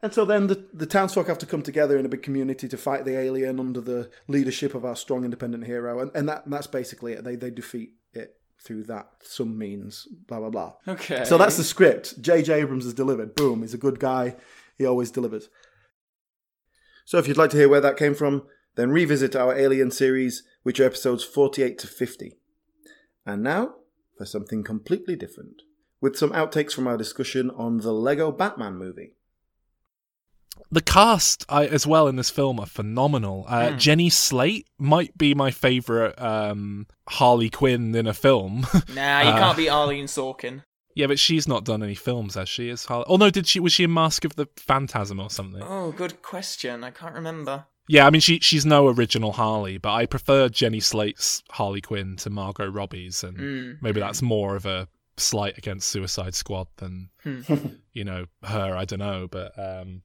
And 0.00 0.14
so 0.14 0.24
then 0.24 0.46
the, 0.46 0.64
the 0.72 0.86
townsfolk 0.86 1.26
have 1.26 1.38
to 1.38 1.46
come 1.46 1.62
together 1.62 1.98
in 1.98 2.06
a 2.06 2.08
big 2.08 2.22
community 2.22 2.68
to 2.68 2.76
fight 2.76 3.04
the 3.04 3.18
alien 3.18 3.58
under 3.58 3.80
the 3.80 4.10
leadership 4.28 4.74
of 4.74 4.84
our 4.84 4.94
strong 4.94 5.24
independent 5.24 5.64
hero, 5.64 5.98
and, 6.00 6.10
and 6.14 6.28
that 6.28 6.48
that's 6.48 6.68
basically 6.68 7.14
it. 7.14 7.24
They 7.24 7.36
they 7.36 7.50
defeat 7.50 7.94
it 8.12 8.36
through 8.62 8.84
that 8.84 9.08
some 9.22 9.58
means, 9.58 10.06
blah 10.28 10.38
blah 10.38 10.50
blah. 10.50 10.74
Okay. 10.86 11.24
So 11.24 11.36
that's 11.36 11.56
the 11.56 11.64
script. 11.64 12.20
J.J. 12.20 12.60
Abrams 12.60 12.84
has 12.84 12.94
delivered. 12.94 13.34
Boom. 13.34 13.62
He's 13.62 13.74
a 13.74 13.78
good 13.78 13.98
guy. 13.98 14.36
He 14.76 14.86
always 14.86 15.10
delivers. 15.10 15.48
So 17.04 17.18
if 17.18 17.26
you'd 17.26 17.38
like 17.38 17.50
to 17.50 17.56
hear 17.56 17.68
where 17.68 17.80
that 17.80 17.96
came 17.96 18.14
from, 18.14 18.42
then 18.76 18.90
revisit 18.90 19.34
our 19.34 19.56
Alien 19.56 19.90
series, 19.90 20.44
which 20.62 20.78
are 20.78 20.84
episodes 20.84 21.24
48 21.24 21.78
to 21.78 21.86
50. 21.86 22.34
And 23.26 23.42
now 23.42 23.74
for 24.16 24.26
something 24.26 24.62
completely 24.62 25.16
different, 25.16 25.62
with 26.00 26.16
some 26.16 26.30
outtakes 26.30 26.72
from 26.72 26.86
our 26.86 26.96
discussion 26.96 27.50
on 27.50 27.78
the 27.78 27.92
Lego 27.92 28.30
Batman 28.32 28.76
movie. 28.76 29.14
the 30.70 30.80
cast 30.82 31.44
I, 31.48 31.66
as 31.66 31.86
well 31.86 32.08
in 32.08 32.16
this 32.16 32.30
film 32.30 32.58
are 32.60 32.66
phenomenal. 32.66 33.44
Uh, 33.48 33.70
Hmm. 33.70 33.78
Jenny 33.78 34.10
Slate 34.10 34.66
might 34.78 35.16
be 35.16 35.34
my 35.34 35.50
favorite 35.50 36.20
um, 36.20 36.86
Harley 37.08 37.48
Quinn 37.48 37.94
in 37.94 38.06
a 38.06 38.14
film. 38.14 38.66
Nah, 38.94 39.20
you 39.22 39.28
Uh, 39.30 39.38
can't 39.38 39.56
beat 39.56 39.68
Arlene 39.70 40.06
Sorkin. 40.06 40.62
yeah, 40.94 41.06
but 41.06 41.18
she's 41.18 41.46
not 41.48 41.64
done 41.64 41.82
any 41.82 41.94
films, 41.94 42.34
has 42.34 42.48
she? 42.48 42.68
Is 42.68 42.84
Harley? 42.86 43.04
Oh 43.08 43.16
no, 43.16 43.30
did 43.30 43.46
she? 43.46 43.60
Was 43.60 43.72
she 43.72 43.84
in 43.84 43.94
Mask 43.94 44.24
of 44.24 44.34
the 44.36 44.46
Phantasm 44.56 45.20
or 45.20 45.30
something? 45.30 45.62
Oh, 45.62 45.92
good 45.92 46.20
question. 46.22 46.82
I 46.84 46.90
can't 46.90 47.14
remember. 47.14 47.66
Yeah, 47.90 48.06
I 48.06 48.10
mean 48.10 48.20
she 48.20 48.38
she's 48.40 48.66
no 48.66 48.88
original 48.88 49.32
Harley, 49.32 49.78
but 49.78 49.92
I 49.94 50.04
prefer 50.06 50.48
Jenny 50.50 50.80
Slate's 50.80 51.42
Harley 51.52 51.80
Quinn 51.80 52.16
to 52.16 52.28
Margot 52.30 52.68
Robbie's, 52.68 53.22
and 53.24 53.38
Mm. 53.38 53.78
maybe 53.80 54.00
that's 54.00 54.20
more 54.20 54.56
of 54.56 54.66
a 54.66 54.88
slight 55.18 55.58
against 55.58 55.88
Suicide 55.88 56.34
Squad 56.34 56.68
than 56.76 57.10
you 57.92 58.04
know 58.04 58.26
her. 58.42 58.76
I 58.76 58.84
don't 58.84 58.98
know, 59.00 59.28
but 59.30 59.52
um, 59.58 60.02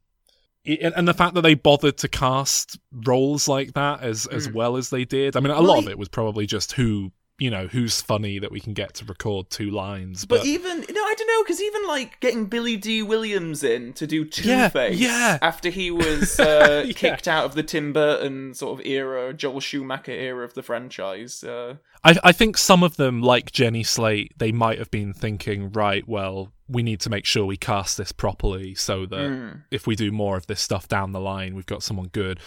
it- 0.66 0.80
and, 0.82 0.94
and 0.96 1.08
the 1.08 1.14
fact 1.14 1.34
that 1.36 1.42
they 1.42 1.54
bothered 1.56 1.98
to 2.00 2.08
cast 2.08 2.78
roles 2.92 3.48
like 3.48 3.74
that 3.74 4.02
as 4.02 4.26
as 4.28 4.48
Mm. 4.48 4.54
well 4.54 4.78
as 4.78 4.90
they 4.90 5.06
did. 5.06 5.36
I 5.36 5.40
mean, 5.40 5.52
a 5.52 5.56
Well, 5.56 5.64
lot 5.64 5.78
of 5.80 5.90
it 5.90 5.98
was 5.98 6.10
probably 6.10 6.46
just 6.46 6.74
who 6.74 7.12
you 7.44 7.50
know, 7.52 7.68
who's 7.68 8.00
funny 8.02 8.40
that 8.40 8.52
we 8.52 8.60
can 8.62 8.74
get 8.74 8.94
to 8.94 9.06
record 9.06 9.50
two 9.50 9.70
lines. 9.70 10.24
But 10.24 10.40
But, 10.40 10.46
even 10.48 10.78
no, 10.80 11.02
I 11.02 11.14
don't 11.18 11.28
know 11.28 11.44
because 11.44 11.62
even 11.62 11.86
like 11.88 12.20
getting 12.22 12.46
Billy 12.46 12.78
Dee 12.78 13.04
Williams 13.04 13.64
in 13.64 13.92
to 13.94 14.08
do 14.08 14.24
Two 14.24 14.48
Yeah, 14.48 14.70
Face, 14.70 14.98
yeah. 14.98 15.40
after 15.42 15.70
he 15.70 15.92
was 16.04 16.40
uh, 16.40 16.84
Yeah. 16.88 16.94
kicked 16.94 17.28
out 17.28 17.44
of 17.46 17.56
the 17.56 17.64
Tim 17.64 17.92
Burton 17.92 18.54
sort 18.54 18.80
of 18.80 18.86
era, 18.86 19.34
Joel 19.34 19.60
Schumacher 19.60 20.12
era 20.14 20.46
of 20.46 20.54
the 20.54 20.64
franchise. 20.64 21.44
Uh, 21.44 21.76
I, 22.04 22.16
I 22.24 22.32
think 22.32 22.58
some 22.58 22.82
of 22.82 22.96
them, 22.96 23.22
like 23.22 23.52
Jenny 23.52 23.84
Slate, 23.84 24.32
they 24.38 24.52
might 24.54 24.80
have 24.80 24.92
been 24.92 25.14
thinking, 25.14 25.72
right, 25.72 26.08
well, 26.08 26.52
we 26.70 26.82
need 26.84 27.02
to 27.02 27.10
make 27.10 27.26
sure 27.26 27.46
we 27.46 27.58
cast 27.58 27.98
this 27.98 28.12
properly 28.14 28.74
so 28.76 29.06
that 29.08 29.20
Mm. 29.30 29.64
if 29.70 29.86
we 29.86 29.96
do 29.98 30.12
more 30.12 30.38
of 30.38 30.48
this 30.48 30.62
stuff 30.62 30.88
down 30.88 31.12
the 31.12 31.20
line, 31.20 31.56
we've 31.56 31.66
got 31.66 31.84
someone 31.84 32.08
good. 32.08 32.40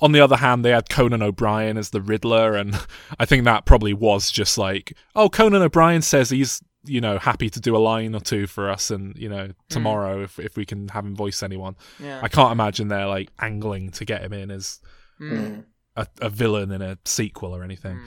On 0.00 0.12
the 0.12 0.20
other 0.20 0.36
hand, 0.36 0.64
they 0.64 0.70
had 0.70 0.88
Conan 0.88 1.22
O'Brien 1.22 1.76
as 1.76 1.90
the 1.90 2.00
Riddler, 2.00 2.54
and 2.56 2.74
I 3.18 3.24
think 3.24 3.44
that 3.44 3.64
probably 3.64 3.92
was 3.94 4.30
just 4.30 4.56
like, 4.58 4.96
oh, 5.16 5.28
Conan 5.28 5.62
O'Brien 5.62 6.02
says 6.02 6.30
he's, 6.30 6.62
you 6.84 7.00
know, 7.00 7.18
happy 7.18 7.50
to 7.50 7.60
do 7.60 7.76
a 7.76 7.78
line 7.78 8.14
or 8.14 8.20
two 8.20 8.46
for 8.46 8.70
us, 8.70 8.90
and 8.90 9.16
you 9.18 9.28
know, 9.28 9.50
tomorrow 9.68 10.22
if 10.22 10.38
if 10.38 10.56
we 10.56 10.64
can 10.64 10.88
have 10.88 11.04
him 11.04 11.16
voice 11.16 11.42
anyone. 11.42 11.74
yeah, 11.98 12.20
I 12.22 12.28
can't 12.28 12.52
imagine 12.52 12.88
they're 12.88 13.06
like 13.06 13.30
angling 13.40 13.90
to 13.92 14.04
get 14.04 14.22
him 14.22 14.32
in 14.32 14.50
as 14.50 14.80
Mm. 15.20 15.64
a, 15.96 16.06
a 16.20 16.30
villain 16.30 16.70
in 16.70 16.80
a 16.80 16.96
sequel 17.04 17.52
or 17.54 17.64
anything. 17.64 17.98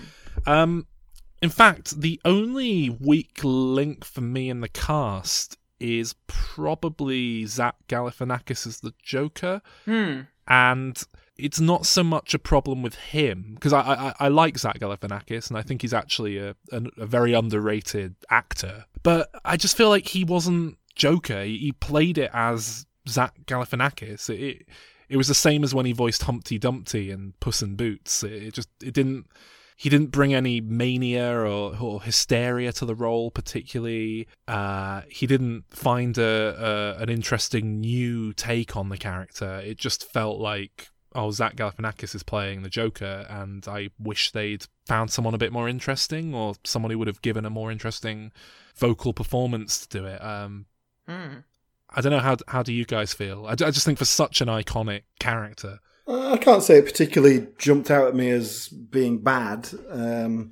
Mm. 0.45 0.51
Um, 0.51 0.88
in 1.41 1.49
fact, 1.49 1.99
the 1.99 2.21
only 2.23 2.89
weak 2.89 3.39
link 3.43 4.06
for 4.06 4.21
me 4.21 4.49
in 4.49 4.62
the 4.62 4.69
cast 4.69 5.58
is 5.82 6.15
probably 6.27 7.45
Zach 7.47 7.75
Galifianakis 7.89 8.65
as 8.67 8.80
the 8.80 8.93
Joker, 9.04 9.62
Hmm. 9.86 10.21
and 10.47 11.01
it's 11.41 11.60
not 11.60 11.86
so 11.86 12.04
much 12.04 12.34
a 12.34 12.39
problem 12.39 12.82
with 12.82 12.95
him 12.95 13.51
because 13.56 13.73
I, 13.73 13.82
I 13.82 14.13
I 14.19 14.27
like 14.27 14.58
Zach 14.58 14.80
Galifianakis 14.80 15.49
and 15.49 15.58
I 15.58 15.62
think 15.62 15.82
he's 15.82 15.93
actually 15.93 16.38
a, 16.38 16.56
a 16.71 16.82
a 16.97 17.06
very 17.06 17.34
underrated 17.34 18.15
actor, 18.30 18.86
but 19.04 19.30
I 19.43 19.58
just 19.58 19.77
feel 19.77 19.89
like 19.89 20.08
he 20.08 20.23
wasn't 20.23 20.77
Joker. 20.95 21.43
He, 21.43 21.58
he 21.58 21.71
played 21.71 22.17
it 22.17 22.32
as 22.34 22.86
Zach 23.08 23.34
Galifianakis. 23.45 24.30
It, 24.30 24.67
it 25.10 25.17
was 25.17 25.27
the 25.27 25.36
same 25.36 25.63
as 25.63 25.75
when 25.75 25.86
he 25.86 25.91
voiced 25.91 26.23
Humpty 26.23 26.58
Dumpty 26.58 27.12
and 27.12 27.38
Puss 27.39 27.62
in 27.62 27.75
Boots. 27.75 28.23
It, 28.23 28.32
it 28.32 28.54
just 28.54 28.69
it 28.82 28.93
didn't 28.93 29.25
he 29.75 29.89
didn't 29.89 30.12
bring 30.12 30.32
any 30.32 30.62
mania 30.62 31.34
or, 31.39 31.75
or 31.75 32.04
hysteria 32.04 32.71
to 32.71 32.86
the 32.86 32.93
role 32.93 33.32
particularly. 33.32 34.27
Uh, 34.47 35.01
he 35.10 35.25
didn't 35.25 35.63
find 35.71 36.17
a, 36.17 36.95
a 36.97 37.01
an 37.01 37.10
interesting 37.10 37.80
new 37.82 38.32
take 38.34 38.77
on 38.77 38.89
the 38.89 38.97
character. 38.97 39.60
It 39.65 39.77
just 39.77 40.10
felt 40.12 40.39
like 40.39 40.89
oh 41.13 41.32
Zach 41.32 41.56
Galifianakis 41.56 42.15
is 42.15 42.24
playing 42.24 42.62
the 42.62 42.69
Joker, 42.69 43.26
and 43.30 43.67
I 43.67 43.89
wish 44.00 44.32
they'd 44.32 44.65
found 44.86 45.12
someone 45.12 45.34
a 45.34 45.38
bit 45.39 45.52
more 45.52 45.67
interesting 45.69 46.34
or 46.34 46.56
someone 46.63 46.91
who 46.91 47.00
would 47.00 47.08
have 47.08 47.21
given 47.21 47.45
a 47.45 47.50
more 47.50 47.71
interesting 47.71 48.32
vocal 48.76 49.13
performance 49.13 49.86
to 49.86 50.00
do 50.00 50.06
it. 50.06 50.24
Um, 50.24 50.65
Hmm. 51.08 51.39
I 51.93 52.00
don't 52.02 52.12
know 52.12 52.19
how 52.19 52.38
how 52.47 52.63
do 52.63 52.71
you 52.71 52.86
guys 52.86 53.13
feel? 53.13 53.45
I, 53.47 53.52
I 53.52 53.56
just 53.71 53.86
think 53.86 53.97
for 53.97 54.06
such 54.06 54.39
an 54.39 54.47
iconic 54.47 55.02
character, 55.19 55.80
Uh, 56.08 56.34
I 56.34 56.38
can't 56.38 56.63
say 56.63 56.78
it 56.78 56.86
particularly 56.86 57.47
jumped 57.58 57.91
out 57.91 58.08
at 58.08 58.15
me 58.15 58.30
as 58.30 58.67
being 58.69 59.17
bad. 59.19 59.69
Um, 59.89 60.52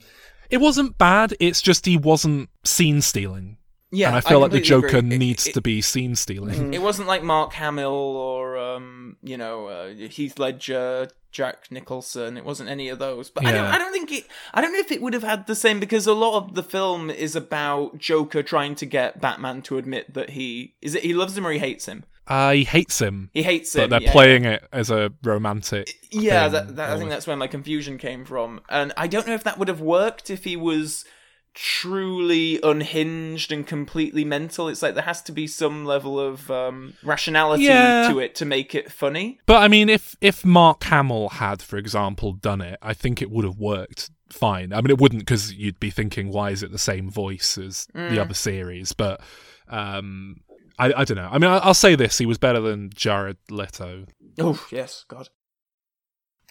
it 0.50 0.58
wasn't 0.58 0.98
bad. 0.98 1.36
It's 1.40 1.62
just 1.62 1.86
he 1.86 1.96
wasn't 1.96 2.50
scene 2.66 3.02
stealing, 3.02 3.58
Yeah, 3.92 4.08
and 4.08 4.18
I 4.18 4.22
feel 4.22 4.40
like 4.40 4.52
the 4.52 4.62
Joker 4.62 4.98
agree. 4.98 5.18
Needs 5.18 5.48
it- 5.48 5.54
to 5.54 5.62
be 5.62 5.82
scene 5.82 6.16
stealing. 6.16 6.74
It 6.74 6.82
wasn't 6.82 7.08
like 7.08 7.24
Mark 7.24 7.54
Hamill 7.54 7.92
or 7.92 8.58
um, 8.58 9.18
you 9.24 9.38
know 9.38 9.68
uh, 9.68 9.90
Heath 9.90 10.38
Ledger, 10.38 11.08
Jack 11.32 11.72
Nicholson. 11.72 12.38
It 12.38 12.46
wasn't 12.46 12.70
any 12.70 12.90
of 12.90 13.00
those. 13.00 13.30
But 13.30 13.46
I 13.46 13.52
don't. 13.52 13.66
I 13.66 13.78
don't 13.78 13.92
think 13.92 14.12
it. 14.12 14.26
I 14.54 14.62
don't 14.62 14.74
know 14.74 14.80
if 14.80 14.92
it 14.92 15.02
would 15.02 15.14
have 15.14 15.24
had 15.24 15.48
the 15.48 15.56
same 15.56 15.80
because 15.80 16.06
a 16.06 16.14
lot 16.14 16.38
of 16.38 16.56
the 16.56 16.64
film 16.64 17.10
is 17.10 17.36
about 17.36 17.98
Joker 17.98 18.44
trying 18.44 18.76
to 18.76 18.86
get 18.86 19.20
Batman 19.20 19.62
to 19.64 19.78
admit 19.78 20.14
that 20.14 20.32
he 20.32 20.76
is 20.82 20.96
it 20.96 21.04
he 21.04 21.14
loves 21.14 21.38
him 21.38 21.48
or 21.48 21.52
he 21.52 21.60
hates 21.60 21.88
him. 21.88 22.04
Uh, 22.28 22.52
he 22.52 22.64
hates 22.64 23.02
him, 23.02 23.32
He 23.34 23.42
hates 23.42 23.76
but 23.76 23.90
they're 23.90 24.04
yeah, 24.04 24.12
playing 24.12 24.46
it 24.46 24.64
as 24.72 24.92
a 24.92 25.12
romantic. 25.24 25.90
Yeah, 26.12 26.44
thing, 26.44 26.52
that, 26.52 26.76
that, 26.76 26.90
I 26.92 26.98
think 27.00 27.10
that's 27.10 27.26
where 27.26 27.36
my 27.36 27.48
confusion 27.48 27.98
came 27.98 28.24
from, 28.24 28.62
and 28.70 28.94
I 28.96 29.08
don't 29.08 29.26
know 29.26 29.34
if 29.34 29.44
that 29.46 29.58
would 29.58 29.68
have 29.68 29.82
worked 29.82 30.30
if 30.30 30.44
he 30.44 30.56
was 30.56 31.06
truly 31.54 32.60
unhinged 32.64 33.52
and 33.52 33.66
completely 33.66 34.24
mental. 34.26 34.68
It's 34.68 34.82
like 34.82 34.94
there 34.96 35.04
has 35.04 35.22
to 35.24 35.32
be 35.32 35.48
some 35.48 35.86
level 35.86 36.20
of 36.20 36.50
um, 36.52 36.94
rationality 37.04 37.64
Yeah. 37.64 38.08
to 38.12 38.20
it 38.20 38.36
to 38.36 38.46
make 38.46 38.76
it 38.76 38.92
funny. 38.92 39.40
But 39.46 39.62
I 39.62 39.68
mean, 39.68 39.90
if 39.90 40.16
if 40.22 40.44
Mark 40.46 40.84
Hamill 40.86 41.30
had, 41.30 41.62
for 41.62 41.78
example, 41.78 42.34
done 42.34 42.62
it, 42.62 42.78
I 42.82 42.94
think 42.94 43.22
it 43.22 43.30
would 43.30 43.46
have 43.46 43.58
worked 43.58 44.10
fine. 44.30 44.74
I 44.74 44.78
mean, 44.82 44.92
it 44.92 45.00
wouldn't 45.00 45.22
because 45.22 45.54
you'd 45.54 45.80
be 45.80 45.90
thinking, 45.90 46.32
why 46.32 46.52
is 46.52 46.64
it 46.64 46.72
the 46.72 46.78
same 46.78 47.10
voice 47.10 47.58
as 47.58 47.88
Mm. 47.96 48.10
the 48.12 48.20
other 48.20 48.34
series? 48.34 48.94
But 48.94 49.22
um, 49.70 50.38
I, 50.78 50.94
I 50.94 51.04
don't 51.04 51.18
know. 51.18 51.30
I 51.32 51.38
mean, 51.40 51.50
I, 51.50 51.58
I'll 51.58 51.74
say 51.74 51.96
this: 51.96 52.18
he 52.18 52.26
was 52.26 52.38
better 52.38 52.60
than 52.62 52.90
Jared 52.94 53.38
Leto. 53.50 54.06
Oh 54.40 54.66
yes, 54.72 55.04
God. 55.08 55.30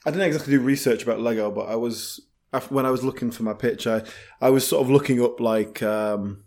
I 0.07 0.11
didn't 0.11 0.27
exactly 0.29 0.53
do 0.53 0.61
research 0.61 1.03
about 1.03 1.21
Lego, 1.21 1.51
but 1.51 1.69
I 1.69 1.75
was 1.75 2.21
af- 2.21 2.28
when 2.69 2.87
I 2.87 2.91
was 2.91 3.05
looking 3.05 3.31
for 3.31 3.43
my 3.43 3.55
pitch, 3.55 3.87
I 3.87 4.51
was 4.51 4.67
sort 4.67 4.83
of 4.83 4.91
looking 4.91 5.23
up 5.23 5.41
like 5.41 5.83
um, 5.83 6.45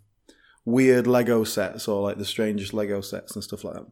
weird 0.64 1.06
Lego 1.06 1.44
sets 1.44 1.88
or 1.88 2.02
like 2.02 2.18
the 2.18 2.24
strangest 2.24 2.74
Lego 2.74 3.00
sets 3.00 3.34
and 3.34 3.42
stuff 3.44 3.64
like 3.64 3.74
that. 3.74 3.86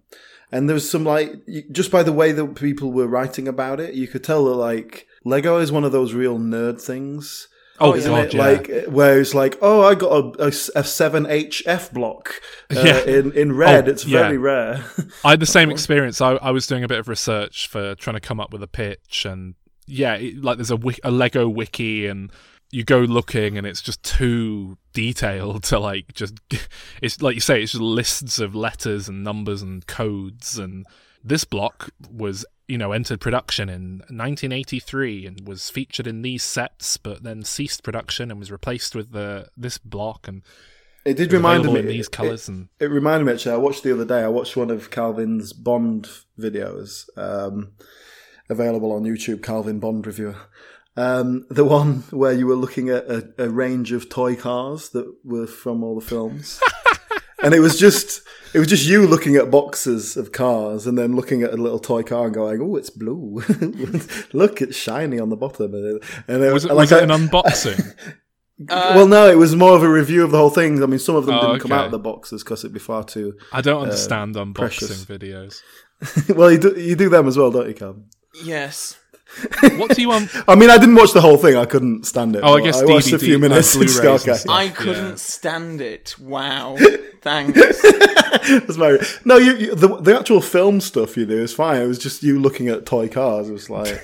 And 0.52 0.68
there 0.68 0.74
was 0.74 0.90
some 0.90 1.04
like 1.04 1.32
just 1.70 1.90
by 1.90 2.02
the 2.02 2.12
way 2.12 2.32
that 2.32 2.54
people 2.56 2.92
were 2.92 3.06
writing 3.06 3.46
about 3.46 3.78
it, 3.80 3.94
you 3.94 4.08
could 4.08 4.24
tell 4.24 4.44
that 4.46 4.54
like 4.56 5.06
Lego 5.24 5.58
is 5.58 5.70
one 5.70 5.84
of 5.84 5.92
those 5.92 6.12
real 6.12 6.38
nerd 6.38 6.80
things. 6.80 7.46
Oh, 7.82 7.94
Isn't 7.94 8.10
God, 8.12 8.24
it? 8.26 8.34
yeah. 8.34 8.42
Like 8.42 8.86
where 8.88 9.18
it's 9.20 9.32
like, 9.34 9.56
oh, 9.62 9.80
I 9.82 9.94
got 9.94 10.38
a, 10.38 10.48
a 10.48 10.84
seven 10.84 11.24
HF 11.24 11.94
block 11.94 12.34
uh, 12.76 12.82
Yeah. 12.84 13.00
in 13.04 13.32
in 13.32 13.52
red. 13.56 13.88
Oh, 13.88 13.92
it's 13.92 14.04
yeah. 14.04 14.18
very 14.20 14.36
rare. 14.36 14.84
I 15.24 15.30
had 15.30 15.40
the 15.40 15.46
same 15.58 15.70
experience. 15.70 16.20
I, 16.20 16.32
I 16.32 16.50
was 16.50 16.66
doing 16.66 16.84
a 16.84 16.88
bit 16.88 16.98
of 16.98 17.08
research 17.08 17.68
for 17.68 17.94
trying 17.94 18.16
to 18.16 18.20
come 18.20 18.38
up 18.38 18.52
with 18.52 18.62
a 18.62 18.66
pitch, 18.68 19.24
and 19.24 19.54
yeah, 19.90 20.14
it, 20.14 20.42
like 20.42 20.56
there's 20.58 20.70
a, 20.70 20.78
a 21.04 21.10
Lego 21.10 21.48
wiki, 21.48 22.06
and 22.06 22.30
you 22.70 22.84
go 22.84 23.00
looking, 23.00 23.58
and 23.58 23.66
it's 23.66 23.82
just 23.82 24.02
too 24.02 24.78
detailed 24.92 25.64
to 25.64 25.78
like 25.78 26.14
just. 26.14 26.38
It's 27.02 27.22
like 27.22 27.34
you 27.34 27.40
say, 27.40 27.62
it's 27.62 27.72
just 27.72 27.82
lists 27.82 28.38
of 28.38 28.54
letters 28.54 29.08
and 29.08 29.24
numbers 29.24 29.62
and 29.62 29.86
codes, 29.86 30.58
and 30.58 30.84
this 31.24 31.44
block 31.44 31.90
was 32.10 32.44
you 32.68 32.76
know 32.78 32.92
entered 32.92 33.20
production 33.20 33.68
in 33.68 33.98
1983 34.08 35.26
and 35.26 35.48
was 35.48 35.70
featured 35.70 36.06
in 36.06 36.22
these 36.22 36.42
sets, 36.42 36.96
but 36.96 37.22
then 37.22 37.42
ceased 37.42 37.82
production 37.82 38.30
and 38.30 38.38
was 38.38 38.52
replaced 38.52 38.94
with 38.94 39.12
the 39.12 39.48
this 39.56 39.78
block 39.78 40.28
and 40.28 40.42
It 41.04 41.14
did 41.16 41.28
was 41.28 41.34
remind 41.34 41.64
me 41.64 41.78
in 41.80 41.86
these 41.86 42.06
it- 42.06 42.12
colours 42.12 42.48
and 42.48 42.68
It 42.78 42.90
reminded 42.90 43.24
me 43.26 43.32
actually. 43.32 43.52
I 43.54 43.58
watched 43.58 43.82
the 43.82 43.92
other 43.94 44.04
day. 44.04 44.20
I 44.22 44.28
watched 44.28 44.56
one 44.56 44.70
of 44.70 44.90
Calvin's 44.90 45.52
Bond 45.52 46.08
videos, 46.38 47.08
um, 47.16 47.72
available 48.50 48.92
on 48.92 49.04
YouTube. 49.04 49.42
Calvin 49.42 49.78
Bond 49.80 50.06
reviewer. 50.06 50.36
Um, 50.96 51.46
the 51.48 51.64
one 51.64 52.02
where 52.10 52.32
you 52.32 52.46
were 52.46 52.56
looking 52.56 52.90
at 52.90 53.04
a, 53.06 53.32
a 53.38 53.48
range 53.48 53.92
of 53.92 54.08
toy 54.10 54.34
cars 54.36 54.90
that 54.90 55.10
were 55.24 55.46
from 55.46 55.82
all 55.84 55.94
the 55.98 56.04
films, 56.04 56.60
and 57.42 57.54
it 57.54 57.60
was 57.60 57.78
just 57.78 58.22
it 58.52 58.58
was 58.58 58.66
just 58.68 58.86
you 58.86 59.06
looking 59.06 59.36
at 59.36 59.50
boxes 59.52 60.16
of 60.16 60.32
cars 60.32 60.86
and 60.88 60.98
then 60.98 61.14
looking 61.14 61.42
at 61.42 61.54
a 61.54 61.56
little 61.56 61.78
toy 61.78 62.02
car 62.02 62.24
and 62.26 62.34
going, 62.34 62.60
"Oh, 62.60 62.74
it's 62.76 62.90
blue! 62.90 63.40
Look, 64.32 64.60
it's 64.60 64.76
shiny 64.76 65.18
on 65.20 65.28
the 65.30 65.36
bottom." 65.36 65.72
And 65.74 65.96
it, 65.96 66.02
and 66.26 66.42
it 66.42 66.52
was 66.52 66.64
it, 66.64 66.72
like 66.74 66.90
was 66.90 66.92
it 66.92 67.08
I- 67.08 67.14
an 67.14 67.28
unboxing? 67.28 67.94
well, 68.68 69.06
no, 69.06 69.30
it 69.30 69.38
was 69.38 69.54
more 69.56 69.76
of 69.76 69.82
a 69.84 69.88
review 69.90 70.24
of 70.24 70.32
the 70.32 70.38
whole 70.38 70.50
thing. 70.50 70.82
I 70.82 70.86
mean, 70.86 70.98
some 70.98 71.14
of 71.16 71.24
them 71.24 71.36
Oh, 71.36 71.40
didn't 71.52 71.60
come 71.60 71.72
out 71.72 71.86
of 71.86 71.92
the 71.92 71.98
boxes 72.00 72.42
because 72.42 72.62
it'd 72.64 72.74
be 72.74 72.80
far 72.80 73.04
too. 73.04 73.38
I 73.52 73.60
don't 73.62 73.82
understand 73.82 74.34
unboxing 74.34 74.54
precious. 74.54 75.04
videos. 75.06 75.62
well, 76.36 76.50
you 76.50 76.58
do, 76.58 76.74
you 76.78 76.96
do 76.96 77.08
them 77.08 77.28
as 77.28 77.38
well, 77.38 77.50
don't 77.52 77.68
you, 77.68 77.74
Calvin? 77.74 78.06
Yes. 78.34 78.98
What 79.76 79.94
do 79.94 80.02
you 80.02 80.08
want? 80.08 80.30
I 80.48 80.54
mean, 80.56 80.70
I 80.70 80.78
didn't 80.78 80.96
watch 80.96 81.12
the 81.12 81.20
whole 81.20 81.36
thing. 81.36 81.56
I 81.56 81.64
couldn't 81.64 82.04
stand 82.04 82.34
it. 82.34 82.40
Oh, 82.42 82.56
I 82.56 82.62
guess 82.62 82.82
I 82.82 82.84
watched 82.84 83.12
a 83.12 83.18
few 83.18 83.38
minutes. 83.38 83.76
uh, 83.76 83.80
and 83.80 83.88
just 83.88 84.02
go, 84.02 84.16
Blu-rays 84.18 84.24
and 84.24 84.30
okay. 84.30 84.38
stuff. 84.38 84.54
I 84.54 84.68
couldn't 84.68 85.08
Yeah. 85.10 85.14
stand 85.16 85.80
it. 85.80 86.18
Wow. 86.18 86.76
Thanks. 87.22 87.82
That's 87.82 88.76
very 88.76 88.98
no. 89.24 89.36
You, 89.36 89.56
you 89.56 89.74
the, 89.74 89.96
the 90.00 90.18
actual 90.18 90.40
film 90.40 90.80
stuff 90.80 91.16
you 91.16 91.26
do 91.26 91.42
is 91.42 91.52
fine. 91.52 91.82
It 91.82 91.86
was 91.86 91.98
just 91.98 92.22
you 92.22 92.40
looking 92.40 92.68
at 92.68 92.86
toy 92.86 93.08
cars. 93.08 93.48
It 93.50 93.52
was 93.52 93.68
like 93.68 94.02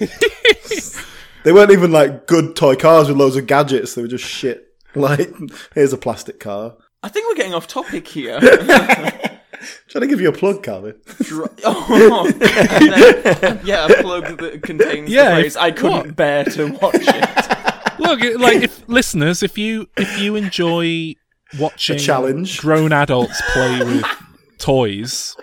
they 1.42 1.52
weren't 1.52 1.70
even 1.70 1.92
like 1.92 2.26
good 2.26 2.54
toy 2.54 2.76
cars 2.76 3.08
with 3.08 3.16
loads 3.16 3.36
of 3.36 3.46
gadgets. 3.46 3.94
They 3.94 4.02
were 4.02 4.08
just 4.08 4.24
shit. 4.24 4.74
Like 4.94 5.32
here's 5.74 5.92
a 5.94 5.98
plastic 5.98 6.40
car. 6.40 6.76
I 7.02 7.08
think 7.08 7.26
we're 7.26 7.36
getting 7.36 7.54
off 7.54 7.66
topic 7.66 8.06
here. 8.06 8.38
Trying 9.88 10.02
to 10.02 10.06
give 10.08 10.20
you 10.20 10.28
a 10.28 10.32
plug, 10.32 10.62
Calvin. 10.62 10.94
Dr- 11.22 11.50
oh, 11.64 12.30
then- 12.30 13.60
yeah, 13.64 13.86
a 13.86 14.02
plug 14.02 14.38
that 14.38 14.62
contains 14.62 15.08
Yeah, 15.10 15.30
the 15.36 15.40
phrase 15.42 15.56
if- 15.56 15.62
"I 15.62 15.70
couldn't 15.70 15.92
what? 16.08 16.16
bear 16.16 16.44
to 16.44 16.72
watch 16.72 16.94
it." 16.98 17.98
Look, 17.98 18.20
like 18.40 18.62
if 18.62 18.86
listeners, 18.88 19.42
if 19.42 19.56
you 19.56 19.88
if 19.96 20.18
you 20.20 20.36
enjoy 20.36 21.14
watching 21.58 21.96
A 21.96 21.98
challenge. 21.98 22.58
grown 22.58 22.92
adults 22.92 23.40
play 23.52 23.78
with 23.78 24.04
toys, 24.58 25.34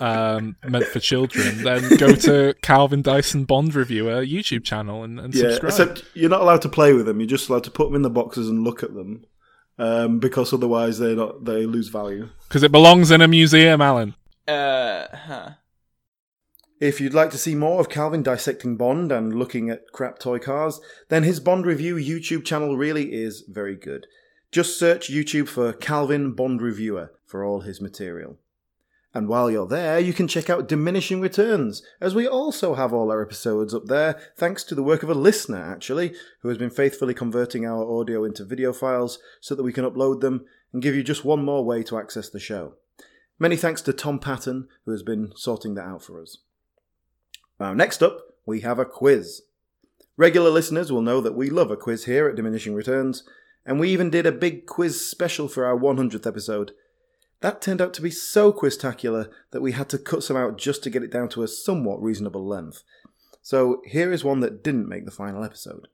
um, 0.00 0.56
meant 0.66 0.86
for 0.86 1.00
children, 1.00 1.62
then 1.62 1.96
go 1.96 2.14
to 2.14 2.54
Calvin 2.62 3.02
Dyson 3.02 3.44
Bond 3.44 3.74
Reviewer 3.74 4.24
YouTube 4.24 4.64
channel 4.64 5.02
and, 5.04 5.20
and 5.20 5.34
Yeah, 5.34 5.50
subscribe. 5.52 5.68
except 5.70 6.04
you're 6.14 6.30
not 6.30 6.40
allowed 6.40 6.62
to 6.62 6.68
play 6.68 6.92
with 6.92 7.06
them. 7.06 7.20
You're 7.20 7.26
just 7.28 7.48
allowed 7.48 7.64
to 7.64 7.70
put 7.70 7.86
them 7.88 7.94
in 7.96 8.02
the 8.02 8.10
boxes 8.10 8.48
and 8.48 8.64
look 8.64 8.82
at 8.82 8.94
them, 8.94 9.24
um, 9.80 10.18
because 10.18 10.52
otherwise 10.52 10.98
they 10.98 11.14
not 11.14 11.44
they 11.44 11.64
lose 11.64 11.88
value. 11.88 12.28
Because 12.46 12.62
it 12.62 12.70
belongs 12.70 13.10
in 13.10 13.22
a 13.22 13.28
museum, 13.28 13.80
Alan. 13.80 14.14
Uh, 14.46 15.06
huh. 15.12 15.50
If 16.80 17.00
you'd 17.00 17.14
like 17.14 17.30
to 17.30 17.38
see 17.38 17.54
more 17.54 17.80
of 17.80 17.88
Calvin 17.88 18.22
dissecting 18.22 18.76
Bond 18.76 19.12
and 19.12 19.34
looking 19.34 19.68
at 19.68 19.92
crap 19.92 20.18
toy 20.18 20.38
cars, 20.38 20.80
then 21.08 21.24
his 21.24 21.40
Bond 21.40 21.66
Review 21.66 21.96
YouTube 21.96 22.44
channel 22.44 22.76
really 22.76 23.12
is 23.12 23.44
very 23.48 23.76
good. 23.76 24.06
Just 24.52 24.78
search 24.78 25.10
YouTube 25.10 25.48
for 25.48 25.72
Calvin 25.72 26.32
Bond 26.32 26.60
Reviewer 26.60 27.12
for 27.26 27.44
all 27.44 27.60
his 27.60 27.80
material. 27.80 28.38
And 29.12 29.26
while 29.26 29.50
you're 29.50 29.66
there, 29.66 29.98
you 29.98 30.12
can 30.12 30.28
check 30.28 30.48
out 30.48 30.68
Diminishing 30.68 31.20
Returns, 31.20 31.82
as 32.00 32.14
we 32.14 32.28
also 32.28 32.74
have 32.74 32.92
all 32.92 33.10
our 33.10 33.20
episodes 33.20 33.74
up 33.74 33.86
there, 33.86 34.20
thanks 34.36 34.62
to 34.64 34.74
the 34.76 34.84
work 34.84 35.02
of 35.02 35.10
a 35.10 35.14
listener, 35.14 35.60
actually, 35.60 36.14
who 36.42 36.48
has 36.48 36.58
been 36.58 36.70
faithfully 36.70 37.12
converting 37.12 37.66
our 37.66 37.84
audio 37.84 38.24
into 38.24 38.44
video 38.44 38.72
files 38.72 39.18
so 39.40 39.56
that 39.56 39.64
we 39.64 39.72
can 39.72 39.84
upload 39.84 40.20
them 40.20 40.44
and 40.72 40.80
give 40.80 40.94
you 40.94 41.02
just 41.02 41.24
one 41.24 41.44
more 41.44 41.64
way 41.64 41.82
to 41.82 41.98
access 41.98 42.28
the 42.28 42.38
show. 42.38 42.74
Many 43.36 43.56
thanks 43.56 43.82
to 43.82 43.92
Tom 43.92 44.20
Patton, 44.20 44.68
who 44.84 44.92
has 44.92 45.02
been 45.02 45.32
sorting 45.34 45.74
that 45.74 45.86
out 45.86 46.02
for 46.02 46.22
us. 46.22 46.38
Now, 47.58 47.74
next 47.74 48.02
up, 48.02 48.20
we 48.46 48.60
have 48.60 48.78
a 48.78 48.84
quiz. 48.84 49.42
Regular 50.16 50.50
listeners 50.50 50.92
will 50.92 51.02
know 51.02 51.20
that 51.20 51.34
we 51.34 51.50
love 51.50 51.70
a 51.70 51.76
quiz 51.76 52.04
here 52.04 52.28
at 52.28 52.36
Diminishing 52.36 52.74
Returns, 52.74 53.24
and 53.66 53.80
we 53.80 53.90
even 53.90 54.08
did 54.08 54.26
a 54.26 54.32
big 54.32 54.66
quiz 54.66 55.04
special 55.04 55.48
for 55.48 55.64
our 55.64 55.76
100th 55.76 56.26
episode. 56.26 56.72
That 57.40 57.62
turned 57.62 57.80
out 57.80 57.94
to 57.94 58.02
be 58.02 58.10
so 58.10 58.52
quiztacular 58.52 59.30
that 59.50 59.62
we 59.62 59.72
had 59.72 59.88
to 59.90 59.98
cut 59.98 60.22
some 60.22 60.36
out 60.36 60.58
just 60.58 60.82
to 60.82 60.90
get 60.90 61.02
it 61.02 61.10
down 61.10 61.28
to 61.30 61.42
a 61.42 61.48
somewhat 61.48 62.02
reasonable 62.02 62.46
length. 62.46 62.82
So 63.42 63.80
here 63.86 64.12
is 64.12 64.22
one 64.22 64.40
that 64.40 64.62
didn't 64.62 64.88
make 64.88 65.06
the 65.06 65.10
final 65.10 65.42
episode. 65.42 65.88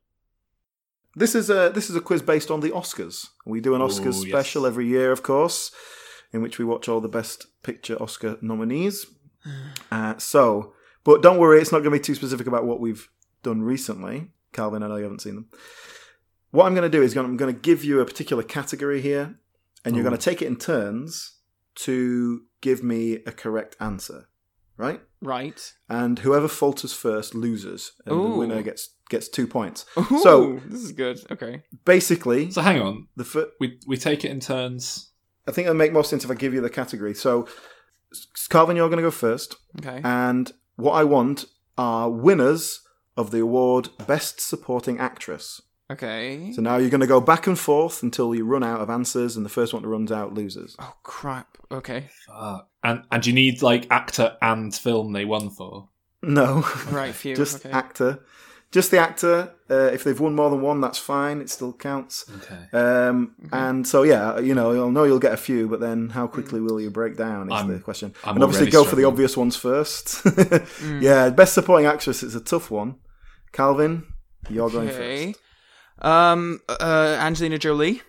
This 1.14 1.34
is 1.34 1.48
a 1.48 1.70
this 1.72 1.88
is 1.88 1.96
a 1.96 2.00
quiz 2.00 2.20
based 2.20 2.50
on 2.50 2.60
the 2.60 2.70
Oscars. 2.70 3.28
We 3.46 3.60
do 3.60 3.74
an 3.74 3.80
Oscars 3.80 4.22
yes. 4.22 4.28
special 4.28 4.66
every 4.66 4.86
year, 4.86 5.12
of 5.12 5.22
course, 5.22 5.70
in 6.32 6.42
which 6.42 6.58
we 6.58 6.64
watch 6.64 6.88
all 6.88 7.00
the 7.00 7.08
best 7.08 7.46
picture 7.62 8.00
Oscar 8.02 8.38
nominees. 8.40 9.06
Uh, 9.92 10.18
so, 10.18 10.72
but 11.04 11.22
don't 11.22 11.38
worry, 11.38 11.60
it's 11.60 11.70
not 11.70 11.78
going 11.78 11.92
to 11.92 11.98
be 11.98 12.00
too 12.00 12.16
specific 12.16 12.48
about 12.48 12.66
what 12.66 12.80
we've 12.80 13.08
done 13.44 13.62
recently. 13.62 14.32
Calvin, 14.52 14.82
I 14.82 14.88
know 14.88 14.96
you 14.96 15.04
haven't 15.04 15.22
seen 15.22 15.36
them. 15.36 15.46
What 16.50 16.66
I'm 16.66 16.74
going 16.74 16.90
to 16.90 16.98
do 16.98 17.00
is 17.00 17.16
I'm 17.16 17.36
going 17.36 17.54
to 17.54 17.60
give 17.60 17.84
you 17.84 18.00
a 18.00 18.04
particular 18.04 18.42
category 18.42 19.00
here, 19.00 19.38
and 19.84 19.94
you're 19.94 20.02
going 20.02 20.16
to 20.16 20.20
take 20.22 20.42
it 20.42 20.46
in 20.46 20.56
turns 20.56 21.35
to 21.76 22.42
give 22.60 22.82
me 22.82 23.14
a 23.26 23.32
correct 23.32 23.76
answer, 23.80 24.28
right? 24.76 25.00
Right. 25.22 25.72
And 25.88 26.18
whoever 26.20 26.48
falters 26.48 26.92
first 26.92 27.34
loses, 27.34 27.92
and 28.04 28.16
the 28.24 28.36
winner 28.38 28.62
gets 28.62 28.94
gets 29.08 29.28
two 29.28 29.46
points. 29.46 29.86
Ooh, 29.98 30.18
So- 30.22 30.60
this 30.66 30.82
is 30.82 30.92
good. 30.92 31.18
Okay. 31.30 31.62
Basically, 31.84 32.50
So 32.50 32.60
hang 32.62 32.80
on, 32.82 33.08
the 33.16 33.24
fir- 33.24 33.50
we 33.60 33.78
we 33.86 33.96
take 33.96 34.24
it 34.24 34.30
in 34.30 34.40
turns. 34.40 35.12
I 35.48 35.52
think 35.52 35.66
it'll 35.66 35.76
make 35.76 35.92
more 35.92 36.04
sense 36.04 36.24
if 36.24 36.30
I 36.30 36.34
give 36.34 36.52
you 36.54 36.60
the 36.60 36.70
category. 36.70 37.14
So, 37.14 37.46
S- 38.12 38.48
Calvin, 38.48 38.76
you're 38.76 38.88
going 38.88 38.96
to 38.98 39.02
go 39.02 39.12
first. 39.12 39.54
Okay. 39.78 40.00
And 40.02 40.52
what 40.74 40.92
I 40.94 41.04
want 41.04 41.44
are 41.78 42.10
winners 42.10 42.80
of 43.16 43.30
the 43.30 43.40
award 43.40 43.90
Best 44.08 44.40
Supporting 44.40 44.98
Actress. 44.98 45.60
Okay. 45.90 46.52
So 46.52 46.62
now 46.62 46.76
you're 46.78 46.90
going 46.90 47.00
to 47.00 47.06
go 47.06 47.20
back 47.20 47.46
and 47.46 47.58
forth 47.58 48.02
until 48.02 48.34
you 48.34 48.44
run 48.44 48.64
out 48.64 48.80
of 48.80 48.90
answers, 48.90 49.36
and 49.36 49.44
the 49.46 49.50
first 49.50 49.72
one 49.72 49.82
that 49.82 49.88
runs 49.88 50.10
out 50.10 50.34
loses. 50.34 50.74
Oh 50.78 50.94
crap. 51.02 51.56
Okay. 51.70 52.08
Fuck. 52.26 52.68
And 52.82 53.02
and 53.10 53.24
you 53.26 53.32
need 53.32 53.62
like 53.62 53.86
actor 53.90 54.36
and 54.42 54.74
film 54.74 55.12
they 55.12 55.24
won 55.24 55.50
for. 55.50 55.88
No, 56.22 56.64
Right. 56.90 57.14
Phew. 57.20 57.36
just 57.36 57.64
okay. 57.64 57.70
actor. 57.70 58.24
Just 58.72 58.90
the 58.90 58.98
actor. 58.98 59.52
Uh, 59.70 59.90
if 59.92 60.02
they've 60.02 60.18
won 60.18 60.34
more 60.34 60.50
than 60.50 60.60
one, 60.60 60.80
that's 60.80 60.98
fine. 60.98 61.40
It 61.40 61.48
still 61.50 61.72
counts. 61.72 62.28
Okay. 62.38 62.76
Um, 62.76 63.36
And 63.52 63.86
so, 63.86 64.02
yeah, 64.02 64.40
you 64.40 64.54
know, 64.56 64.72
I'll 64.72 64.90
know 64.90 65.04
you'll 65.04 65.20
get 65.20 65.32
a 65.32 65.36
few, 65.36 65.68
but 65.68 65.78
then 65.78 66.08
how 66.10 66.26
quickly 66.26 66.60
will 66.60 66.80
you 66.80 66.90
break 66.90 67.16
down 67.16 67.46
is 67.46 67.52
I'm- 67.54 67.68
the 67.72 67.78
question. 67.78 68.12
I'm 68.24 68.34
and 68.34 68.42
obviously, 68.44 68.64
already 68.66 68.72
go 68.72 68.84
for 68.84 68.96
the 68.96 69.04
obvious 69.04 69.36
ones 69.36 69.54
first. 69.54 70.20
Yeah, 71.00 71.30
best 71.30 71.54
supporting 71.54 71.86
actress 71.86 72.24
is 72.24 72.34
a 72.34 72.40
tough 72.40 72.68
one. 72.70 72.96
Calvin, 73.52 74.04
you're 74.50 74.68
going 74.70 74.88
Okay. 74.88 75.26
first. 75.32 75.40
Um. 76.00 76.60
Uh. 76.68 77.16
Angelina 77.20 77.58
Jolie. 77.58 78.02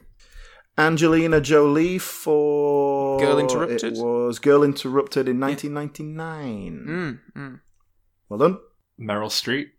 Angelina 0.78 1.42
Jolie 1.42 1.98
for 1.98 3.20
Girl 3.20 3.40
Interrupted? 3.40 3.84
It 3.84 3.94
was 4.04 4.38
Girl 4.38 4.64
Interrupted 4.64 5.28
in 5.28 5.40
1999. 5.40 6.86
Mm, 6.88 7.20
mm. 7.36 7.60
Well 8.30 8.38
done. 8.40 8.60
Meryl 9.00 9.30
Streep. 9.30 9.70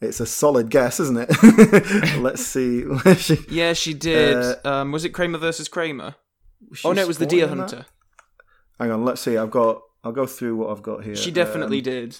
It's 0.00 0.20
a 0.20 0.26
solid 0.26 0.70
guess, 0.70 0.98
isn't 1.00 1.18
it? 1.28 2.18
Let's 2.20 2.44
see. 2.46 2.84
She- 3.16 3.38
Yeah, 3.50 3.72
she 3.74 3.92
did. 3.94 4.36
Uh, 4.36 4.56
um. 4.64 4.92
Was 4.92 5.04
it 5.04 5.10
Kramer 5.10 5.38
versus 5.38 5.68
Kramer? 5.68 6.14
Oh 6.84 6.92
no, 6.92 7.02
it 7.02 7.08
was 7.08 7.18
the 7.18 7.26
Deer 7.26 7.46
Spawn 7.46 7.58
that? 7.58 7.70
Hunter. 7.70 7.86
Hang 8.80 8.90
on, 8.90 9.04
let's 9.04 9.20
see. 9.20 9.36
I've 9.36 9.50
got. 9.50 9.80
I'll 10.04 10.12
go 10.12 10.26
through 10.26 10.56
what 10.56 10.70
I've 10.70 10.82
got 10.82 11.02
here. 11.04 11.16
She 11.16 11.30
definitely 11.30 11.78
Um, 11.78 11.82
did. 11.84 12.16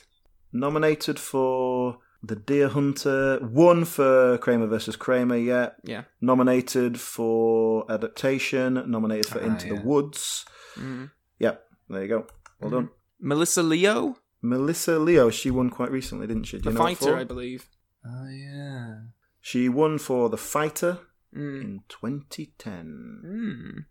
nominated 0.52 1.18
for 1.18 1.98
the 2.26 2.36
Deer 2.36 2.68
Hunter. 2.68 3.38
Won 3.42 3.84
for 3.84 4.38
Kramer 4.38 4.66
versus 4.66 4.96
Kramer. 4.96 5.36
Yeah. 5.36 5.70
Yeah. 5.84 6.04
Nominated 6.20 6.98
for 7.00 7.84
adaptation. 7.90 8.82
Nominated 8.90 9.26
for 9.26 9.40
Ah, 9.40 9.46
Into 9.46 9.66
yeah. 9.68 9.74
the 9.74 9.80
Woods. 9.82 10.44
Mm. 10.76 11.10
Yep. 11.38 11.64
There 11.88 12.02
you 12.02 12.08
go. 12.08 12.26
Well 12.60 12.70
done. 12.70 12.88
Melissa 13.20 13.62
Leo, 13.62 14.16
Melissa 14.42 14.98
Leo. 14.98 15.30
She 15.30 15.50
won 15.50 15.70
quite 15.70 15.90
recently, 15.90 16.26
didn't 16.26 16.44
she? 16.44 16.58
Do 16.58 16.64
the 16.64 16.70
you 16.70 16.74
know 16.76 16.82
fighter. 16.84 17.16
I 17.16 17.24
believe. 17.24 17.68
Oh 18.04 18.28
yeah. 18.28 19.00
She 19.40 19.68
won 19.68 19.98
for 19.98 20.28
The 20.28 20.36
Fighter 20.36 20.98
Mm. 21.34 21.60
in 21.60 21.80
2010. 21.88 23.22
Mm. 23.24 23.84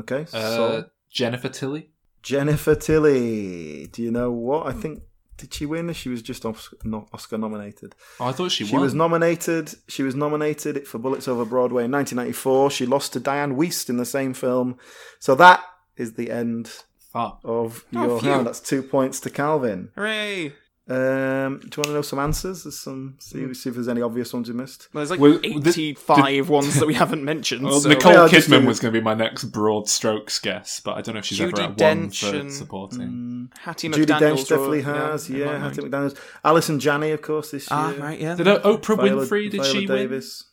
Okay, 0.00 0.22
Uh, 0.32 0.56
so 0.56 0.84
Jennifer 1.10 1.48
Tilly. 1.48 1.90
Jennifer 2.22 2.74
Tilly. 2.74 3.86
Do 3.88 4.02
you 4.02 4.10
know 4.10 4.30
what? 4.32 4.66
I 4.66 4.72
think 4.72 5.02
did 5.38 5.54
she 5.54 5.64
win? 5.64 5.90
She 5.94 6.10
was 6.10 6.20
just 6.20 6.44
Oscar 6.44 7.38
nominated. 7.38 7.94
Oh, 8.20 8.26
I 8.26 8.32
thought 8.32 8.50
she, 8.52 8.66
She 8.66 8.74
won. 8.74 8.82
was 8.82 8.92
nominated. 8.94 9.74
She 9.88 10.02
was 10.02 10.14
nominated 10.14 10.86
for 10.86 10.98
Bullets 10.98 11.26
Over 11.28 11.44
Broadway 11.46 11.84
in 11.84 11.92
1994. 11.92 12.70
She 12.72 12.84
lost 12.84 13.14
to 13.14 13.20
Dianne 13.20 13.56
Wiest 13.56 13.88
in 13.88 13.96
the 13.96 14.04
same 14.04 14.34
film. 14.34 14.76
So 15.18 15.34
that 15.36 15.62
is 15.96 16.14
the 16.14 16.30
end 16.30 16.70
Fuck. 17.12 17.40
of 17.44 17.84
Oh, 17.94 18.06
your 18.06 18.20
phew. 18.20 18.30
round. 18.30 18.46
That's 18.46 18.60
two 18.60 18.82
points 18.82 19.20
to 19.20 19.30
Calvin. 19.30 19.90
Hooray! 19.94 20.52
Um, 20.90 21.58
do 21.58 21.66
you 21.66 21.76
want 21.76 21.84
to 21.88 21.92
know 21.92 22.02
some 22.02 22.18
answers? 22.18 22.64
There's 22.64 22.78
some. 22.78 23.16
See, 23.18 23.52
see 23.52 23.68
if 23.68 23.74
there's 23.74 23.88
any 23.88 24.00
obvious 24.00 24.32
ones 24.32 24.48
we 24.48 24.54
missed. 24.54 24.88
Well, 24.94 25.00
there's 25.00 25.10
like 25.10 25.20
Well, 25.20 25.38
this- 25.60 25.76
85 25.76 26.48
ones 26.48 26.78
that 26.80 26.86
we 26.86 26.94
haven't 27.02 27.22
mentioned. 27.24 27.64
Well, 27.64 27.78
so- 27.80 27.90
Nicole 27.90 28.12
Yeah, 28.12 28.28
Kidman 28.28 28.66
was 28.66 28.80
going 28.80 28.94
to 28.94 28.98
be 28.98 29.04
my 29.04 29.12
next 29.14 29.44
broad 29.44 29.88
strokes 29.88 30.38
guess, 30.38 30.80
but 30.80 30.96
I 30.96 31.02
don't 31.02 31.14
know 31.14 31.18
if 31.18 31.26
she's 31.26 31.38
Judi 31.38 31.52
ever 31.58 31.62
at 31.62 31.68
one 31.70 31.76
Dench 31.76 32.30
for 32.30 32.36
and- 32.36 32.52
supporting. 32.52 33.50
Hattie 33.60 33.88
Judi 33.90 34.06
McDaniels 34.06 34.18
Dench 34.44 34.48
definitely 34.48 34.78
were- 34.78 34.92
has. 34.94 35.28
in 35.28 35.36
Yeah, 35.36 35.58
Hattie 35.58 35.82
mind. 35.82 35.92
McDaniels. 35.92 36.18
Allison 36.42 36.80
Janney, 36.80 37.10
of 37.10 37.20
course, 37.20 37.50
this 37.50 37.70
year. 37.70 37.78
Ah, 37.78 37.94
right, 37.98 38.18
yeah. 38.18 38.34
Did 38.34 38.48
uh, 38.48 38.60
Oprah 38.60 38.96
Viola- 38.96 39.26
Winfrey? 39.26 39.50
Did 39.50 39.60
Viola 39.60 39.66
she 39.80 39.86
win? 39.86 39.96
Davis. 39.96 40.44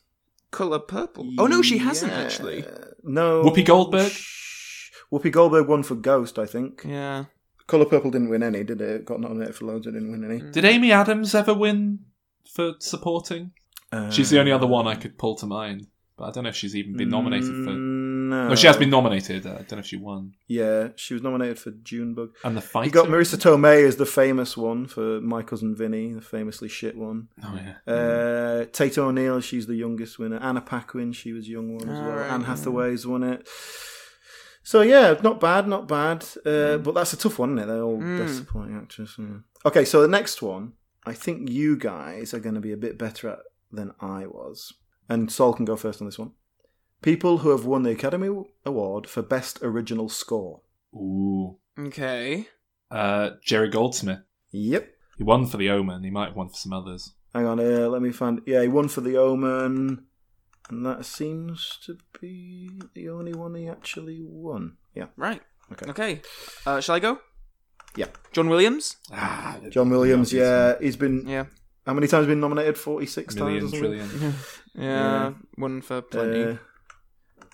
Color 0.50 0.78
purple. 0.80 1.32
Oh 1.38 1.46
no, 1.46 1.62
she 1.62 1.78
hasn't 1.78 2.12
Yeah. 2.12 2.18
actually. 2.20 2.64
No. 3.02 3.42
Whoopi 3.42 3.64
Goldberg? 3.64 4.10
Shh. 4.12 4.90
Whoopi 5.12 5.30
Goldberg 5.32 5.66
won 5.68 5.82
for 5.82 5.94
Ghost, 5.94 6.38
I 6.38 6.46
think. 6.46 6.82
Yeah. 6.84 7.24
Color 7.66 7.86
Purple 7.86 8.10
didn't 8.10 8.28
win 8.28 8.42
any, 8.42 8.62
did 8.64 8.80
it? 8.80 9.04
Got 9.04 9.20
nominated 9.20 9.54
for 9.56 9.64
loads, 9.66 9.86
it 9.86 9.92
didn't 9.92 10.10
win 10.12 10.24
any. 10.24 10.50
Did 10.52 10.64
Amy 10.64 10.92
Adams 10.92 11.34
ever 11.34 11.52
win 11.54 12.00
for 12.52 12.74
supporting? 12.78 13.52
She's 14.10 14.30
the 14.30 14.38
only 14.38 14.52
other 14.52 14.66
one 14.66 14.86
I 14.86 14.92
Um, 14.94 15.00
could 15.00 15.16
pull 15.16 15.36
to 15.36 15.46
mind, 15.46 15.86
but 16.18 16.24
I 16.24 16.30
don't 16.32 16.44
know 16.44 16.50
if 16.50 16.56
she's 16.56 16.76
even 16.76 16.96
been 16.96 17.08
nominated 17.08 17.48
for. 17.64 17.70
No. 17.70 18.48
No, 18.48 18.54
she 18.56 18.66
has 18.66 18.76
been 18.76 18.90
nominated. 18.90 19.46
uh, 19.46 19.50
I 19.50 19.54
don't 19.58 19.72
know 19.72 19.78
if 19.78 19.86
she 19.86 19.96
won. 19.96 20.32
Yeah, 20.48 20.88
she 20.96 21.14
was 21.14 21.22
nominated 21.22 21.60
for 21.60 21.70
Junebug. 21.70 22.30
And 22.42 22.56
the 22.56 22.60
fight. 22.60 22.86
You 22.86 22.90
got 22.90 23.06
Marisa 23.06 23.36
Tomei 23.38 23.86
as 23.86 23.96
the 23.96 24.04
famous 24.04 24.56
one 24.56 24.86
for 24.86 25.20
My 25.20 25.42
Cousin 25.42 25.76
Vinny, 25.76 26.12
the 26.12 26.20
famously 26.20 26.68
shit 26.68 26.96
one. 26.96 27.28
Oh 27.44 27.56
yeah. 27.86 27.92
Uh, 27.92 28.64
Tate 28.72 28.98
O'Neal, 28.98 29.40
she's 29.40 29.66
the 29.68 29.76
youngest 29.76 30.18
winner. 30.18 30.38
Anna 30.38 30.60
Paquin, 30.60 31.12
she 31.12 31.32
was 31.32 31.48
young 31.48 31.72
one 31.74 31.88
as 31.88 32.00
well. 32.00 32.10
Alright, 32.10 32.30
Anne. 32.32 32.44
Hathaway's 32.44 33.06
won 33.06 33.22
it. 33.22 33.48
So 34.66 34.80
yeah, 34.82 35.14
not 35.22 35.38
bad, 35.38 35.68
not 35.68 35.86
bad. 35.86 36.24
Uh, 36.44 36.78
But 36.78 36.94
that's 36.94 37.12
a 37.12 37.16
tough 37.16 37.38
one, 37.38 37.50
isn't 37.56 37.62
it? 37.62 37.66
They're 37.72 37.82
all 37.84 37.98
Mm. 38.00 38.18
best 38.18 38.36
supporting 38.38 38.76
actress. 38.76 39.14
yeah. 39.16 39.38
Okay, 39.64 39.84
so 39.84 40.02
the 40.02 40.08
next 40.18 40.42
one, 40.42 40.72
I 41.04 41.12
think 41.14 41.48
you 41.48 41.76
guys 41.76 42.34
are 42.34 42.40
going 42.40 42.56
to 42.56 42.60
be 42.60 42.72
a 42.72 42.76
bit 42.76 42.98
better 42.98 43.28
at 43.28 43.38
than 43.70 43.92
I 44.00 44.26
was. 44.26 44.72
And 45.08 45.30
Sol 45.30 45.52
can 45.54 45.64
go 45.66 45.76
first 45.76 46.00
on 46.02 46.08
this 46.08 46.18
one. 46.18 46.32
People 47.00 47.38
who 47.38 47.50
have 47.50 47.64
won 47.64 47.84
the 47.84 47.92
Academy 47.92 48.28
Award 48.64 49.06
for 49.08 49.22
Best 49.22 49.60
Original 49.62 50.08
Score. 50.08 50.62
Ooh. 50.94 51.58
Okay. 51.78 52.48
Uh, 52.90 53.30
Jerry 53.44 53.68
Goldsmith. 53.68 54.20
Yep. 54.50 54.84
He 55.16 55.22
won 55.22 55.46
for 55.46 55.58
The 55.58 55.70
Omen. 55.70 56.02
He 56.02 56.10
might 56.10 56.28
have 56.30 56.36
won 56.36 56.48
for 56.48 56.56
some 56.56 56.72
others. 56.72 57.12
Hang 57.32 57.46
on 57.46 57.58
here, 57.58 57.86
let 57.86 58.02
me 58.02 58.10
find. 58.10 58.40
Yeah, 58.46 58.62
he 58.62 58.68
won 58.68 58.88
for 58.88 59.00
The 59.02 59.16
Omen, 59.16 60.06
and 60.70 60.84
that 60.86 61.04
seems 61.04 61.78
to 61.86 61.96
be 62.20 62.70
the 62.94 63.08
only 63.08 63.32
one 63.34 63.54
he 63.54 63.68
actually 63.68 64.20
won. 64.22 64.76
Yeah. 64.94 65.06
Right. 65.16 65.42
Okay. 65.72 65.90
Okay. 65.90 66.20
Uh, 66.64 66.80
shall 66.80 66.94
I 66.96 67.00
go? 67.00 67.18
Yeah. 67.96 68.06
John 68.32 68.48
Williams. 68.48 68.96
Ah, 69.12 69.58
John 69.70 69.90
Williams, 69.90 70.30
the 70.30 70.38
yeah, 70.38 70.74
he's 70.80 70.96
been 70.96 71.26
Yeah, 71.26 71.46
how 71.86 71.94
many 71.94 72.06
times 72.06 72.26
been 72.26 72.40
nominated? 72.40 72.76
Forty 72.78 73.06
six 73.06 73.34
one. 73.34 73.44
Million, 73.46 73.62
times 73.70 73.74
or 73.74 73.78
something. 73.78 74.08
trillion. 74.18 74.34
yeah, 74.74 75.32
one 75.56 75.80
for 75.82 76.02
plenty. 76.02 76.44
Uh, 76.44 76.56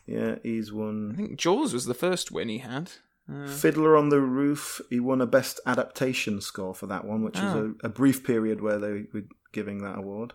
yeah, 0.07 0.37
he's 0.43 0.73
won. 0.73 1.13
I 1.13 1.17
think 1.17 1.39
Jaws 1.39 1.73
was 1.73 1.85
the 1.85 1.95
first 1.95 2.33
win 2.33 2.49
he 2.49 2.59
had. 2.59 2.91
Uh, 3.33 3.47
Fiddler 3.47 3.97
on 3.97 4.09
the 4.09 4.21
Roof. 4.21 4.81
He 4.91 4.99
won 4.99 5.21
a 5.21 5.27
Best 5.27 5.61
Adaptation 5.65 6.41
score 6.41 6.75
for 6.75 6.87
that 6.89 7.05
one, 7.05 7.23
which 7.23 7.37
is 7.37 7.43
Oh. 7.55 7.75
a, 7.85 7.87
a 7.87 7.89
brief 7.89 8.25
period 8.25 8.61
where 8.61 8.79
they 8.81 9.05
were 9.15 9.23
giving 9.53 9.79
that 9.83 9.99
award. 9.99 10.33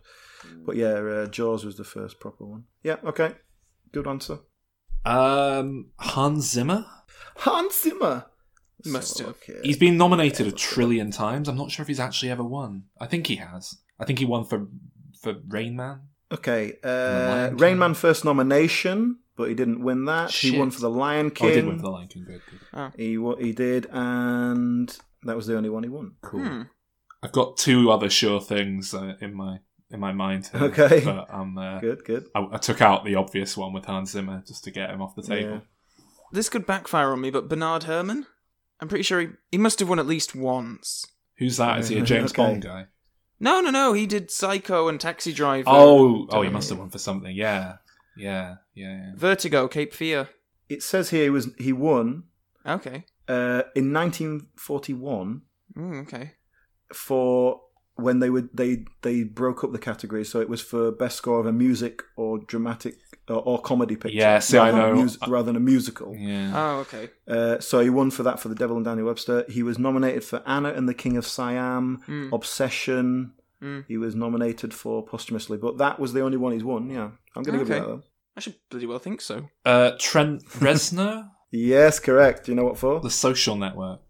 But 0.65 0.75
yeah, 0.75 0.93
uh, 0.93 1.25
Jaws 1.27 1.65
was 1.65 1.75
the 1.77 1.83
first 1.83 2.19
proper 2.19 2.45
one. 2.45 2.63
Yeah, 2.83 2.97
okay, 3.03 3.33
good 3.91 4.07
answer. 4.07 4.39
Um, 5.05 5.91
Hans 5.99 6.49
Zimmer. 6.51 6.85
Hans 7.37 7.81
Zimmer 7.81 8.25
Must 8.85 9.15
So, 9.17 9.25
have. 9.25 9.35
okay. 9.35 9.59
He's 9.63 9.77
been 9.77 9.97
nominated 9.97 10.47
a 10.47 10.51
trillion 10.51 11.11
times. 11.11 11.47
I'm 11.47 11.55
not 11.57 11.71
sure 11.71 11.83
if 11.83 11.87
he's 11.87 11.99
actually 11.99 12.29
ever 12.31 12.43
won. 12.43 12.83
I 12.99 13.05
think 13.07 13.27
he 13.27 13.37
has. 13.37 13.77
I 13.99 14.05
think 14.05 14.19
he 14.19 14.25
won 14.25 14.43
for 14.45 14.67
for 15.21 15.35
Rain 15.47 15.75
Man. 15.75 16.01
Okay, 16.31 16.73
uh, 16.83 17.51
Rain 17.53 17.77
Man 17.79 17.93
first 17.93 18.25
nomination, 18.25 19.19
but 19.37 19.47
he 19.49 19.55
didn't 19.55 19.81
win 19.81 20.05
that. 20.05 20.29
He 20.31 20.57
won 20.57 20.71
for 20.71 20.81
the 20.81 20.89
Lion 20.89 21.27
Oh, 21.27 21.29
King. 21.31 21.47
he 21.49 21.55
did 21.55 21.65
win 21.65 21.77
for 21.77 21.83
the 21.83 21.89
Lion 21.91 22.07
King. 22.09 22.25
Good, 22.25 22.41
good. 22.73 22.91
He 22.97 23.17
wa- 23.17 23.37
he 23.37 23.53
did, 23.53 23.87
and 23.91 24.95
that 25.23 25.35
was 25.37 25.47
the 25.47 25.55
only 25.57 25.69
one 25.69 25.83
he 25.83 25.89
won. 25.89 26.11
Cool. 26.21 26.41
hmm. 26.41 26.61
I've 27.23 27.31
got 27.31 27.57
two 27.57 27.91
other 27.91 28.09
sure 28.09 28.39
things 28.41 28.93
uh, 28.93 29.13
in 29.21 29.33
my 29.33 29.59
in 29.89 29.99
my 29.99 30.11
mind. 30.11 30.47
Here, 30.51 30.63
Okay. 30.63 31.01
but 31.03 31.33
um, 31.33 31.57
uh, 31.57 31.79
Good, 31.79 32.03
good. 32.05 32.27
I, 32.35 32.45
I 32.53 32.57
took 32.57 32.81
out 32.81 33.05
the 33.05 33.15
obvious 33.15 33.55
one 33.57 33.73
with 33.73 33.85
Hans 33.85 34.11
Zimmer 34.11 34.43
just 34.45 34.63
to 34.65 34.71
get 34.71 34.89
him 34.89 35.01
off 35.01 35.15
the 35.15 35.23
table. 35.23 35.51
Yeah. 35.53 35.59
This 36.31 36.49
could 36.49 36.65
backfire 36.65 37.11
on 37.11 37.21
me, 37.21 37.29
but 37.31 37.47
Bernard 37.47 37.83
Herrmann. 37.83 38.27
I'm 38.79 38.87
pretty 38.89 39.03
sure 39.03 39.21
he, 39.21 39.27
he 39.51 39.57
must 39.57 39.79
have 39.79 39.89
won 39.89 39.97
at 39.97 40.05
least 40.05 40.35
once. 40.35 41.05
Who's 41.37 41.57
that? 41.57 41.79
Is 41.79 41.87
he 41.89 41.97
a 41.99 42.01
James 42.03 42.31
Okay. 42.31 42.43
Bond 42.43 42.63
guy? 42.63 42.85
No, 43.39 43.61
no, 43.61 43.69
no. 43.71 43.93
He 43.93 44.05
did 44.05 44.29
Psycho 44.29 44.87
and 44.87 44.99
Taxi 44.99 45.31
Driver. 45.31 45.69
Oh, 45.69 46.27
oh, 46.31 46.41
he 46.41 46.49
must 46.49 46.69
have 46.69 46.77
won 46.79 46.89
for 46.89 46.97
something. 46.99 47.33
Yeah, 47.35 47.77
yeah, 48.17 48.55
yeah. 48.75 48.97
yeah. 48.97 49.11
Vertigo, 49.15 49.67
Cape 49.67 49.93
Fear. 49.93 50.29
It 50.69 50.83
says 50.83 51.11
here 51.11 51.23
he 51.23 51.29
was 51.29 51.49
he 51.57 51.71
won 51.71 52.23
Okay. 52.65 53.05
uh, 53.29 53.63
in 53.75 53.93
1941 53.93 55.41
Mm, 55.77 56.01
okay. 56.03 56.31
For 56.93 57.61
when 57.95 58.19
they 58.19 58.29
would 58.29 58.49
they 58.53 58.85
they 59.01 59.23
broke 59.23 59.63
up 59.63 59.71
the 59.71 59.79
categories. 59.79 60.29
So 60.29 60.39
it 60.39 60.49
was 60.49 60.61
for 60.61 60.91
best 60.91 61.17
score 61.17 61.39
of 61.39 61.45
a 61.45 61.51
music 61.51 62.03
or 62.15 62.37
dramatic 62.39 62.95
or, 63.27 63.37
or 63.41 63.59
comedy 63.61 63.95
picture. 63.95 64.17
Yeah, 64.17 64.39
see, 64.39 64.57
I 64.57 64.69
rather 64.69 64.77
than 64.81 64.85
a 64.91 64.95
know. 64.95 65.01
mus- 65.03 65.17
rather 65.27 65.45
than 65.47 65.55
a 65.55 65.59
musical. 65.59 66.15
Yeah. 66.15 66.51
Oh, 66.55 66.79
okay. 66.81 67.09
Uh, 67.27 67.59
so 67.59 67.79
he 67.79 67.89
won 67.89 68.11
for 68.11 68.23
that 68.23 68.39
for 68.39 68.49
the 68.49 68.55
Devil 68.55 68.75
and 68.77 68.85
Danny 68.85 69.01
Webster. 69.03 69.45
He 69.49 69.63
was 69.63 69.79
nominated 69.79 70.23
for 70.23 70.43
Anna 70.45 70.69
and 70.69 70.87
the 70.87 70.93
King 70.93 71.17
of 71.17 71.25
Siam, 71.25 72.01
Mm. 72.07 72.31
Obsession. 72.33 73.33
Mm. 73.63 73.85
He 73.87 73.97
was 73.97 74.13
nominated 74.15 74.71
for 74.73 75.03
posthumously, 75.03 75.57
but 75.57 75.79
that 75.79 75.99
was 75.99 76.13
the 76.13 76.21
only 76.21 76.37
one 76.37 76.53
he's 76.53 76.63
won. 76.63 76.91
Yeah, 76.91 77.09
I'm 77.35 77.41
going 77.41 77.57
to 77.57 77.65
give 77.65 77.69
you 77.69 77.75
Okay. 77.75 77.79
that. 77.83 77.87
Though. 77.87 78.03
I 78.35 78.39
should 78.39 78.55
bloody 78.69 78.85
well 78.85 78.99
think 78.99 79.19
so. 79.19 79.49
Uh, 79.65 79.93
Trent 79.99 80.45
Reznor, 80.59 81.29
Yes, 81.51 81.97
correct. 81.99 82.45
Do 82.45 82.51
you 82.51 82.55
know 82.55 82.65
what 82.65 82.77
for? 82.77 82.99
The 82.99 83.09
Social 83.09 83.55
Network. 83.55 84.01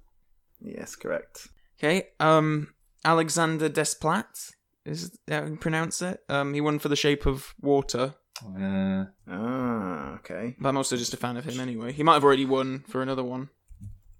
Yes, 0.59 0.97
correct. 0.97 1.47
Okay. 1.79 2.07
Um, 2.19 2.73
Alexander 3.05 3.69
Desplat 3.69 4.51
is 4.85 5.11
that 5.27 5.43
how 5.43 5.49
you 5.49 5.57
pronounce 5.57 6.01
it? 6.01 6.21
Um, 6.29 6.53
he 6.53 6.61
won 6.61 6.79
for 6.79 6.87
The 6.89 6.95
Shape 6.95 7.25
of 7.25 7.53
Water, 7.61 8.15
Uh, 8.43 9.05
Ah, 9.29 10.13
okay. 10.15 10.55
but 10.59 10.69
I'm 10.69 10.77
also 10.77 10.95
just 10.95 11.13
a 11.13 11.17
fan 11.17 11.37
of 11.37 11.45
him 11.45 11.59
anyway. 11.59 11.91
He 11.91 12.03
might 12.03 12.13
have 12.13 12.23
already 12.23 12.45
won 12.45 12.83
for 12.87 13.01
another 13.01 13.23
one. 13.23 13.49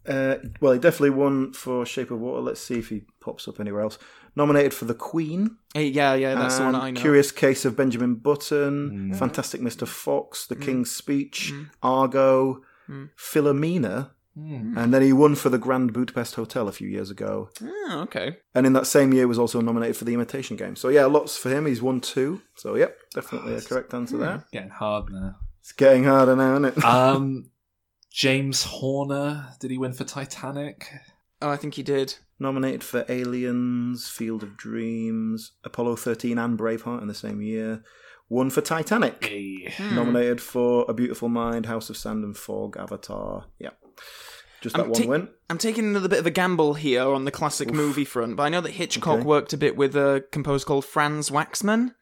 Uh, 0.07 0.37
well, 0.61 0.71
he 0.73 0.79
definitely 0.79 1.09
won 1.11 1.51
for 1.53 1.85
Shape 1.85 2.11
of 2.11 2.19
Water. 2.19 2.41
Let's 2.41 2.61
see 2.61 2.79
if 2.79 2.89
he 2.89 3.03
pops 3.21 3.47
up 3.47 3.59
anywhere 3.59 3.81
else. 3.81 3.97
Nominated 4.35 4.73
for 4.73 4.85
The 4.85 4.93
Queen. 4.93 5.57
Hey, 5.73 5.87
yeah, 5.87 6.13
yeah, 6.13 6.35
that's 6.35 6.57
the 6.57 6.63
one 6.65 6.75
I 6.75 6.91
know. 6.91 6.99
Curious 7.01 7.31
Case 7.31 7.65
of 7.65 7.75
Benjamin 7.75 8.15
Button, 8.15 9.11
Mm. 9.13 9.15
Fantastic 9.19 9.61
Mr. 9.61 9.87
Fox, 9.87 10.45
The 10.47 10.55
King's 10.55 10.91
Speech, 10.91 11.51
Mm. 11.53 11.69
Argo, 11.83 12.61
Mm. 12.89 13.09
Philomena, 13.17 14.11
hmm. 14.37 14.77
and 14.77 14.93
then 14.93 15.01
he 15.01 15.13
won 15.13 15.35
for 15.35 15.49
the 15.49 15.57
Grand 15.57 15.93
Budapest 15.93 16.35
Hotel 16.35 16.67
a 16.67 16.71
few 16.71 16.87
years 16.87 17.09
ago. 17.09 17.49
Oh, 17.61 17.99
okay. 18.03 18.37
And 18.53 18.65
in 18.65 18.73
that 18.73 18.87
same 18.87 19.13
year 19.13 19.27
was 19.27 19.39
also 19.39 19.61
nominated 19.61 19.97
for 19.97 20.05
the 20.05 20.13
Imitation 20.13 20.55
Game. 20.55 20.75
So 20.75 20.89
yeah, 20.89 21.05
lots 21.05 21.37
for 21.37 21.49
him. 21.49 21.65
He's 21.65 21.81
won 21.81 22.01
two. 22.01 22.41
So 22.55 22.75
yep, 22.75 22.97
definitely 23.13 23.55
a 23.55 23.61
correct 23.61 23.93
answer 23.93 24.17
there. 24.17 24.45
Getting 24.51 24.69
hard 24.69 25.11
now. 25.11 25.35
It's 25.59 25.73
getting 25.73 26.05
harder 26.05 26.35
now, 26.35 26.53
isn't 26.53 26.65
it? 26.77 26.83
Um, 26.83 27.51
James 28.11 28.63
Horner. 28.63 29.49
Did 29.59 29.71
he 29.71 29.77
win 29.77 29.93
for 29.93 30.03
Titanic? 30.03 30.89
Oh, 31.41 31.49
I 31.49 31.57
think 31.57 31.75
he 31.75 31.83
did. 31.83 32.15
Nominated 32.39 32.83
for 32.83 33.05
Aliens, 33.09 34.07
Field 34.07 34.43
of 34.43 34.57
Dreams, 34.57 35.53
Apollo 35.63 35.97
13 35.97 36.37
and 36.37 36.57
Braveheart 36.57 37.01
in 37.01 37.07
the 37.07 37.13
same 37.13 37.41
year. 37.41 37.83
Won 38.29 38.49
for 38.49 38.61
Titanic. 38.61 39.25
Hey. 39.25 39.73
Hmm. 39.77 39.95
Nominated 39.95 40.41
for 40.41 40.85
A 40.87 40.93
Beautiful 40.93 41.29
Mind, 41.29 41.65
House 41.65 41.89
of 41.89 41.97
Sand 41.97 42.23
and 42.23 42.35
Fog, 42.35 42.75
Avatar. 42.77 43.45
Yeah. 43.59 43.71
Just 44.73 44.77
I'm 44.83 44.89
one 44.91 45.01
ta- 45.01 45.07
win. 45.09 45.27
I'm 45.49 45.57
taking 45.57 45.85
another 45.85 46.07
bit 46.09 46.19
of 46.19 46.25
a 46.27 46.31
gamble 46.31 46.73
here 46.75 47.03
on 47.03 47.25
the 47.25 47.31
classic 47.31 47.71
movie 47.73 48.05
front, 48.05 48.35
but 48.35 48.43
I 48.43 48.49
know 48.49 48.61
that 48.61 48.71
Hitchcock 48.71 49.19
Okay. 49.19 49.23
worked 49.23 49.53
a 49.53 49.57
bit 49.57 49.75
with 49.77 49.95
a 49.95 50.23
composer 50.31 50.65
called 50.65 50.85
Franz 50.85 51.29
Waxman. 51.29 51.93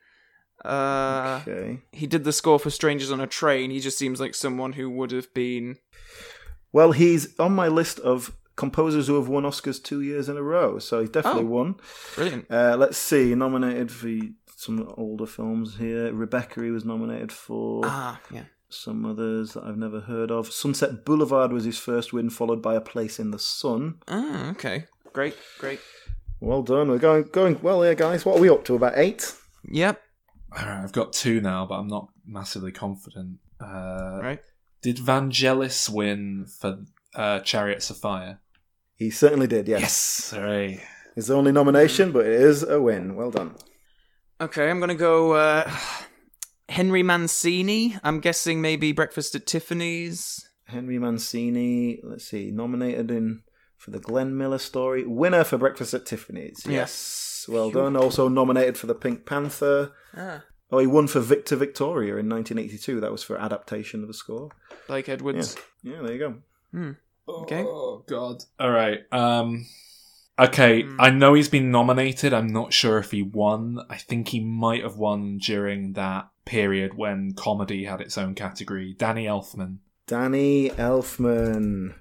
Uh, 0.64 1.40
Okay. 1.42 1.82
He 1.92 2.08
did 2.08 2.24
the 2.24 2.34
score 2.34 2.60
for 2.60 2.70
Strangers 2.70 3.12
on 3.12 3.20
a 3.20 3.28
Train. 3.28 3.72
He 3.72 3.80
just 3.80 3.98
seems 3.98 4.20
like 4.20 4.34
someone 4.36 4.74
who 4.74 4.90
would 4.90 5.12
have 5.12 5.34
been. 5.34 5.78
Well, 6.72 6.92
he's 6.92 7.38
on 7.40 7.54
my 7.54 7.68
list 7.68 8.00
of 8.00 8.36
composers 8.56 9.08
who 9.08 9.16
have 9.16 9.28
won 9.28 9.44
Oscars 9.44 9.84
two 9.84 10.02
years 10.02 10.30
in 10.30 10.38
a 10.38 10.42
row, 10.44 10.80
so 10.80 11.02
he's 11.02 11.10
definitely 11.10 11.44
Oh. 11.44 11.48
won. 11.48 11.76
Brilliant. 12.16 12.46
Uh, 12.50 12.76
let's 12.80 12.98
see, 12.98 13.36
nominated 13.36 13.92
for 13.92 14.10
some 14.56 14.92
older 14.98 15.26
films 15.26 15.76
here. 15.78 16.12
Rebecca, 16.14 16.64
he 16.64 16.72
was 16.72 16.86
nominated 16.86 17.32
for 17.32 17.82
Ah, 17.86 18.20
yeah. 18.32 18.46
Some 18.70 19.06
others 19.06 19.54
that 19.54 19.64
I've 19.64 19.78
never 19.78 20.02
heard 20.02 20.32
of. 20.32 20.52
Sunset 20.52 21.06
Boulevard 21.06 21.52
was 21.54 21.64
his 21.66 21.78
first 21.80 22.14
win, 22.14 22.30
followed 22.30 22.62
by 22.62 22.76
A 22.76 22.82
Place 22.82 23.20
in 23.20 23.32
the 23.32 23.40
Sun. 23.40 24.00
Ah, 24.08 24.52
okay. 24.52 24.86
Great, 25.14 25.36
great. 25.60 25.80
Well 26.42 26.62
done. 26.64 26.90
We're 26.90 26.98
going 26.98 27.24
going 27.24 27.60
well 27.62 27.82
here, 27.84 27.96
guys. 27.96 28.26
What 28.26 28.38
are 28.38 28.42
we 28.42 28.50
up 28.50 28.66
to? 28.66 28.76
About 28.76 28.94
eight? 28.98 29.34
Yep. 29.70 30.02
All 30.58 30.66
right, 30.66 30.84
I've 30.84 30.92
got 30.92 31.14
two 31.14 31.42
now, 31.42 31.66
but 31.66 31.76
I'm 31.76 31.88
not 31.88 32.10
massively 32.26 32.72
confident. 32.72 33.40
Uh, 33.60 34.20
Right. 34.22 34.42
Did 34.82 34.98
Vangelis 34.98 35.90
win 35.90 36.46
for 36.46 36.80
uh, 37.16 37.40
Chariots 37.40 37.90
of 37.90 37.98
Fire? 37.98 38.40
He 38.96 39.10
certainly 39.10 39.48
did. 39.48 39.68
Yes. 39.68 39.82
Yes. 39.82 40.30
Hooray. 40.32 40.84
the 41.16 41.34
only 41.34 41.52
nomination, 41.52 42.12
but 42.12 42.26
it 42.26 42.34
is 42.34 42.62
a 42.64 42.80
win. 42.82 43.16
Well 43.16 43.32
done. 43.32 43.56
Okay, 44.40 44.70
I'm 44.70 44.80
gonna 44.80 44.96
go 44.96 45.32
uh, 45.34 45.70
Henry 46.70 47.04
Mancini. 47.04 47.98
I'm 48.04 48.20
guessing 48.20 48.62
maybe 48.62 48.92
Breakfast 48.92 49.36
at 49.36 49.46
Tiffany's. 49.46 50.48
Henry 50.66 50.98
Mancini. 50.98 52.00
Let's 52.04 52.26
see, 52.28 52.52
nominated 52.52 53.12
in 53.12 53.44
for 53.78 53.92
the 53.92 54.00
Glenn 54.00 54.36
Miller 54.38 54.58
story. 54.58 55.06
Winner 55.06 55.44
for 55.44 55.58
Breakfast 55.58 55.94
at 55.94 56.06
Tiffany's. 56.06 56.64
Yes. 56.68 57.46
Well 57.48 57.70
done. 57.70 57.96
Also 57.96 58.28
nominated 58.28 58.78
for 58.78 58.88
the 58.88 58.96
Pink 58.96 59.26
Panther. 59.26 59.92
Ah, 60.18 60.44
Oh, 60.72 60.80
he 60.80 60.88
won 60.88 61.06
for 61.06 61.20
Victor 61.20 61.56
Victoria 61.56 62.18
in 62.18 62.28
1982. 62.28 63.00
That 63.00 63.12
was 63.12 63.22
for 63.22 63.38
adaptation 63.38 64.04
of 64.04 64.10
a 64.10 64.14
score. 64.14 64.50
Blake 64.88 65.08
Edwards. 65.08 65.56
Yeah, 65.84 66.02
there 66.02 66.14
you 66.14 66.20
go. 66.74 66.96
Okay. 67.30 67.64
Oh 67.64 68.04
God. 68.08 68.44
All 68.60 68.72
right. 68.72 69.02
Um. 69.12 69.68
Okay, 70.40 70.82
Hmm. 70.82 71.00
I 71.00 71.12
know 71.12 71.34
he's 71.36 71.48
been 71.50 71.70
nominated. 71.72 72.34
I'm 72.34 72.48
not 72.48 72.74
sure 72.74 72.98
if 72.98 73.12
he 73.12 73.22
won. 73.22 73.78
I 73.90 73.98
think 73.98 74.30
he 74.30 74.40
might 74.40 74.82
have 74.84 74.98
won 74.98 75.38
during 75.38 75.94
that 75.94 76.28
period 76.46 76.94
when 76.96 77.34
comedy 77.34 77.84
had 77.86 78.02
its 78.02 78.18
own 78.18 78.36
category. 78.36 78.94
Danny 78.98 79.26
Elfman. 79.26 79.78
Danny 80.08 80.70
Elfman. 80.70 81.96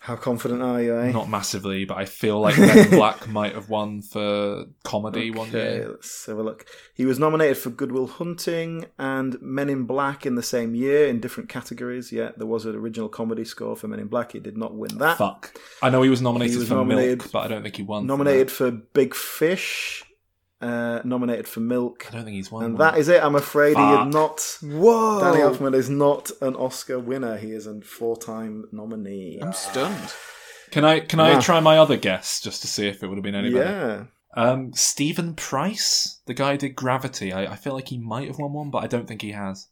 How 0.00 0.16
confident 0.16 0.60
are 0.62 0.82
you, 0.82 0.98
eh? 0.98 1.12
Not 1.12 1.30
massively, 1.30 1.84
but 1.86 1.96
I 1.96 2.04
feel 2.04 2.40
like 2.40 2.58
Men 2.58 2.76
in 2.76 2.90
Black 2.90 3.26
might 3.28 3.54
have 3.54 3.70
won 3.70 4.02
for 4.02 4.64
comedy 4.82 5.30
one 5.30 5.50
year. 5.52 5.88
let's 5.92 6.26
have 6.26 6.36
a 6.38 6.42
look. 6.42 6.66
He 6.92 7.06
was 7.06 7.18
nominated 7.18 7.56
for 7.56 7.70
Good 7.70 7.92
Will 7.92 8.08
Hunting 8.08 8.86
and 8.98 9.40
Men 9.40 9.70
in 9.70 9.84
Black 9.84 10.26
in 10.26 10.34
the 10.34 10.42
same 10.42 10.74
year 10.74 11.06
in 11.06 11.20
different 11.20 11.48
categories. 11.48 12.12
Yeah, 12.12 12.32
there 12.36 12.46
was 12.48 12.66
an 12.66 12.74
original 12.74 13.08
comedy 13.08 13.44
score 13.44 13.76
for 13.76 13.88
Men 13.88 14.00
in 14.00 14.08
Black. 14.08 14.32
He 14.32 14.40
did 14.40 14.58
not 14.58 14.74
win 14.74 14.98
that. 14.98 15.16
Fuck. 15.16 15.56
I 15.80 15.88
know 15.90 16.02
he 16.02 16.10
was 16.10 16.20
nominated 16.20 16.52
He 16.52 16.58
was 16.58 16.68
for 16.68 16.74
nominated- 16.74 17.20
Milk, 17.20 17.32
but 17.32 17.38
I 17.44 17.48
don't 17.48 17.62
think 17.62 17.76
he 17.76 17.82
won. 17.84 18.02
for 18.02 18.06
Nominated 18.08 18.50
for 18.50 18.70
Big 18.72 19.14
Fish. 19.14 20.04
Uh, 20.64 21.02
nominated 21.04 21.46
for 21.46 21.60
Milk. 21.60 22.06
I 22.08 22.12
don't 22.14 22.24
think 22.24 22.36
he's 22.36 22.50
won. 22.50 22.64
And 22.64 22.78
one. 22.78 22.80
that 22.92 22.98
is 22.98 23.08
it. 23.08 23.22
I'm 23.22 23.34
afraid 23.34 23.76
he 23.76 23.82
is 23.82 24.06
not. 24.14 24.40
Whoa! 24.62 25.20
Danny 25.20 25.40
Elfman 25.40 25.74
is 25.74 25.90
not 25.90 26.30
an 26.40 26.56
Oscar 26.56 26.98
winner. 26.98 27.36
He 27.36 27.50
is 27.50 27.66
a 27.66 27.82
four-time 27.82 28.64
nominee. 28.72 29.40
I'm 29.42 29.52
stunned. 29.52 30.14
Can 30.70 30.84
I 30.86 31.00
can 31.00 31.20
Ah. 31.20 31.36
I 31.36 31.40
try 31.40 31.60
my 31.60 31.76
other 31.76 31.98
guess 31.98 32.40
just 32.40 32.62
to 32.62 32.66
see 32.66 32.88
if 32.88 33.02
it 33.02 33.08
would 33.08 33.16
have 33.18 33.22
been 33.22 33.34
any 33.34 33.52
better? 33.52 34.08
Yeah. 34.36 34.42
Um, 34.42 34.72
Steven 34.72 35.34
Price, 35.34 36.20
the 36.26 36.34
guy 36.34 36.52
who 36.52 36.58
did 36.58 36.74
Gravity. 36.74 37.30
I, 37.32 37.52
I 37.52 37.56
feel 37.56 37.74
like 37.74 37.88
he 37.88 37.98
might 37.98 38.28
have 38.28 38.38
won 38.38 38.52
one, 38.54 38.70
but 38.70 38.82
I 38.82 38.86
don't 38.86 39.06
think 39.06 39.20
he 39.20 39.32
has. 39.32 39.68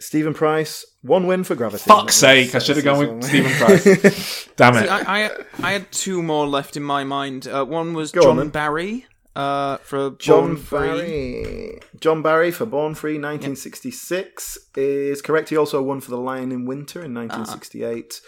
Steven 0.00 0.34
Price, 0.34 0.84
one 1.02 1.28
win 1.28 1.44
for 1.44 1.54
Gravity. 1.54 1.84
Fuck's 1.84 2.16
sake! 2.16 2.54
I 2.56 2.58
should 2.58 2.76
have 2.76 2.84
gone 2.84 2.98
with 2.98 3.24
Steven. 3.24 3.52
Price. 3.52 4.48
Damn 4.56 4.74
See, 4.74 4.80
it! 4.80 4.90
I, 4.90 5.26
I 5.26 5.30
I 5.62 5.72
had 5.72 5.92
two 5.92 6.20
more 6.20 6.48
left 6.48 6.76
in 6.76 6.82
my 6.82 7.04
mind. 7.04 7.46
Uh, 7.46 7.64
one 7.64 7.94
was 7.94 8.10
Go 8.10 8.22
John 8.22 8.38
then. 8.38 8.48
Barry 8.48 9.06
uh, 9.36 9.78
for 9.78 10.10
John 10.18 10.54
Born 10.54 10.56
Free. 10.56 10.78
Barry. 10.78 11.80
John 12.00 12.22
Barry 12.22 12.50
for 12.50 12.66
Born 12.66 12.94
Free, 12.94 13.18
1966 13.18 14.58
is 14.76 15.22
correct. 15.22 15.48
He 15.48 15.56
also 15.56 15.82
won 15.82 16.00
for 16.00 16.10
The 16.10 16.18
Lion 16.18 16.52
in 16.52 16.66
Winter 16.66 17.02
in 17.02 17.14
1968. 17.14 18.20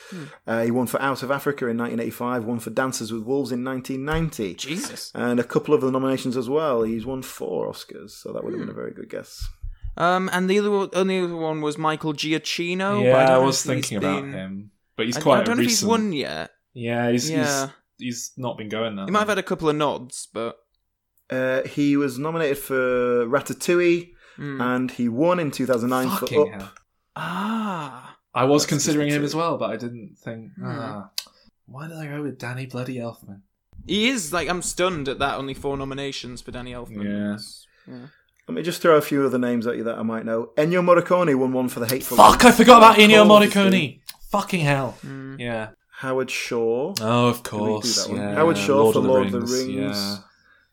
Uh, 0.47 0.63
he 0.63 0.71
won 0.71 0.87
for 0.87 1.01
Out 1.01 1.23
of 1.23 1.31
Africa 1.31 1.67
in 1.67 1.77
1985. 1.79 2.45
Won 2.45 2.59
for 2.59 2.71
Dances 2.71 3.13
with 3.13 3.23
Wolves 3.25 3.53
in 3.53 3.65
1990. 3.65 4.55
Jesus. 4.55 5.13
And 5.15 5.39
a 5.39 5.45
couple 5.45 5.75
of 5.75 5.81
the 5.81 5.91
nominations 5.91 6.37
as 6.37 6.49
well. 6.49 6.83
He's 6.83 7.07
won 7.07 7.23
four 7.23 7.71
Oscars, 7.71 8.11
so 8.11 8.33
that 8.33 8.43
would 8.45 8.53
have 8.53 8.61
been 8.61 8.71
a 8.71 8.75
very 8.75 8.93
good 8.93 9.11
guess. 9.11 9.47
Um, 9.97 10.29
and 10.33 10.49
the 10.51 10.59
other 10.59 10.71
one, 10.71 10.91
only 10.93 11.21
other 11.21 11.37
one 11.37 11.61
was 11.63 11.79
Michael 11.79 12.13
Giacchino. 12.13 12.99
but 13.01 13.05
yeah, 13.05 13.31
I, 13.31 13.35
I, 13.35 13.39
was 13.39 13.63
thinking 13.65 13.99
about 13.99 14.23
been- 14.23 14.33
him, 14.33 14.71
but 14.97 15.07
he's 15.07 15.17
I, 15.17 15.21
quite 15.23 15.41
I 15.41 15.45
don't 15.45 15.55
a 15.55 15.57
know 15.57 15.63
if 15.63 15.69
he's 15.69 15.85
won 15.85 16.13
yet. 16.13 16.51
Yeah, 16.75 17.11
he's, 17.11 17.31
Yeah. 17.31 17.69
he's 17.69 17.73
he's 17.99 18.33
not 18.37 18.59
been 18.59 18.69
going 18.69 18.97
that. 18.97 19.07
He 19.07 19.11
might 19.11 19.21
have 19.21 19.29
had 19.29 19.39
a 19.39 19.43
couple 19.43 19.71
of 19.71 19.77
nods, 19.77 20.29
but 20.35 20.57
Uh, 21.31 21.63
he 21.63 21.97
was 21.97 22.19
nominated 22.19 22.59
for 22.59 23.27
Ratatouille, 23.27 24.13
Hmm. 24.37 24.61
and 24.61 24.91
he 24.91 25.09
won 25.09 25.41
in 25.41 25.51
2009 25.51 26.09
Fucking 26.11 26.29
for 26.29 26.55
Up. 26.55 26.61
hell. 26.61 26.73
ah, 27.17 28.17
I 28.35 28.45
was 28.45 28.63
That's 28.63 28.69
considering 28.71 29.09
him 29.09 29.25
as 29.25 29.35
well, 29.35 29.57
but 29.59 29.71
I 29.71 29.77
didn't 29.77 30.17
think. 30.23 30.53
Hmm. 30.59 30.65
Ah, 30.67 31.11
why 31.67 31.89
did 31.89 31.97
I 31.97 32.07
go 32.07 32.23
with 32.23 32.39
Danny 32.39 32.67
Bloody 32.67 32.97
Elfman? 32.97 33.41
he 33.87 34.09
is 34.09 34.33
like 34.33 34.49
I'm 34.49 34.63
stunned 34.63 35.09
at 35.09 35.19
that. 35.21 35.39
Only 35.39 35.55
four 35.55 35.77
nominations 35.77 36.41
for 36.43 36.51
Danny 36.51 36.73
Elfman. 36.73 37.05
Yeah. 37.05 37.93
Yeah. 37.95 38.07
Let 38.49 38.55
me 38.55 38.63
just 38.63 38.81
throw 38.83 38.97
a 38.97 39.01
few 39.03 39.25
other 39.25 39.39
names 39.39 39.67
at 39.67 39.77
you 39.77 39.85
that 39.85 39.99
I 39.99 40.03
might 40.03 40.25
know. 40.25 40.51
Ennio 40.57 40.81
Morricone 40.85 41.35
won 41.37 41.53
one 41.53 41.69
for 41.69 41.81
The 41.81 41.87
Hateful 41.87 42.17
Fuck! 42.17 42.45
Eight. 42.45 42.49
I 42.49 42.53
forgot 42.53 42.79
about 42.79 42.97
Ennio 42.97 43.23
Of 43.23 43.29
course 43.29 43.45
he 43.45 43.49
did. 43.51 43.73
Morricone. 43.73 44.01
Fucking 44.31 44.61
hell! 44.61 44.91
Hmm. 45.03 45.37
Yeah. 45.39 45.69
Howard 45.99 46.31
Shore. 46.31 46.95
Oh, 47.01 47.29
of 47.29 47.43
course. 47.43 48.09
Yeah. 48.09 48.35
Howard 48.35 48.59
Shore 48.59 48.93
for 48.93 48.99
of 48.99 49.05
Lord 49.07 49.27
of 49.27 49.33
the 49.33 49.41
Rings. 49.41 49.69
Yeah. 49.69 50.17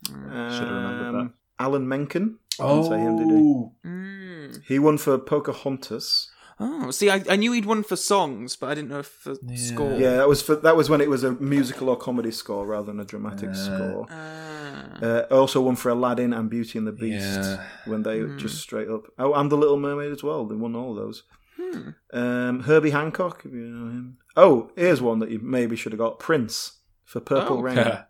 Should 0.06 0.68
have 0.68 0.70
remembered 0.70 1.14
that. 1.14 1.18
Um, 1.20 1.34
Alan 1.58 1.88
Menken. 1.88 2.38
I 2.60 2.68
didn't 2.68 2.84
say 2.84 2.98
him, 2.98 3.16
did 3.18 3.28
he? 3.28 3.34
Oh, 3.34 3.72
Mm. 3.84 4.62
He 4.66 4.78
won 4.78 4.98
for 4.98 5.18
Pocahontas. 5.18 6.30
Oh, 6.60 6.92
see, 6.92 7.10
I, 7.10 7.24
I 7.28 7.34
knew 7.34 7.50
he'd 7.50 7.64
won 7.66 7.82
for 7.82 7.96
songs, 7.96 8.54
but 8.54 8.68
I 8.70 8.74
didn't 8.76 8.90
know 8.90 9.00
if 9.00 9.06
for 9.08 9.34
Yeah. 9.42 9.56
score. 9.56 9.92
Yeah, 9.94 10.16
that 10.16 10.28
was 10.28 10.40
for 10.42 10.54
that 10.54 10.76
was 10.76 10.88
when 10.88 11.00
it 11.00 11.10
was 11.10 11.24
a 11.24 11.32
musical 11.32 11.88
or 11.88 11.96
comedy 11.96 12.30
score 12.30 12.64
rather 12.64 12.86
than 12.86 13.00
a 13.00 13.04
dramatic 13.04 13.50
Uh, 13.50 13.54
score. 13.54 14.06
Ah. 14.08 14.98
Uh, 15.02 15.22
also 15.32 15.60
won 15.60 15.74
for 15.74 15.88
Aladdin 15.88 16.32
and 16.32 16.48
Beauty 16.48 16.78
and 16.78 16.86
the 16.86 16.92
Beast 16.92 17.40
Yeah. 17.40 17.64
when 17.86 18.04
they 18.04 18.20
Hmm. 18.20 18.38
just 18.38 18.58
straight 18.60 18.88
up. 18.88 19.06
Oh, 19.18 19.32
and 19.34 19.50
The 19.50 19.56
Little 19.56 19.78
Mermaid 19.78 20.12
as 20.12 20.22
well. 20.22 20.44
They 20.46 20.54
won 20.54 20.76
all 20.76 20.94
those. 20.94 21.24
Hmm. 21.60 21.88
Um, 22.12 22.60
Herbie 22.60 22.90
Hancock, 22.90 23.42
if 23.44 23.52
you 23.52 23.58
know 23.66 23.86
him. 23.90 24.18
Oh, 24.36 24.70
here's 24.76 25.02
one 25.02 25.18
that 25.20 25.30
you 25.32 25.40
maybe 25.42 25.74
should 25.74 25.90
have 25.92 25.98
got: 25.98 26.20
Prince 26.20 26.74
for 27.04 27.18
Purple 27.20 27.58
Oh. 27.58 27.62
Rain. 27.62 27.98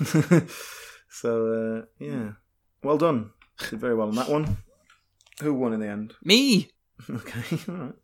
so 1.12 1.82
uh, 1.82 1.84
yeah, 1.98 2.32
well 2.82 2.98
done. 2.98 3.30
Did 3.70 3.80
very 3.80 3.94
well 3.94 4.08
on 4.08 4.14
that 4.16 4.28
one. 4.28 4.56
Who 5.40 5.54
won 5.54 5.72
in 5.72 5.80
the 5.80 5.88
end? 5.88 6.14
Me. 6.24 6.70
Okay, 7.10 7.58
all 7.68 7.74
right. 7.74 7.94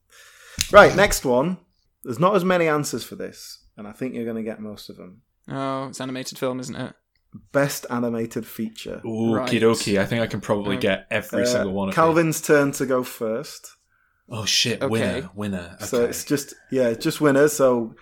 Right, 0.73 0.97
next 0.97 1.25
one. 1.25 1.59
There's 2.03 2.19
not 2.19 2.35
as 2.35 2.45
many 2.45 2.67
answers 2.67 3.05
for 3.05 3.15
this, 3.15 3.65
and 3.77 3.87
I 3.87 3.93
think 3.93 4.15
you're 4.15 4.25
going 4.25 4.37
to 4.37 4.43
get 4.43 4.61
most 4.61 4.89
of 4.91 4.97
them. 4.97 5.23
Oh, 5.49 5.87
it's 5.87 6.01
animated 6.01 6.37
film, 6.39 6.59
isn't 6.59 6.75
it? 6.75 6.95
Best 7.53 7.87
animated 7.91 8.45
feature. 8.47 9.01
Ooh, 9.07 9.35
Right. 9.37 9.49
dokie. 9.51 10.01
I 10.01 10.05
think 10.07 10.23
I 10.23 10.27
can 10.27 10.41
probably 10.41 10.77
Mm. 10.79 10.81
get 10.81 11.07
every 11.11 11.43
Uh, 11.43 11.47
single 11.47 11.73
one 11.75 11.89
of 11.91 11.95
them. 11.95 12.03
Calvin's 12.05 12.41
turn 12.41 12.73
to 12.73 12.87
go 12.87 13.05
first. 13.05 13.77
Oh 14.29 14.45
shit! 14.45 14.83
Okay. 14.83 14.91
Winner, 14.91 15.31
winner. 15.35 15.71
Okay. 15.77 15.85
So 15.87 16.05
it's 16.05 16.25
just 16.25 16.55
yeah, 16.73 16.89
it's 16.89 17.05
just 17.05 17.21
winners. 17.21 17.53
So 17.53 17.95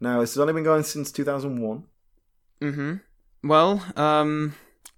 now 0.00 0.20
it's 0.20 0.36
only 0.36 0.52
been 0.52 0.62
going 0.64 0.84
since 0.84 1.10
2001. 1.10 1.84
Mm-hmm. 2.62 2.94
Well, 3.44 3.84
um, 3.94 4.54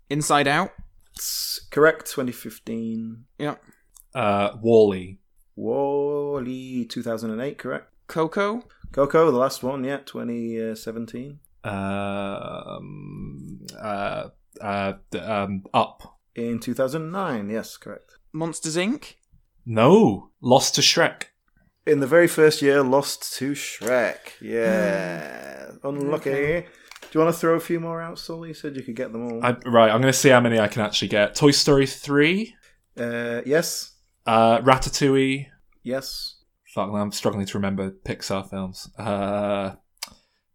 Inside 0.08 0.46
Out. 0.46 0.70
It's 1.16 1.66
correct. 1.70 2.06
2015. 2.06 3.24
Yeah. 3.38 3.56
uh, 4.14 4.56
WALL-E. 4.62 5.18
WALL-E 5.56 6.84
2008. 6.84 7.58
Correct. 7.58 7.92
Coco. 8.06 8.62
Coco, 8.92 9.30
the 9.32 9.36
last 9.38 9.64
one. 9.64 9.82
Yeah, 9.82 9.98
2017. 10.06 11.40
Um, 11.64 13.58
uh, 13.82 14.28
uh, 14.60 14.92
um, 15.20 15.64
up. 15.74 16.18
In 16.36 16.60
2009. 16.60 17.50
Yes, 17.50 17.76
correct. 17.76 18.12
Monsters 18.32 18.76
Inc. 18.76 19.14
No, 19.64 20.30
lost 20.40 20.76
to 20.76 20.80
Shrek. 20.82 21.24
In 21.84 21.98
the 21.98 22.06
very 22.06 22.28
first 22.28 22.62
year, 22.62 22.82
lost 22.84 23.34
to 23.38 23.52
Shrek. 23.52 24.40
Yeah, 24.40 25.70
unlucky. 25.82 26.30
Okay. 26.30 26.66
Do 27.16 27.20
you 27.20 27.24
want 27.24 27.34
to 27.34 27.40
throw 27.40 27.54
a 27.54 27.60
few 27.60 27.80
more 27.80 28.02
out, 28.02 28.18
Sully? 28.18 28.48
You 28.48 28.54
said 28.54 28.76
you 28.76 28.82
could 28.82 28.94
get 28.94 29.10
them 29.10 29.24
all. 29.24 29.42
I, 29.42 29.52
right, 29.64 29.90
I'm 29.90 30.02
going 30.02 30.12
to 30.12 30.18
see 30.18 30.28
how 30.28 30.38
many 30.40 30.60
I 30.60 30.68
can 30.68 30.82
actually 30.82 31.08
get. 31.08 31.34
Toy 31.34 31.50
Story 31.50 31.86
three, 31.86 32.54
Uh, 32.94 33.40
yes, 33.46 33.92
uh, 34.26 34.58
Ratatouille. 34.58 35.46
yes. 35.82 36.34
Fuck, 36.74 36.90
I'm 36.92 37.10
struggling 37.12 37.46
to 37.46 37.56
remember 37.56 37.90
Pixar 37.90 38.50
films. 38.50 38.90
Uh, 38.98 39.76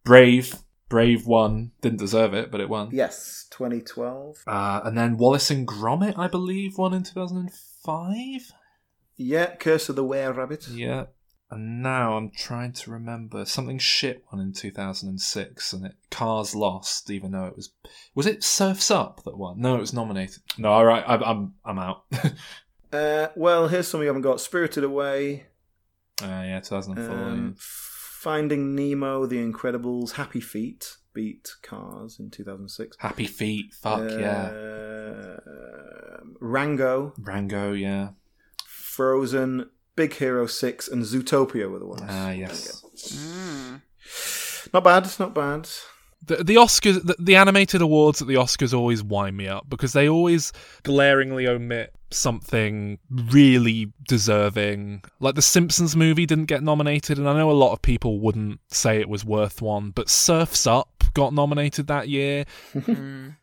Brave, 0.04 0.54
Brave 0.88 1.26
won. 1.26 1.72
Didn't 1.80 1.98
deserve 1.98 2.32
it, 2.32 2.52
but 2.52 2.60
it 2.60 2.68
won. 2.68 2.90
Yes, 2.92 3.48
2012. 3.50 4.44
Uh, 4.46 4.82
and 4.84 4.96
then 4.96 5.16
Wallace 5.16 5.50
and 5.50 5.66
Gromit, 5.66 6.16
I 6.16 6.28
believe, 6.28 6.78
won 6.78 6.94
in 6.94 7.02
2005. 7.02 8.52
Yeah, 9.16 9.56
Curse 9.56 9.88
of 9.88 9.96
the 9.96 10.04
Were 10.04 10.32
Rabbit. 10.32 10.68
Yeah. 10.68 11.06
And 11.52 11.82
now 11.82 12.16
I'm 12.16 12.30
trying 12.30 12.72
to 12.72 12.90
remember 12.90 13.44
something 13.44 13.78
shit 13.78 14.24
won 14.32 14.40
in 14.40 14.54
2006, 14.54 15.72
and 15.74 15.84
it 15.84 15.92
Cars 16.10 16.54
lost, 16.54 17.10
even 17.10 17.32
though 17.32 17.44
it 17.44 17.54
was 17.56 17.72
was 18.14 18.26
it 18.26 18.42
Surfs 18.42 18.90
Up 18.90 19.22
that 19.24 19.36
won? 19.36 19.60
No, 19.60 19.76
it 19.76 19.80
was 19.80 19.92
nominated. 19.92 20.42
No, 20.56 20.70
all 20.72 20.84
right, 20.86 21.04
I, 21.06 21.16
I'm 21.16 21.54
I'm 21.64 21.78
out. 21.78 22.04
uh, 22.12 22.30
Uh, 22.92 23.28
well, 23.36 23.68
here's 23.68 23.88
some 23.88 24.02
you 24.02 24.06
haven't 24.06 24.20
got. 24.20 24.38
Spirited 24.38 24.84
Away, 24.84 25.46
yeah, 26.20 26.60
2004. 26.60 27.14
um, 27.14 27.54
Finding 27.58 28.74
Nemo, 28.74 29.24
The 29.24 29.38
Incredibles, 29.38 30.12
Happy 30.12 30.40
Feet 30.42 30.96
beat 31.14 31.52
Cars 31.62 32.18
in 32.20 32.30
2006. 32.30 32.96
Happy 33.00 33.26
Feet, 33.26 33.72
fuck 33.72 34.10
yeah. 34.10 34.44
Uh, 34.44 36.20
Rango, 36.40 37.14
Rango, 37.18 37.72
yeah. 37.72 38.10
Frozen, 38.66 39.70
Big 39.96 40.14
Hero 40.14 40.46
6, 40.46 40.88
and 40.88 41.02
Zootopia 41.04 41.70
were 41.70 41.78
the 41.78 41.86
ones. 41.86 42.02
Ah, 42.08 42.30
yes. 42.30 42.82
Not 44.72 44.84
bad, 44.84 45.04
it's 45.04 45.18
not 45.20 45.34
bad. 45.34 45.68
The, 46.24 46.36
the 46.36 46.54
Oscars, 46.54 47.04
the, 47.04 47.16
the 47.18 47.34
animated 47.36 47.82
awards 47.82 48.22
at 48.22 48.28
the 48.28 48.34
Oscars 48.34 48.72
always 48.72 49.02
wind 49.02 49.36
me 49.36 49.48
up 49.48 49.68
because 49.68 49.92
they 49.92 50.08
always 50.08 50.52
glaringly 50.84 51.48
omit 51.48 51.92
something 52.12 52.98
really 53.10 53.92
deserving. 54.06 55.02
Like 55.18 55.34
the 55.34 55.42
Simpsons 55.42 55.96
movie 55.96 56.24
didn't 56.26 56.44
get 56.44 56.62
nominated, 56.62 57.18
and 57.18 57.28
I 57.28 57.34
know 57.36 57.50
a 57.50 57.52
lot 57.52 57.72
of 57.72 57.82
people 57.82 58.20
wouldn't 58.20 58.60
say 58.68 59.00
it 59.00 59.08
was 59.08 59.24
worth 59.24 59.60
one, 59.60 59.90
but 59.90 60.08
Surfs 60.08 60.64
Up 60.66 61.02
got 61.14 61.34
nominated 61.34 61.88
that 61.88 62.08
year, 62.08 62.44
Mm. 62.72 63.36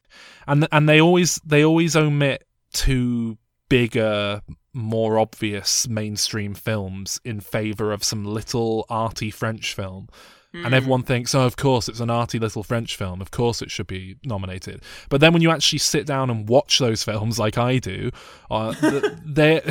and 0.47 0.67
and 0.71 0.87
they 0.89 1.01
always 1.01 1.35
they 1.45 1.65
always 1.65 1.95
omit 1.97 2.47
two 2.71 3.37
bigger 3.67 4.41
more 4.79 5.19
obvious 5.19 5.87
mainstream 5.87 6.53
films 6.53 7.19
in 7.23 7.39
favor 7.39 7.91
of 7.91 8.03
some 8.03 8.25
little 8.25 8.85
arty 8.89 9.31
french 9.31 9.73
film 9.73 10.09
and 10.53 10.73
everyone 10.73 11.03
thinks, 11.03 11.35
oh, 11.35 11.45
of 11.45 11.57
course, 11.57 11.87
it's 11.87 11.99
an 11.99 12.09
arty 12.09 12.39
little 12.39 12.63
French 12.63 12.95
film. 12.95 13.21
Of 13.21 13.29
course, 13.29 13.61
it 13.61 13.69
should 13.69 13.85
be 13.85 14.17
nominated. 14.23 14.81
But 15.09 15.21
then 15.21 15.31
when 15.31 15.43
you 15.43 15.51
actually 15.51 15.79
sit 15.79 16.07
down 16.07 16.29
and 16.29 16.49
watch 16.49 16.79
those 16.79 17.03
films, 17.03 17.37
like 17.37 17.57
I 17.57 17.77
do, 17.77 18.09
uh, 18.49 18.73
they're 19.25 19.61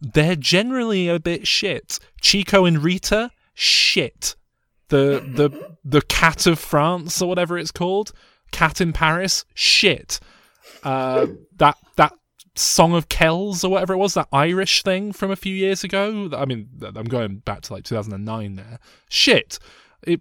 they're 0.00 0.36
generally 0.36 1.08
a 1.08 1.20
bit 1.20 1.46
shit. 1.46 1.98
Chico 2.22 2.64
and 2.64 2.82
Rita, 2.82 3.30
shit. 3.52 4.34
The 4.88 5.22
the 5.26 5.76
the 5.84 6.02
Cat 6.02 6.46
of 6.46 6.58
France 6.58 7.20
or 7.20 7.28
whatever 7.28 7.58
it's 7.58 7.70
called, 7.70 8.12
Cat 8.50 8.80
in 8.80 8.94
Paris, 8.94 9.44
shit. 9.52 10.20
Uh, 10.82 11.26
that 11.56 11.76
that 11.96 12.14
Song 12.56 12.94
of 12.94 13.08
Kells 13.08 13.64
or 13.64 13.70
whatever 13.70 13.94
it 13.94 13.98
was, 13.98 14.14
that 14.14 14.28
Irish 14.32 14.82
thing 14.82 15.12
from 15.12 15.30
a 15.30 15.36
few 15.36 15.54
years 15.54 15.84
ago. 15.84 16.30
I 16.32 16.44
mean, 16.44 16.68
I'm 16.82 17.04
going 17.04 17.38
back 17.38 17.62
to 17.62 17.72
like 17.72 17.84
2009 17.84 18.56
there. 18.56 18.78
Shit 19.08 19.58
it 20.06 20.20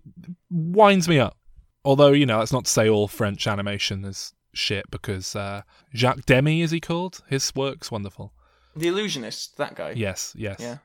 winds 0.49 1.07
me 1.07 1.19
up. 1.19 1.37
Although, 1.85 2.11
you 2.11 2.25
know, 2.25 2.39
that's 2.39 2.53
not 2.53 2.65
to 2.65 2.71
say 2.71 2.87
all 2.87 3.07
French 3.07 3.45
animation 3.47 4.05
is 4.05 4.33
shit 4.53 4.89
because 4.89 5.35
uh, 5.35 5.63
Jacques 5.93 6.25
Demy, 6.25 6.61
is 6.61 6.71
he 6.71 6.79
called? 6.79 7.21
His 7.27 7.53
work's 7.55 7.91
wonderful. 7.91 8.33
The 8.75 8.87
Illusionist, 8.87 9.57
that 9.57 9.75
guy. 9.75 9.91
Yes, 9.91 10.33
yes. 10.35 10.57
Yeah. 10.59 10.77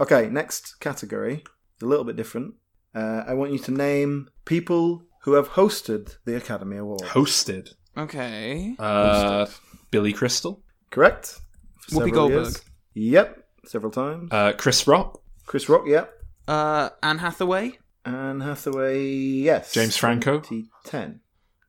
Okay, 0.00 0.28
next 0.28 0.80
category. 0.80 1.44
A 1.82 1.84
little 1.84 2.04
bit 2.04 2.16
different. 2.16 2.54
Uh, 2.94 3.24
I 3.26 3.34
want 3.34 3.52
you 3.52 3.58
to 3.60 3.70
name 3.70 4.28
people 4.44 5.02
who 5.22 5.34
have 5.34 5.50
hosted 5.50 6.16
the 6.24 6.36
Academy 6.36 6.78
Award. 6.78 7.02
Hosted. 7.02 7.74
Okay. 7.96 8.74
Uh, 8.78 9.46
Billy 9.90 10.12
Crystal. 10.12 10.62
Correct? 10.90 11.38
Whoopi 11.90 12.12
Goldberg. 12.12 12.44
years. 12.44 12.62
Yep. 12.94 13.44
several 13.66 13.92
times. 13.92 14.30
Uh, 14.32 14.52
Chris 14.56 14.86
Rock, 14.86 15.20
Chris 15.46 15.68
Rock, 15.68 15.82
yep. 15.86 16.12
Uh, 16.46 16.90
Anne 17.02 17.18
Hathaway. 17.18 17.78
Anne 18.04 18.40
Hathaway, 18.40 19.04
yes. 19.06 19.72
James 19.72 19.96
Franco. 19.96 20.40
2010. 20.40 21.20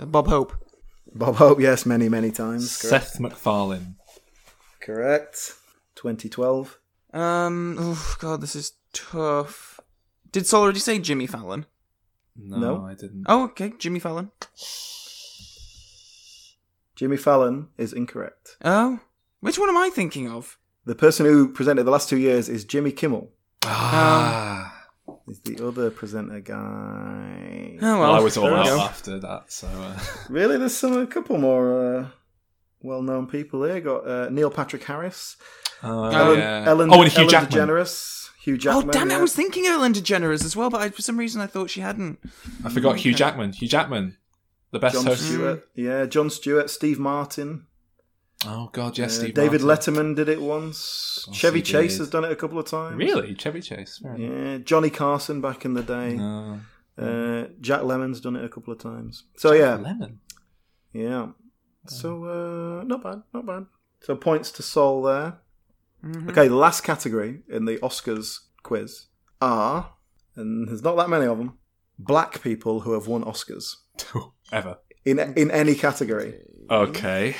Bob 0.05 0.27
Hope. 0.27 0.53
Bob 1.13 1.35
Hope, 1.35 1.59
yes, 1.59 1.85
many, 1.85 2.09
many 2.09 2.31
times. 2.31 2.81
Correct. 2.81 3.05
Seth 3.09 3.19
MacFarlane. 3.19 3.95
correct. 4.79 5.53
2012. 5.95 6.79
Um. 7.13 7.75
Oh 7.79 8.15
God, 8.19 8.41
this 8.41 8.55
is 8.55 8.73
tough. 8.93 9.70
Did 10.31 10.47
Sol 10.47 10.63
already 10.63 10.79
say 10.79 10.99
Jimmy 10.99 11.27
Fallon? 11.27 11.65
No, 12.35 12.57
No. 12.57 12.85
I 12.85 12.93
didn't. 12.93 13.25
Oh, 13.27 13.43
okay, 13.45 13.73
Jimmy 13.77 13.99
Fallon. 13.99 14.31
Jimmy 16.95 17.17
Fallon 17.17 17.67
is 17.77 17.93
incorrect. 17.93 18.57
Oh, 18.63 18.99
which 19.39 19.57
one 19.57 19.69
am 19.69 19.77
I 19.77 19.89
thinking 19.89 20.29
of? 20.29 20.57
The 20.85 20.95
person 20.95 21.25
who 21.25 21.47
presented 21.51 21.83
the 21.83 21.91
last 21.91 22.09
two 22.09 22.17
years 22.17 22.47
is 22.49 22.63
Jimmy 22.63 22.91
Kimmel. 22.91 23.31
Ah. 23.63 24.87
Is 25.27 25.39
the 25.41 25.65
other 25.65 25.89
presenter 25.91 26.39
guy. 26.39 27.77
Oh 27.81 27.99
well, 27.99 27.99
well, 28.01 28.11
I 28.15 28.19
was 28.19 28.37
all 28.37 28.45
there 28.45 28.53
we 28.53 28.59
out 28.59 28.65
go. 28.65 28.79
after 28.81 29.19
that, 29.19 29.51
so. 29.51 29.67
Uh... 29.67 29.99
Really? 30.29 30.57
There's 30.57 30.75
some 30.75 30.97
a 30.97 31.07
couple 31.07 31.37
more 31.37 31.95
uh, 31.99 32.07
well-known 32.81 33.27
people 33.27 33.63
here. 33.63 33.79
Got 33.81 34.07
uh, 34.07 34.29
Neil 34.29 34.49
Patrick 34.51 34.83
Harris, 34.83 35.37
Oh, 35.83 36.05
Ellen, 36.05 36.39
yeah. 36.39 36.63
Ellen, 36.67 36.89
oh, 36.91 37.01
and 37.01 37.11
Hugh 37.11 37.19
Ellen 37.21 37.29
Jackman. 37.29 37.67
DeGeneres, 37.69 38.20
Hugh 38.41 38.55
Oh 38.55 38.57
Jackman. 38.57 38.87
damn! 38.91 39.11
it, 39.11 39.15
I 39.15 39.21
was 39.21 39.35
thinking 39.35 39.65
Ellen 39.67 39.93
DeGeneres 39.93 40.43
as 40.43 40.55
well, 40.55 40.69
but 40.69 40.81
I, 40.81 40.89
for 40.89 41.01
some 41.01 41.17
reason 41.17 41.41
I 41.41 41.47
thought 41.47 41.69
she 41.69 41.81
hadn't. 41.81 42.19
I 42.65 42.69
forgot 42.69 42.97
Hugh 42.97 43.13
Jackman. 43.13 43.53
Hugh 43.53 43.67
Jackman, 43.67 44.17
the 44.71 44.79
best 44.79 44.95
Jon 44.95 45.05
host. 45.05 45.23
Stewart. 45.27 45.69
Yeah, 45.75 46.05
Jon 46.07 46.29
Stewart, 46.29 46.69
Steve 46.69 46.97
Martin, 46.99 47.67
Oh 48.47 48.69
God, 48.73 48.97
yes, 48.97 49.17
uh, 49.19 49.21
Steve. 49.21 49.33
David 49.35 49.61
Martin. 49.61 49.93
Letterman 49.93 50.15
did 50.15 50.27
it 50.27 50.41
once. 50.41 51.21
course 51.25 51.37
Chevy 51.37 51.59
he 51.59 51.63
Chase 51.63 51.91
did. 51.93 51.99
has 51.99 52.09
done 52.09 52.23
it 52.25 52.31
a 52.31 52.35
couple 52.35 52.57
of 52.57 52.65
times. 52.65 52.95
Really, 52.95 53.35
Chevy 53.35 53.61
Chase. 53.61 53.99
Fair 54.01 54.15
enough. 54.15 54.37
Yeah, 54.37 54.57
Johnny 54.57 54.89
Carson 54.89 55.39
back 55.41 55.63
in 55.63 55.75
the 55.75 55.83
day. 55.83 56.15
No. 56.15 56.59
Uh, 56.97 57.47
Jack 57.61 57.81
Lemmon's 57.81 58.19
done 58.21 58.35
it 58.35 58.43
a 58.43 58.49
couple 58.49 58.73
of 58.73 58.79
times. 58.79 59.23
So 59.37 59.53
yeah, 59.53 59.77
Lemmon. 59.77 60.17
yeah. 60.93 61.27
So 61.87 62.25
uh, 62.25 62.83
not 62.83 63.03
bad, 63.03 63.21
not 63.33 63.45
bad. 63.45 63.65
So 64.01 64.15
points 64.15 64.51
to 64.53 64.63
Sol 64.63 65.03
there. 65.03 65.37
Mm-hmm. 66.03 66.29
Okay, 66.29 66.47
the 66.47 66.55
last 66.55 66.81
category 66.83 67.41
in 67.49 67.65
the 67.65 67.77
Oscars 67.77 68.39
quiz 68.63 69.07
are, 69.41 69.93
and 70.35 70.67
there's 70.67 70.83
not 70.83 70.95
that 70.97 71.09
many 71.09 71.25
of 71.25 71.37
them, 71.37 71.57
black 71.99 72.41
people 72.41 72.81
who 72.81 72.93
have 72.93 73.07
won 73.07 73.23
Oscars 73.23 73.75
Ever. 74.51 74.77
in 75.05 75.19
in 75.19 75.51
any 75.51 75.75
category. 75.75 76.41
Okay. 76.69 77.35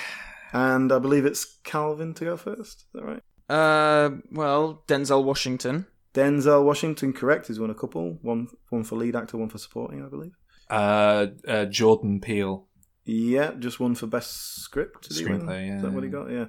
And 0.54 0.92
I 0.92 1.00
believe 1.00 1.26
it's 1.26 1.60
Calvin 1.64 2.14
to 2.16 2.26
go 2.26 2.38
first. 2.38 2.80
Is 2.82 2.86
that 2.94 3.04
right? 3.06 3.24
Uh, 3.50 4.18
well, 4.32 4.84
Denzel 4.88 5.24
Washington. 5.24 5.88
Denzel 6.14 6.64
Washington, 6.66 7.14
correct. 7.14 7.48
He's 7.48 7.60
won 7.60 7.70
a 7.70 7.74
couple. 7.74 8.20
One 8.22 8.48
one 8.70 8.84
for 8.84 8.98
lead 8.98 9.16
actor, 9.16 9.38
one 9.38 9.50
for 9.50 9.58
supporting, 9.58 10.04
I 10.06 10.10
believe. 10.10 10.34
Uh, 10.70 11.28
uh, 11.48 11.66
Jordan 11.66 12.20
Peele. 12.20 12.68
Yeah, 13.06 13.52
just 13.58 13.80
one 13.80 13.96
for 13.96 14.08
best 14.08 14.60
script. 14.62 15.08
Did 15.08 15.18
he 15.18 15.26
win? 15.26 15.42
Screenplay, 15.42 15.68
yeah, 15.68 15.76
Is 15.78 15.82
that 15.84 15.92
what 15.94 16.04
he 16.04 16.10
got? 16.10 16.30
Yeah. 16.30 16.46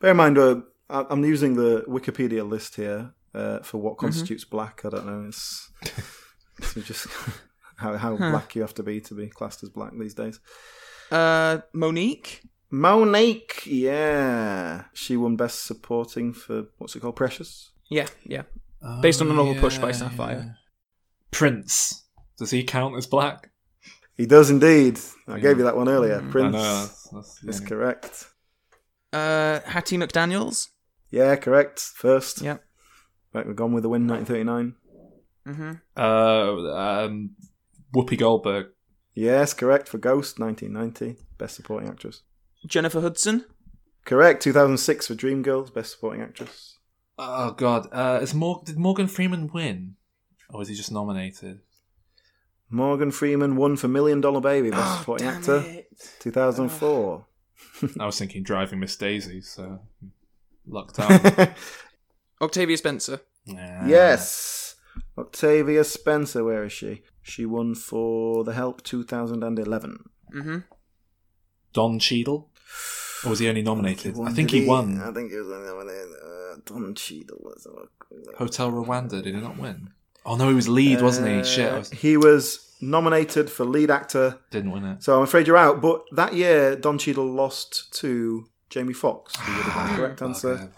Bear 0.00 0.12
in 0.12 0.16
mind, 0.16 0.38
uh, 0.38 0.56
I- 0.56 0.62
I'm 0.90 1.24
using 1.24 1.54
the 1.54 1.82
Wikipedia 1.88 2.48
list 2.48 2.76
here 2.76 3.12
uh, 3.34 3.60
for 3.60 3.78
Mm-hmm. 3.78 3.86
what 3.86 3.98
constitutes 3.98 4.44
black. 4.44 4.82
I 4.84 4.88
don't 4.90 5.06
know. 5.06 5.26
It's, 5.28 5.70
it's 6.58 6.74
just 6.86 7.06
how, 7.76 7.96
how 7.96 8.16
black 8.16 8.54
you 8.54 8.62
have 8.62 8.74
to 8.74 8.82
be 8.82 9.00
to 9.02 9.14
be 9.14 9.28
classed 9.28 9.62
as 9.62 9.68
black 9.70 9.92
these 9.98 10.14
days. 10.14 10.40
Uh, 11.10 11.58
Mo'Nique. 11.74 12.40
Mo'Nique, 12.72 13.62
yeah, 13.66 14.84
she 14.94 15.16
won 15.16 15.34
best 15.36 15.64
supporting 15.64 16.32
for 16.32 16.66
what's 16.78 16.94
it 16.94 17.00
called, 17.00 17.16
Precious. 17.16 17.72
Yeah, 17.90 18.06
yeah. 18.24 18.42
Based 19.02 19.20
on 19.20 19.28
a 19.30 19.34
novel 19.34 19.56
Push 19.56 19.78
by 19.78 19.90
Sapphire. 19.92 20.44
yeah. 20.46 20.52
Prince. 21.32 22.04
Does 22.38 22.50
he 22.52 22.62
count 22.62 22.96
as 22.96 23.06
black? 23.06 23.50
He 24.16 24.24
does 24.26 24.50
indeed. 24.50 24.98
I 25.26 25.40
gave 25.40 25.58
you 25.58 25.64
that 25.64 25.76
one 25.76 25.88
earlier. 25.88 26.20
Mm. 26.20 26.30
Prince 26.30 26.54
I 26.54 26.58
know. 26.58 26.80
That's, 26.80 27.08
that's 27.10 27.40
the 27.40 27.48
is 27.48 27.60
correct. 27.60 28.26
Uh, 29.12 29.60
Hattie 29.66 29.98
McDaniels. 29.98 30.68
Yeah, 31.10 31.36
correct. 31.36 31.80
First. 31.80 32.42
Yeah. 32.42 32.58
Right, 33.32 33.46
we're 33.46 33.52
gone 33.52 33.72
with 33.72 33.82
the 33.82 33.88
win, 33.88 34.06
1939. 34.08 34.74
Mm-hmm. 35.46 35.72
Uh, 35.96 37.04
um, 37.04 37.30
Whoopi 37.94 38.18
Goldberg. 38.18 38.66
Yes, 39.14 39.54
correct 39.54 39.88
for 39.88 39.98
Ghost, 39.98 40.38
1990, 40.38 41.20
best 41.38 41.56
supporting 41.56 41.88
actress. 41.88 42.22
Jennifer 42.66 43.00
Hudson. 43.00 43.44
Correct, 44.04 44.42
2006 44.42 45.06
for 45.06 45.14
Dreamgirls, 45.14 45.72
best 45.72 45.92
supporting 45.92 46.22
actress. 46.22 46.78
Oh 47.18 47.52
God. 47.52 47.88
Uh, 47.92 48.20
is 48.22 48.34
Mor- 48.34 48.62
did 48.64 48.78
Morgan 48.78 49.06
Freeman 49.06 49.50
win, 49.52 49.96
or 50.48 50.58
was 50.60 50.68
he 50.68 50.74
just 50.74 50.90
nominated? 50.92 51.60
Morgan 52.70 53.10
Freeman 53.10 53.56
won 53.56 53.76
for 53.76 53.88
Million 53.88 54.20
Dollar 54.20 54.40
Baby, 54.40 54.70
best 54.70 55.00
supporting 55.00 55.26
damn 55.26 55.36
actor, 55.38 55.64
it. 55.66 55.88
2004. 56.20 57.26
I 57.98 58.06
was 58.06 58.18
thinking 58.18 58.42
Driving 58.42 58.80
Miss 58.80 58.96
Daisy, 58.96 59.40
so 59.40 59.80
lucked 60.66 60.98
out. 60.98 61.50
Octavia 62.40 62.76
Spencer. 62.76 63.20
Yeah. 63.44 63.86
yes, 63.86 64.76
Octavia 65.18 65.84
Spencer, 65.84 66.44
where 66.44 66.64
is 66.64 66.72
she? 66.72 67.02
She 67.22 67.44
won 67.46 67.74
for 67.74 68.44
The 68.44 68.52
Help 68.52 68.82
2011. 68.82 70.04
Mm-hmm. 70.34 70.58
Don 71.72 71.98
Cheadle, 71.98 72.50
or 73.24 73.30
was 73.30 73.38
he 73.38 73.48
only 73.48 73.62
nominated? 73.62 74.16
I 74.18 74.32
think 74.32 74.50
Did 74.50 74.62
he 74.62 74.68
won. 74.68 75.00
I 75.00 75.12
think 75.12 75.30
he 75.30 75.36
was 75.38 75.48
nominated. 75.48 76.08
Uh, 76.22 76.56
Don 76.64 76.94
Cheadle. 76.94 77.38
let's 77.44 77.66
a. 77.66 78.36
Hotel 78.36 78.72
Rwanda. 78.72 79.22
Did 79.22 79.26
he 79.26 79.40
not 79.40 79.56
win? 79.58 79.90
Oh 80.26 80.36
no, 80.36 80.48
he 80.48 80.54
was 80.54 80.68
lead, 80.68 81.00
wasn't 81.00 81.28
he? 81.28 81.44
Shit, 81.44 81.72
Uh, 81.72 81.78
was, 81.78 81.90
He 81.90 82.16
was 82.16 82.76
nominated 82.80 83.50
for 83.50 83.64
lead 83.64 83.90
actor 83.90 84.38
didn't 84.50 84.70
win 84.72 84.84
it. 84.84 85.02
So 85.02 85.16
I'm 85.16 85.22
afraid 85.22 85.46
you're 85.46 85.56
out. 85.56 85.80
But 85.80 86.04
that 86.12 86.34
year, 86.34 86.76
Don 86.76 86.98
Cheadle 86.98 87.26
lost 87.26 87.92
to 88.00 88.46
Jamie 88.70 88.94
Foxx. 88.94 89.36
would 89.36 89.44
have 89.44 89.74
been 89.86 89.96
the 89.96 90.02
correct 90.02 90.22
answer. 90.28 90.72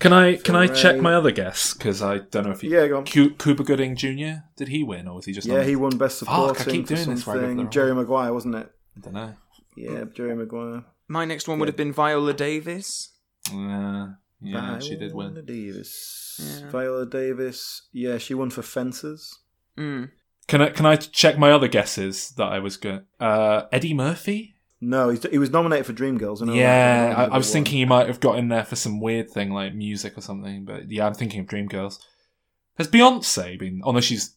Can 0.00 0.12
I 0.12 0.36
can 0.36 0.56
I 0.56 0.66
check 0.66 1.00
my 1.00 1.14
other 1.14 1.30
guess? 1.30 1.72
Because 1.72 2.02
I 2.02 2.18
don't 2.18 2.44
know 2.44 2.50
if 2.52 2.60
he. 2.62 2.68
Yeah, 2.68 2.88
go 2.88 2.98
on. 2.98 3.04
Cu- 3.04 3.34
Cuba 3.34 3.62
Gooding 3.64 3.94
Jr. 3.96 4.42
Did 4.56 4.68
he 4.68 4.82
win, 4.82 5.06
or 5.06 5.14
was 5.16 5.24
he 5.24 5.32
just? 5.32 5.46
Yeah, 5.46 5.62
he 5.62 5.76
won 5.76 5.96
Best 5.96 6.20
Fuck, 6.20 6.28
I 6.28 6.34
Supporting 6.48 6.72
keep 6.74 6.88
for 6.88 6.94
doing 6.96 7.10
this 7.10 7.26
right 7.26 7.36
over 7.36 7.46
something. 7.46 7.64
the 7.64 7.70
Jerry 7.70 7.94
Maguire, 7.94 8.32
wasn't 8.32 8.56
it? 8.56 8.70
I 8.96 9.00
don't 9.00 9.14
know. 9.14 9.34
Yeah, 9.76 10.04
Jerry 10.14 10.34
Maguire. 10.34 10.84
My 11.06 11.24
next 11.24 11.46
one 11.48 11.58
would 11.60 11.68
have 11.68 11.76
been 11.76 11.92
Viola 11.92 12.34
Davis. 12.34 13.12
Uh, 13.52 14.08
yeah, 14.40 14.78
she 14.80 14.96
did 14.96 15.12
Viola 15.12 15.32
win. 15.34 15.44
Davis. 15.44 16.40
Yeah. 16.60 16.70
Viola 16.70 17.06
Davis. 17.06 17.82
Yeah, 17.92 18.18
she 18.18 18.34
won 18.34 18.50
for 18.50 18.62
Fences. 18.62 19.38
Mm. 19.78 20.10
Can 20.48 20.60
I 20.60 20.70
can 20.70 20.86
I 20.86 20.96
check 20.96 21.38
my 21.38 21.52
other 21.52 21.68
guesses 21.68 22.30
that 22.36 22.46
I 22.48 22.58
was 22.58 22.76
good? 22.76 23.04
Uh, 23.20 23.62
Eddie 23.70 23.94
Murphy. 23.94 24.56
No, 24.80 25.08
he's, 25.08 25.24
he 25.24 25.38
was 25.38 25.50
nominated 25.50 25.86
for 25.86 25.92
Dreamgirls. 25.92 26.48
I 26.48 26.54
yeah, 26.54 27.14
I, 27.16 27.24
I 27.34 27.36
was 27.36 27.52
thinking 27.52 27.78
he 27.78 27.84
might 27.84 28.06
have 28.06 28.20
got 28.20 28.38
in 28.38 28.48
there 28.48 28.64
for 28.64 28.76
some 28.76 29.00
weird 29.00 29.28
thing 29.30 29.50
like 29.50 29.74
music 29.74 30.16
or 30.16 30.20
something. 30.20 30.64
But 30.64 30.90
yeah, 30.90 31.06
I'm 31.06 31.14
thinking 31.14 31.40
of 31.40 31.46
Dreamgirls. 31.46 31.98
Has 32.76 32.86
Beyonce 32.86 33.58
been? 33.58 33.80
Oh 33.84 33.90
no, 33.90 34.00
she's 34.00 34.36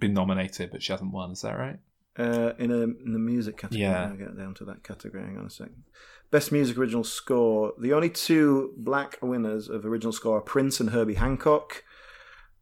been 0.00 0.14
nominated, 0.14 0.70
but 0.70 0.82
she 0.82 0.92
hasn't 0.92 1.12
won. 1.12 1.32
Is 1.32 1.42
that 1.42 1.58
right? 1.58 1.78
Uh, 2.18 2.52
in, 2.58 2.70
a, 2.70 2.82
in 2.82 3.12
the 3.12 3.18
music 3.18 3.56
category. 3.56 3.82
Yeah. 3.82 4.08
I'll 4.08 4.16
get 4.16 4.36
down 4.36 4.54
to 4.54 4.64
that 4.66 4.82
category. 4.82 5.24
Hang 5.24 5.38
on 5.38 5.46
a 5.46 5.50
second. 5.50 5.84
Best 6.30 6.52
Music 6.52 6.78
Original 6.78 7.04
Score. 7.04 7.72
The 7.78 7.92
only 7.92 8.08
two 8.08 8.72
black 8.76 9.18
winners 9.20 9.68
of 9.68 9.84
original 9.84 10.12
score 10.12 10.38
are 10.38 10.42
Prince 10.42 10.80
and 10.80 10.90
Herbie 10.90 11.14
Hancock. 11.14 11.84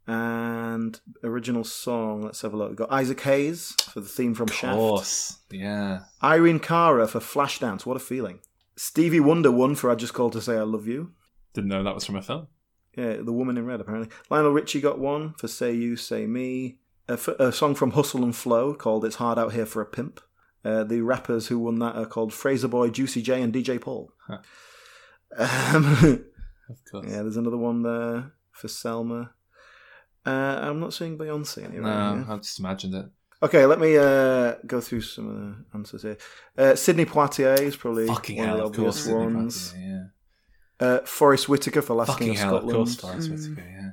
And 0.07 0.99
original 1.23 1.63
song, 1.63 2.23
let's 2.23 2.41
have 2.41 2.53
a 2.53 2.57
look. 2.57 2.69
We've 2.69 2.77
got 2.77 2.91
Isaac 2.91 3.21
Hayes 3.21 3.75
for 3.93 3.99
the 4.01 4.07
theme 4.09 4.33
from 4.33 4.49
Of 4.49 4.53
Shaft. 4.55 4.75
course. 4.77 5.37
Yeah. 5.51 6.01
Irene 6.23 6.59
Cara 6.59 7.07
for 7.07 7.19
Flashdance. 7.19 7.85
What 7.85 7.97
a 7.97 7.99
feeling. 8.01 8.39
Stevie 8.75 9.19
Wonder 9.19 9.51
won 9.51 9.75
for 9.75 9.89
I 9.91 9.95
Just 9.95 10.13
Called 10.13 10.33
to 10.33 10.41
Say 10.41 10.57
I 10.57 10.61
Love 10.63 10.87
You. 10.87 11.11
Didn't 11.53 11.69
know 11.69 11.83
that 11.83 11.93
was 11.95 12.05
from 12.05 12.15
a 12.15 12.21
film. 12.21 12.47
Yeah, 12.97 13.17
The 13.17 13.31
Woman 13.31 13.57
in 13.57 13.65
Red, 13.65 13.79
apparently. 13.79 14.09
Lionel 14.29 14.51
Richie 14.51 14.81
got 14.81 14.99
one 14.99 15.33
for 15.37 15.47
Say 15.47 15.73
You, 15.73 15.95
Say 15.95 16.25
Me. 16.25 16.77
A, 17.07 17.13
f- 17.13 17.27
a 17.27 17.51
song 17.51 17.75
from 17.75 17.91
Hustle 17.91 18.23
and 18.23 18.35
Flow 18.35 18.73
called 18.73 19.05
It's 19.05 19.15
Hard 19.17 19.37
Out 19.37 19.53
Here 19.53 19.65
for 19.65 19.81
a 19.81 19.85
Pimp. 19.85 20.19
Uh, 20.65 20.83
the 20.83 21.01
rappers 21.01 21.47
who 21.47 21.59
won 21.59 21.79
that 21.79 21.95
are 21.95 22.05
called 22.05 22.31
Frayser 22.31 22.69
Boy, 22.69 22.89
Juicy 22.89 23.21
J, 23.21 23.41
and 23.41 23.53
DJ 23.53 23.79
Paul. 23.79 24.11
Huh. 24.27 24.39
Um, 25.37 26.25
Of 26.69 26.77
course. 26.89 27.05
yeah, 27.09 27.21
there's 27.21 27.37
another 27.37 27.57
one 27.57 27.83
there 27.83 28.31
for 28.51 28.67
Selma. 28.67 29.31
Uh, 30.25 30.59
I'm 30.61 30.79
not 30.79 30.93
seeing 30.93 31.17
Beyonce 31.17 31.63
anywhere. 31.63 31.81
no, 31.81 32.15
here. 32.23 32.25
I 32.33 32.37
just 32.37 32.59
imagined 32.59 32.93
it. 32.95 33.05
Okay, 33.43 33.65
let 33.65 33.79
me 33.79 33.97
uh, 33.97 34.53
go 34.67 34.79
through 34.81 35.01
some 35.01 35.27
of 35.29 35.35
the 35.35 35.55
answers 35.77 36.03
here. 36.03 36.17
Uh, 36.57 36.75
Sidney 36.75 37.05
Poitier 37.05 37.59
is 37.59 37.75
probably 37.75 38.05
Fucking 38.05 38.37
one 38.37 38.47
hell, 38.47 38.59
of 38.59 38.65
of 38.67 38.71
the 38.73 38.81
course. 38.83 39.07
obvious 39.07 39.21
Sidney 39.23 39.35
ones. 39.35 39.73
Poitier, 39.73 40.09
yeah. 40.79 40.87
Uh, 40.87 40.99
Forest 41.05 41.49
Whitaker 41.49 41.81
for 41.81 41.93
Last 41.95 42.07
Fucking 42.09 42.27
King 42.27 42.35
of 42.35 42.39
hell, 42.39 42.55
of 42.57 42.61
Scotland. 42.61 42.75
course, 42.77 42.95
Forest 42.97 43.29
Whitaker, 43.31 43.67
yeah. 43.69 43.89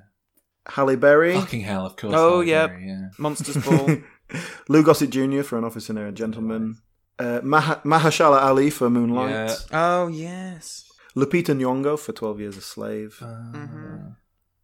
Halle 0.66 0.96
Berry. 0.96 1.34
Fucking 1.34 1.60
hell, 1.62 1.86
of 1.86 1.96
course. 1.96 2.12
Oh, 2.14 2.30
Halle 2.40 2.44
yeah. 2.44 2.66
Berry, 2.66 2.86
yeah. 2.88 3.08
Monsters 3.18 3.56
Ball. 3.64 3.96
Lou 4.68 4.82
Gossett 4.82 5.08
Jr. 5.10 5.40
for 5.42 5.56
An 5.56 5.64
Officer 5.64 5.92
and 5.94 6.08
a 6.08 6.12
Gentleman. 6.12 6.76
Uh, 7.18 7.40
Mah- 7.42 7.80
Mahershala 7.84 8.42
Ali 8.42 8.68
for 8.70 8.90
Moonlight. 8.90 9.30
Yeah. 9.30 9.54
Oh 9.72 10.08
yes. 10.08 10.84
Lupita 11.16 11.56
Nyong'o 11.56 11.98
for 11.98 12.12
Twelve 12.12 12.38
Years 12.38 12.56
a 12.58 12.60
Slave. 12.60 13.16
Mm-hmm. 13.22 14.08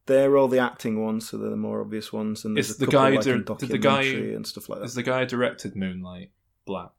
They're 0.07 0.37
all 0.37 0.49
the 0.49 0.59
acting 0.59 1.03
ones, 1.03 1.29
so 1.29 1.39
they're 1.39 1.49
the 1.51 1.57
more 1.57 1.81
obvious 1.81 2.13
ones. 2.13 2.45
And 2.45 2.57
there's 2.57 2.71
Is 2.71 2.77
a 2.77 2.81
the 2.81 2.87
couple, 2.87 3.01
guy 3.01 3.09
like, 3.11 3.21
dir- 3.23 3.35
in 3.37 3.43
did 3.45 3.69
the 3.71 3.79
guy- 3.79 4.03
and 4.03 4.47
stuff 4.47 4.69
like 4.69 4.81
that. 4.81 4.85
Is 4.85 4.95
the 4.95 5.03
guy 5.03 5.25
directed 5.25 5.75
Moonlight 5.77 6.31
black? 6.67 6.91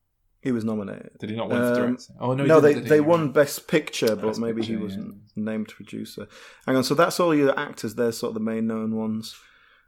He 0.41 0.51
was 0.51 0.63
nominated. 0.63 1.11
Did 1.19 1.29
he 1.31 1.35
not 1.35 1.49
win 1.49 1.57
for 1.59 1.67
Um, 1.67 1.73
directing? 1.75 2.15
Oh 2.19 2.33
no, 2.35 2.43
he 2.43 2.47
no, 2.49 2.61
didn't, 2.61 2.63
they 2.63 2.73
did 2.75 2.83
he? 2.83 2.89
they 2.89 3.01
won 3.01 3.31
Best 3.31 3.67
Picture, 3.67 4.15
but 4.15 4.27
Best 4.27 4.39
maybe 4.39 4.63
he 4.63 4.75
wasn't 4.75 5.15
named 5.35 5.69
producer. 5.69 6.27
Hang 6.67 6.75
on, 6.75 6.83
so 6.83 6.93
that's 6.95 7.19
all 7.19 7.33
your 7.33 7.57
actors. 7.59 7.95
They're 7.95 8.11
sort 8.11 8.29
of 8.29 8.33
the 8.35 8.39
main 8.51 8.67
known 8.67 8.95
ones. 8.95 9.35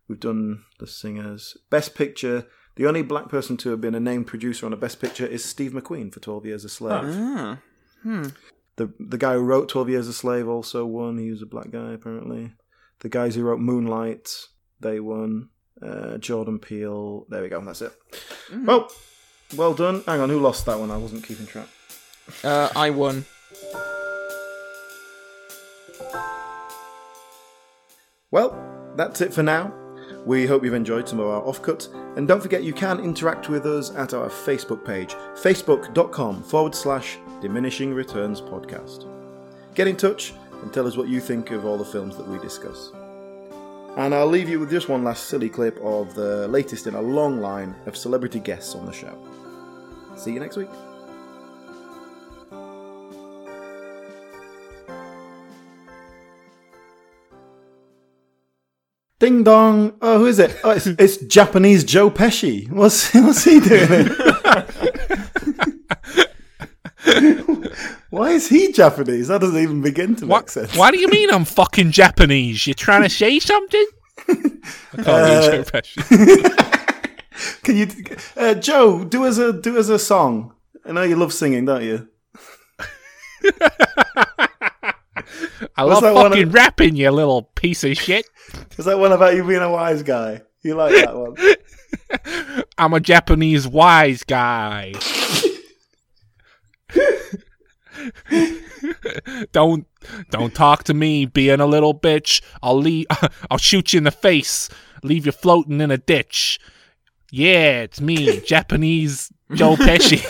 We've 0.08 0.20
done 0.20 0.64
the 0.80 0.88
singers. 0.88 1.58
Best 1.70 1.94
Picture. 1.96 2.46
The 2.76 2.88
only 2.88 3.02
black 3.02 3.28
person 3.30 3.58
to 3.58 3.70
have 3.72 3.82
been 3.82 3.96
a 3.96 4.00
named 4.00 4.28
producer 4.28 4.66
on 4.66 4.74
a 4.74 4.78
Best 4.78 5.00
Picture 5.02 5.26
is 5.26 5.44
Steve 5.44 5.74
McQueen 5.74 6.12
for 6.14 6.20
Twelve 6.20 6.46
Years 6.46 6.64
a 6.66 6.70
Slave. 6.70 7.04
Ah. 7.06 7.60
The 8.04 8.94
the 9.00 9.18
guy 9.18 9.34
who 9.34 9.42
wrote 9.42 9.70
Twelve 9.70 9.90
Years 9.90 10.08
a 10.08 10.14
Slave 10.14 10.48
also 10.48 10.86
won. 10.86 11.18
He 11.18 11.30
was 11.32 11.42
a 11.42 11.48
black 11.48 11.72
guy 11.72 11.94
apparently. 11.94 12.54
The 13.00 13.10
guys 13.10 13.36
who 13.36 13.44
wrote 13.44 13.60
Moonlight, 13.60 14.30
they 14.80 15.00
won. 15.00 15.50
Uh, 15.82 16.18
Jordan 16.18 16.58
Peele. 16.58 17.26
There 17.30 17.44
we 17.44 17.50
go. 17.50 17.62
That's 17.62 17.84
it. 17.84 17.94
Well, 18.52 18.90
well 19.56 19.74
done. 19.74 20.04
Hang 20.08 20.20
on, 20.22 20.30
who 20.30 20.40
lost 20.40 20.66
that 20.66 20.80
one? 20.80 20.90
I 20.90 20.98
wasn't 20.98 21.24
keeping 21.24 21.46
track. 21.46 21.68
Uh, 22.44 22.70
I 22.76 22.90
won. 22.90 23.26
Well, 28.32 28.94
that's 28.96 29.22
it 29.22 29.34
for 29.34 29.44
now. 29.44 29.74
We 30.26 30.46
hope 30.46 30.64
you've 30.66 30.74
enjoyed 30.74 31.08
some 31.08 31.20
of 31.20 31.28
our 31.28 31.42
offcuts, 31.44 31.94
and 32.18 32.28
don't 32.28 32.42
forget 32.42 32.64
you 32.64 32.74
can 32.74 33.00
interact 33.00 33.48
with 33.48 33.66
us 33.66 33.96
at 33.96 34.14
our 34.14 34.28
Facebook 34.28 34.84
page, 34.84 35.14
facebook.com 35.36 36.44
forward 36.44 36.76
slash 36.76 37.18
diminishing 37.40 37.94
returns 37.94 38.42
podcast. 38.42 39.06
Get 39.74 39.88
in 39.88 39.96
touch 39.96 40.34
and 40.62 40.74
tell 40.74 40.88
us 40.88 40.98
what 40.98 41.08
you 41.08 41.20
think 41.20 41.52
of 41.52 41.66
all 41.66 41.78
the 41.78 41.86
films 41.86 42.18
that 42.18 42.28
we 42.28 42.38
discuss. 42.40 42.92
And 43.98 44.14
I'll 44.14 44.28
leave 44.28 44.48
you 44.48 44.60
with 44.60 44.70
just 44.70 44.90
one 44.90 45.04
last 45.04 45.26
silly 45.26 45.50
clip 45.50 45.80
of 45.82 46.14
the 46.14 46.48
latest 46.48 46.86
in 46.86 46.94
a 46.94 47.02
long 47.02 47.42
line 47.42 47.76
of 47.88 47.98
celebrity 47.98 48.40
guests 48.40 48.76
on 48.76 48.86
the 48.86 48.94
show. 48.94 49.18
See 50.16 50.34
you 50.34 50.40
next 50.40 50.56
week. 50.58 50.70
Ding 59.20 59.44
dong! 59.44 59.94
Oh, 60.00 60.20
who 60.20 60.26
is 60.28 60.38
it? 60.38 60.56
Oh, 60.64 60.70
it's, 60.70 60.86
it's 60.86 61.18
Japanese 61.18 61.84
Joe 61.84 62.12
Pesci. 62.12 62.70
What's 62.70 63.12
what's 63.16 63.44
he 63.44 63.60
doing? 63.60 64.10
Why 68.18 68.32
is 68.32 68.48
he 68.50 68.72
Japanese? 68.72 69.28
That 69.28 69.42
doesn't 69.42 69.62
even 69.62 69.82
begin 69.82 70.16
to 70.18 70.26
make 70.26 70.32
What, 70.32 70.50
sense. 70.50 70.76
Why 70.76 70.92
do 70.92 71.00
you 71.00 71.08
mean 71.10 71.30
I'm 71.32 71.46
fucking 71.46 71.92
Japanese? 71.92 72.66
You're 72.68 72.74
trying 72.74 73.04
to 73.04 73.10
say 73.10 73.40
something? 73.40 73.86
I 74.28 74.34
can't 74.96 75.08
Uh, 75.08 75.42
Joe 75.52 75.64
Pesci. 75.64 76.84
Can 77.64 77.78
you, 77.78 77.88
uh, 78.36 78.56
Joe, 78.56 79.04
do 79.06 79.24
us 79.26 79.38
a 79.38 79.54
do 79.54 79.78
us 79.78 79.90
a 79.90 80.00
song? 80.00 80.54
I 80.86 80.92
know 80.92 81.04
you 81.04 81.16
love 81.16 81.32
singing, 81.34 81.66
don't 81.66 81.84
you? 81.84 82.08
I 85.76 85.84
Was 85.84 85.94
love 85.96 86.02
that 86.04 86.14
one 86.16 86.32
fucking 86.32 86.48
of- 86.48 86.54
rapping, 86.54 86.96
you 86.96 87.12
little 87.12 87.44
piece 87.44 87.84
of 87.84 87.96
shit. 87.96 88.26
Is 88.78 88.86
that 88.86 88.98
one 88.98 89.12
about 89.12 89.36
you 89.36 89.44
being 89.46 89.62
a 89.62 89.70
wise 89.72 90.02
guy? 90.04 90.42
You 90.64 90.74
like 90.76 90.94
that 90.96 91.16
one? 91.16 91.36
I'm 92.78 92.94
a 92.94 93.00
Japanese 93.00 93.68
wise 93.68 94.24
guy. 94.24 94.94
don't 99.52 99.88
don't 100.30 100.54
talk 100.54 100.84
to 100.86 100.94
me 100.94 101.26
being 101.26 101.60
a 101.60 101.66
little 101.66 101.98
bitch. 101.98 102.42
I'll 102.62 102.78
leave 102.78 103.06
I'll 103.52 103.58
shoot 103.58 103.94
you 103.94 103.98
in 104.00 104.04
the 104.04 104.12
face. 104.12 104.70
Leave 105.04 105.26
you 105.26 105.32
floating 105.32 105.82
in 105.82 105.92
a 105.92 105.98
ditch. 105.98 106.60
Yeah, 107.32 107.82
it's 107.82 108.02
me, 108.02 108.40
Japanese 108.46 109.32
Joe 109.54 109.76
Pesci. 109.76 110.24